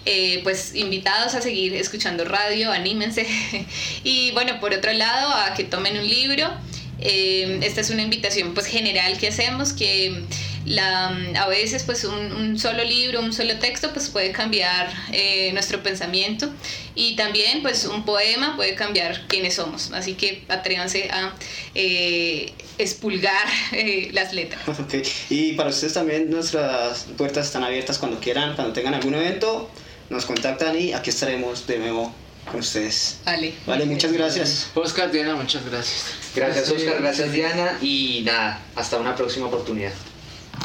eh, 0.06 0.42
pues, 0.44 0.76
invitados 0.76 1.34
a 1.34 1.42
seguir 1.42 1.76
escuchando 1.76 2.26
radio, 2.26 2.74
anímense. 2.74 3.26
y 4.04 4.32
bueno, 4.32 4.60
por 4.60 4.74
otro 4.74 4.92
lado, 4.92 5.34
a 5.34 5.54
que 5.54 5.64
tomen 5.64 5.98
un 5.98 6.08
libro. 6.08 6.52
Esta 7.00 7.82
es 7.82 7.90
una 7.90 8.02
invitación 8.02 8.54
pues 8.54 8.66
general 8.66 9.18
que 9.18 9.28
hacemos 9.28 9.74
que 9.74 10.24
la, 10.66 11.08
a 11.36 11.48
veces 11.48 11.84
pues 11.84 12.04
un, 12.06 12.32
un 12.32 12.60
solo 12.60 12.84
libro, 12.84 13.20
un 13.20 13.34
solo 13.34 13.58
texto 13.60 13.92
pues 13.92 14.10
puede 14.10 14.32
cambiar 14.32 14.90
eh, 15.12 15.52
nuestro 15.54 15.84
pensamiento 15.84 16.50
y 16.96 17.16
también 17.16 17.62
pues 17.62 17.86
un 17.86 18.06
poema 18.06 18.56
puede 18.56 18.76
cambiar 18.76 19.28
quiénes 19.28 19.56
somos. 19.56 19.92
Así 19.92 20.14
que 20.14 20.44
atrévanse 20.48 21.10
a 21.12 21.34
eh, 21.76 22.54
expulgar 22.78 23.48
eh, 23.72 24.10
las 24.14 24.34
letras. 24.34 24.62
Ok, 24.84 24.96
Y 25.30 25.54
para 25.54 25.70
ustedes 25.70 25.94
también 25.94 26.30
nuestras 26.30 27.06
puertas 27.18 27.48
están 27.48 27.64
abiertas 27.64 27.98
cuando 27.98 28.20
quieran, 28.20 28.56
cuando 28.56 28.74
tengan 28.74 28.94
algún 28.94 29.14
evento, 29.16 29.70
nos 30.10 30.26
contactan 30.26 30.80
y 30.80 30.94
aquí 30.94 31.10
estaremos 31.10 31.68
de 31.68 31.80
nuevo 31.80 32.14
con 32.50 32.60
ustedes. 32.60 33.20
Vale. 33.26 33.54
Vale, 33.66 33.86
muchas 33.86 34.12
gracias. 34.12 34.68
Oscar, 34.74 35.12
Diana, 35.12 35.36
muchas 35.36 35.66
gracias. 35.66 36.06
Gracias 36.36 36.70
Oscar, 36.70 37.02
gracias 37.02 37.32
Diana 37.32 37.78
y 37.82 38.24
nada, 38.26 38.60
hasta 38.76 38.98
una 38.98 39.16
próxima 39.16 39.48
oportunidad. 39.48 39.94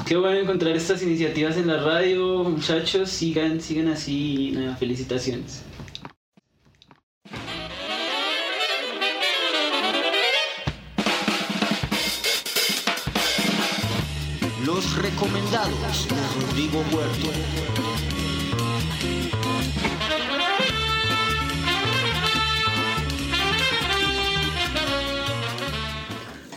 Qué 0.08 0.16
bueno 0.16 0.40
encontrar 0.40 0.74
estas 0.74 1.02
iniciativas 1.02 1.58
en 1.58 1.66
la 1.66 1.82
radio, 1.82 2.42
muchachos, 2.42 3.10
sigan, 3.10 3.60
sigan 3.60 3.88
así, 3.88 4.52
nada, 4.54 4.74
felicitaciones. 4.74 5.62
Los 14.64 14.96
recomendados 14.96 16.08
de 16.08 16.40
Rodrigo 16.40 16.82
Huerto. 16.90 17.87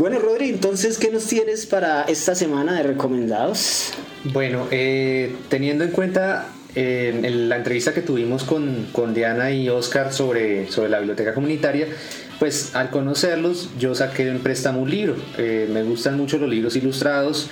Bueno, 0.01 0.17
Rodri, 0.17 0.49
entonces, 0.49 0.97
¿qué 0.97 1.11
nos 1.11 1.27
tienes 1.27 1.67
para 1.67 2.01
esta 2.05 2.33
semana 2.33 2.73
de 2.73 2.81
recomendados? 2.81 3.93
Bueno, 4.23 4.65
eh, 4.71 5.35
teniendo 5.47 5.83
en 5.83 5.91
cuenta 5.91 6.47
eh, 6.73 7.29
la 7.47 7.57
entrevista 7.57 7.93
que 7.93 8.01
tuvimos 8.01 8.43
con, 8.43 8.87
con 8.93 9.13
Diana 9.13 9.51
y 9.51 9.69
Oscar 9.69 10.11
sobre, 10.11 10.71
sobre 10.71 10.89
la 10.89 10.97
biblioteca 10.97 11.35
comunitaria, 11.35 11.85
pues 12.39 12.75
al 12.75 12.89
conocerlos 12.89 13.69
yo 13.77 13.93
saqué 13.93 14.27
en 14.27 14.39
préstamo 14.39 14.81
un 14.81 14.89
libro. 14.89 15.15
Eh, 15.37 15.69
me 15.71 15.83
gustan 15.83 16.17
mucho 16.17 16.39
los 16.39 16.49
libros 16.49 16.75
ilustrados 16.75 17.51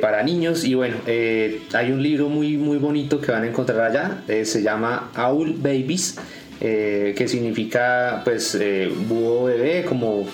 para 0.00 0.22
niños 0.22 0.64
y 0.64 0.72
bueno, 0.72 0.96
hay 1.06 1.92
un 1.92 2.02
libro 2.02 2.30
muy, 2.30 2.56
muy 2.56 2.78
bonito 2.78 3.20
que 3.20 3.30
van 3.30 3.42
a 3.42 3.46
encontrar 3.46 3.80
allá, 3.82 4.22
se 4.46 4.62
llama 4.62 5.10
Owl 5.14 5.52
Babies. 5.58 6.16
Eh, 6.60 7.14
que 7.16 7.28
significa 7.28 8.22
pues 8.24 8.54
eh, 8.54 8.90
búho 9.08 9.44
bebé 9.44 9.84
como 9.84 10.26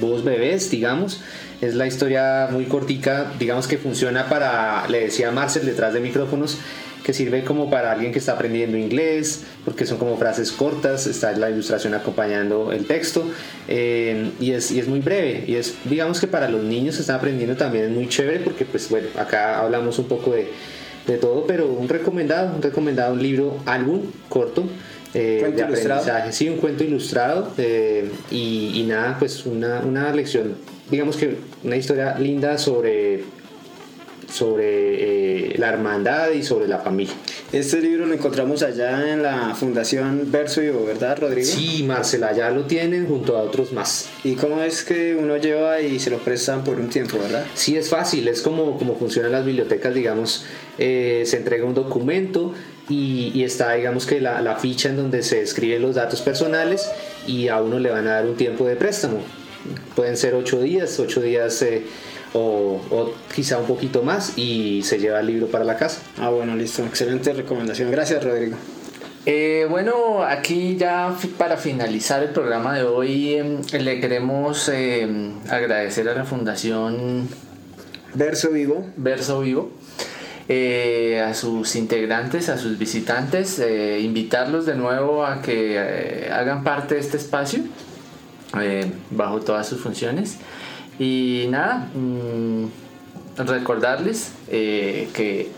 búhos 0.00 0.24
bebés 0.24 0.70
digamos. 0.70 1.20
Es 1.60 1.74
la 1.74 1.86
historia 1.86 2.48
muy 2.50 2.64
cortica 2.66 3.32
digamos 3.38 3.66
que 3.66 3.78
funciona 3.78 4.28
para 4.28 4.86
le 4.88 5.00
decía 5.00 5.30
Marcel 5.30 5.66
detrás 5.66 5.92
de 5.94 6.00
micrófonos 6.00 6.58
que 7.08 7.14
sirve 7.14 7.42
como 7.42 7.70
para 7.70 7.92
alguien 7.92 8.12
que 8.12 8.18
está 8.18 8.32
aprendiendo 8.32 8.76
inglés, 8.76 9.44
porque 9.64 9.86
son 9.86 9.96
como 9.96 10.18
frases 10.18 10.52
cortas, 10.52 11.06
está 11.06 11.32
la 11.32 11.48
ilustración 11.48 11.94
acompañando 11.94 12.70
el 12.70 12.84
texto, 12.84 13.26
eh, 13.66 14.30
y, 14.40 14.52
es, 14.52 14.70
y 14.70 14.78
es 14.78 14.88
muy 14.88 15.00
breve, 15.00 15.42
y 15.46 15.56
es, 15.56 15.74
digamos 15.84 16.20
que 16.20 16.26
para 16.26 16.50
los 16.50 16.62
niños 16.62 16.96
que 16.96 17.00
están 17.00 17.16
aprendiendo 17.16 17.56
también 17.56 17.86
es 17.86 17.90
muy 17.92 18.08
chévere, 18.08 18.40
porque 18.40 18.66
pues 18.66 18.90
bueno, 18.90 19.08
acá 19.16 19.58
hablamos 19.58 19.98
un 19.98 20.06
poco 20.06 20.32
de, 20.32 20.48
de 21.06 21.16
todo, 21.16 21.46
pero 21.46 21.66
un 21.66 21.88
recomendado, 21.88 22.54
un 22.54 22.60
recomendado, 22.60 23.14
un 23.14 23.22
libro, 23.22 23.56
álbum 23.64 24.02
corto, 24.28 24.64
eh, 25.14 25.52
de 25.54 25.62
ilustrado. 25.62 26.00
aprendizaje, 26.00 26.32
sí, 26.32 26.48
un 26.48 26.56
cuento 26.56 26.84
ilustrado, 26.84 27.52
eh, 27.58 28.10
y, 28.30 28.72
y 28.74 28.82
nada, 28.84 29.16
pues 29.18 29.46
una, 29.46 29.80
una 29.80 30.12
lección, 30.12 30.54
digamos 30.90 31.16
que 31.16 31.36
una 31.64 31.76
historia 31.76 32.18
linda 32.18 32.58
sobre 32.58 33.24
sobre 34.30 35.52
eh, 35.52 35.58
la 35.58 35.70
hermandad 35.70 36.30
y 36.32 36.42
sobre 36.42 36.68
la 36.68 36.78
familia. 36.78 37.14
Este 37.52 37.80
libro 37.80 38.06
lo 38.06 38.14
encontramos 38.14 38.62
allá 38.62 39.12
en 39.12 39.22
la 39.22 39.54
Fundación 39.54 40.30
Verso 40.30 40.60
Vivo, 40.60 40.84
¿verdad, 40.84 41.18
Rodrigo? 41.18 41.46
Sí, 41.46 41.82
Marcela, 41.84 42.34
ya 42.34 42.50
lo 42.50 42.64
tienen 42.64 43.06
junto 43.06 43.36
a 43.36 43.42
otros 43.42 43.72
más. 43.72 44.08
¿Y 44.24 44.34
cómo 44.34 44.62
es 44.62 44.84
que 44.84 45.16
uno 45.18 45.38
lleva 45.38 45.80
y 45.80 45.98
se 45.98 46.10
lo 46.10 46.18
prestan 46.18 46.62
por 46.62 46.78
un 46.78 46.90
tiempo, 46.90 47.18
verdad? 47.18 47.46
Sí, 47.54 47.76
es 47.76 47.88
fácil, 47.88 48.28
es 48.28 48.42
como, 48.42 48.76
como 48.78 48.96
funcionan 48.96 49.32
las 49.32 49.44
bibliotecas, 49.46 49.94
digamos, 49.94 50.44
eh, 50.78 51.22
se 51.24 51.38
entrega 51.38 51.64
un 51.64 51.74
documento 51.74 52.52
y, 52.88 53.30
y 53.34 53.44
está, 53.44 53.72
digamos 53.72 54.06
que 54.06 54.20
la, 54.20 54.40
la 54.40 54.56
ficha 54.56 54.88
en 54.88 54.96
donde 54.96 55.22
se 55.22 55.42
escriben 55.42 55.82
los 55.82 55.94
datos 55.94 56.20
personales 56.22 56.90
y 57.26 57.48
a 57.48 57.60
uno 57.60 57.78
le 57.78 57.90
van 57.90 58.06
a 58.06 58.14
dar 58.14 58.26
un 58.26 58.36
tiempo 58.36 58.66
de 58.66 58.76
préstamo. 58.76 59.18
Pueden 59.94 60.16
ser 60.16 60.34
ocho 60.34 60.60
días, 60.60 60.98
ocho 60.98 61.20
días 61.20 61.60
eh, 61.62 61.84
o, 62.32 62.80
o 62.90 63.12
quizá 63.34 63.58
un 63.58 63.66
poquito 63.66 64.02
más 64.02 64.38
y 64.38 64.82
se 64.82 64.98
lleva 64.98 65.20
el 65.20 65.26
libro 65.26 65.48
para 65.48 65.64
la 65.64 65.76
casa. 65.76 66.00
Ah, 66.18 66.30
bueno, 66.30 66.56
listo. 66.56 66.84
Excelente 66.84 67.32
recomendación. 67.32 67.90
Gracias, 67.90 68.22
Rodrigo. 68.24 68.56
Eh, 69.26 69.66
bueno, 69.68 70.22
aquí 70.22 70.76
ya 70.78 71.14
para 71.36 71.58
finalizar 71.58 72.22
el 72.22 72.30
programa 72.30 72.74
de 72.74 72.84
hoy 72.84 73.34
em, 73.34 73.60
le 73.78 74.00
queremos 74.00 74.70
em, 74.70 75.34
agradecer 75.50 76.08
a 76.08 76.14
la 76.14 76.24
Fundación 76.24 77.28
Verso 78.14 78.50
Vivo. 78.50 78.86
Verso 78.96 79.40
Vivo, 79.40 79.70
eh, 80.50 81.20
a 81.20 81.34
sus 81.34 81.76
integrantes, 81.76 82.48
a 82.48 82.56
sus 82.56 82.78
visitantes, 82.78 83.58
eh, 83.58 84.00
invitarlos 84.00 84.64
de 84.64 84.76
nuevo 84.76 85.26
a 85.26 85.42
que 85.42 85.76
eh, 85.76 86.32
hagan 86.32 86.64
parte 86.64 86.94
de 86.94 87.02
este 87.02 87.18
espacio 87.18 87.60
bajo 89.10 89.40
todas 89.40 89.68
sus 89.68 89.78
funciones. 89.80 90.38
Y 90.98 91.46
nada, 91.50 91.90
mm, 91.94 92.64
recordarles 93.36 94.32
que 94.48 95.50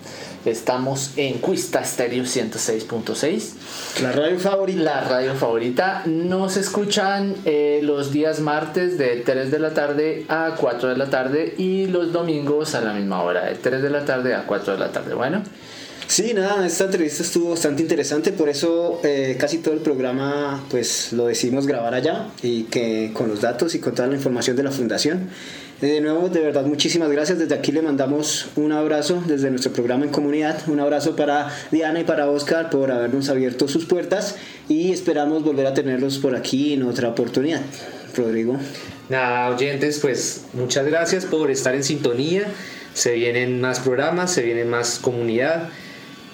estamos 0.45 1.13
en 1.17 1.39
Cuista 1.39 1.85
Stereo 1.85 2.25
106.6. 2.25 4.03
La 4.03 4.13
radio 4.13 4.39
favorita. 4.39 4.83
La 4.83 5.01
radio 5.03 5.35
favorita. 5.35 6.03
Nos 6.07 6.57
escuchan 6.57 7.35
eh, 7.45 7.81
los 7.83 8.13
días 8.13 8.41
martes 8.41 8.99
de 8.99 9.17
3 9.17 9.51
de 9.51 9.59
la 9.59 9.75
tarde 9.75 10.27
a 10.29 10.55
4 10.59 10.89
de 10.91 10.97
la 10.97 11.11
tarde 11.11 11.55
y 11.59 11.87
los 11.87 12.13
domingos 12.13 12.75
a 12.75 12.81
la 12.81 12.93
misma 12.93 13.23
hora, 13.23 13.47
de 13.47 13.55
3 13.57 13.83
de 13.83 13.91
la 13.91 14.05
tarde 14.05 14.35
a 14.35 14.45
4 14.47 14.75
de 14.75 14.79
la 14.79 14.93
tarde. 14.93 15.15
Bueno, 15.15 15.43
Sí, 16.11 16.35
nada, 16.35 16.67
esta 16.67 16.87
entrevista 16.87 17.23
estuvo 17.23 17.51
bastante 17.51 17.83
interesante, 17.83 18.33
por 18.33 18.49
eso 18.49 19.01
eh, 19.05 19.37
casi 19.39 19.59
todo 19.59 19.75
el 19.75 19.81
programa 19.81 20.61
pues 20.69 21.13
lo 21.13 21.27
decidimos 21.27 21.69
grabar 21.69 21.95
allá 21.95 22.27
y 22.43 22.65
que 22.65 23.13
con 23.15 23.29
los 23.29 23.41
datos 23.43 23.77
y 23.77 23.79
con 23.79 23.95
toda 23.95 24.09
la 24.09 24.17
información 24.17 24.57
de 24.57 24.65
la 24.65 24.73
fundación. 24.73 25.29
Eh, 25.83 25.87
De 25.87 26.01
nuevo, 26.01 26.29
de 26.29 26.41
verdad, 26.41 26.65
muchísimas 26.65 27.11
gracias. 27.11 27.39
Desde 27.39 27.55
aquí 27.55 27.73
le 27.73 27.83
mandamos 27.83 28.49
un 28.57 28.73
abrazo 28.73 29.23
desde 29.27 29.51
nuestro 29.51 29.73
programa 29.73 30.05
en 30.05 30.11
comunidad. 30.11 30.61
Un 30.69 30.81
abrazo 30.81 31.17
para 31.17 31.51
Diana 31.71 32.01
y 32.01 32.05
para 32.05 32.29
Oscar 32.31 32.71
por 32.71 32.91
habernos 32.91 33.29
abierto 33.29 33.67
sus 33.69 33.87
puertas 33.87 34.37
y 34.69 34.93
esperamos 34.93 35.43
volver 35.43 35.67
a 35.67 35.75
tenerlos 35.75 36.19
por 36.19 36.37
aquí 36.37 36.75
en 36.75 36.83
otra 36.83 37.09
oportunidad. 37.09 37.63
Rodrigo. 38.17 38.59
Nada, 39.09 39.49
oyentes, 39.51 39.99
pues 40.01 40.45
muchas 40.53 40.87
gracias 40.87 41.25
por 41.25 41.51
estar 41.51 41.75
en 41.75 41.85
sintonía. 41.85 42.45
Se 42.93 43.15
vienen 43.15 43.61
más 43.61 43.81
programas, 43.81 44.33
se 44.33 44.43
viene 44.43 44.65
más 44.65 44.99
comunidad. 44.99 45.69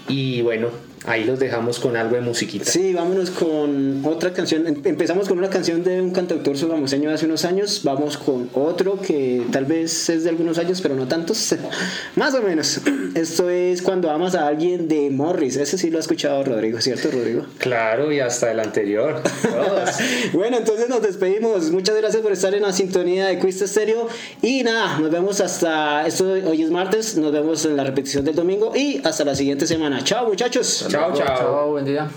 Y 0.09 0.43
bueno, 0.43 0.71
ahí 1.07 1.25
los 1.25 1.39
dejamos 1.39 1.79
con 1.79 1.97
algo 1.97 2.15
de 2.17 2.21
musiquita. 2.23 2.65
Sí, 2.65 2.93
vámonos 2.93 3.31
con 3.31 4.05
otra 4.05 4.33
canción. 4.33 4.67
Em- 4.67 4.83
Empezamos 4.85 5.29
con 5.29 5.39
una 5.39 5.51
canción 5.51 5.83
de 5.85 6.01
un 6.01 6.11
cantautor 6.11 6.57
sogamoseño 6.57 7.09
de 7.09 7.15
hace 7.15 7.27
unos 7.27 7.45
años. 7.45 7.81
Vamos 7.85 8.17
con 8.19 8.49
otro 8.55 9.01
que 9.01 9.43
tal 9.53 9.65
vez 9.67 10.09
es 10.09 10.25
de 10.25 10.31
algunos 10.31 10.59
años, 10.59 10.81
pero 10.81 10.95
no 10.95 11.07
tantos. 11.09 11.55
Más 12.17 12.35
o 12.35 12.43
menos. 12.43 12.81
Esto 13.15 13.49
es 13.51 13.83
Cuando 13.83 14.11
amas 14.11 14.35
a 14.35 14.47
alguien 14.47 14.89
de 14.89 15.11
Morris. 15.11 15.57
Ese 15.57 15.79
sí 15.79 15.91
lo 15.91 15.99
ha 15.99 16.01
escuchado 16.01 16.43
Rodrigo, 16.45 16.81
¿cierto, 16.81 17.11
Rodrigo? 17.11 17.47
Claro, 17.59 18.13
y 18.13 18.21
hasta 18.21 18.51
el 18.53 18.61
anterior. 18.61 19.23
Bueno, 20.33 20.59
entonces 20.59 20.89
nos 20.89 21.03
despedimos. 21.03 21.71
Muchas 21.71 21.97
gracias 21.97 22.23
por 22.23 22.33
estar 22.33 22.53
en 22.55 22.63
la 22.63 22.73
sintonía 22.73 23.27
de 23.27 23.39
Quista 23.39 23.67
Stereo. 23.67 24.09
Y 24.43 24.63
nada, 24.63 24.99
nos 24.99 25.11
vemos 25.11 25.41
hasta. 25.41 26.07
Esto 26.07 26.31
hoy 26.47 26.63
es 26.63 26.71
martes. 26.71 27.17
Nos 27.17 27.33
vemos 27.33 27.65
en 27.65 27.77
la 27.77 27.85
repetición 27.85 28.25
del 28.25 28.35
domingo. 28.35 28.73
Y 28.75 29.01
hasta 29.05 29.25
la 29.25 29.35
siguiente 29.35 29.67
semana. 29.67 30.03
Chao, 30.05 30.27
muchachos. 30.29 30.87
Chao, 30.97 31.13
chao. 31.13 31.37
chao, 31.37 31.71
buen 31.73 31.85
día. 31.85 32.09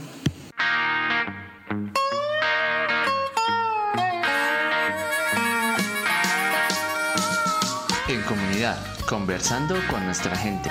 En 8.08 8.22
comunidad, 8.22 8.78
conversando 9.06 9.76
con 9.90 10.06
nuestra 10.06 10.34
gente. 10.34 10.70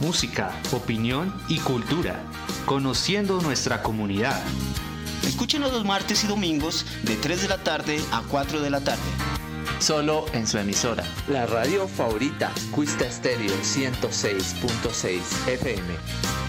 Música, 0.00 0.52
opinión 0.70 1.34
y 1.48 1.58
cultura. 1.58 2.14
Conociendo 2.64 3.40
nuestra 3.40 3.82
comunidad. 3.82 4.40
Escúchenos 5.26 5.72
los 5.72 5.84
martes 5.84 6.22
y 6.22 6.28
domingos 6.28 6.86
de 7.02 7.16
3 7.16 7.42
de 7.42 7.48
la 7.48 7.58
tarde 7.58 8.00
a 8.12 8.22
4 8.30 8.60
de 8.60 8.70
la 8.70 8.80
tarde. 8.82 9.02
Solo 9.80 10.26
en 10.32 10.46
su 10.46 10.58
emisora. 10.58 11.02
La 11.26 11.44
radio 11.46 11.88
favorita, 11.88 12.52
Cuista 12.70 13.10
Stereo 13.10 13.52
106.6 13.62 15.48
FM. 15.48 16.45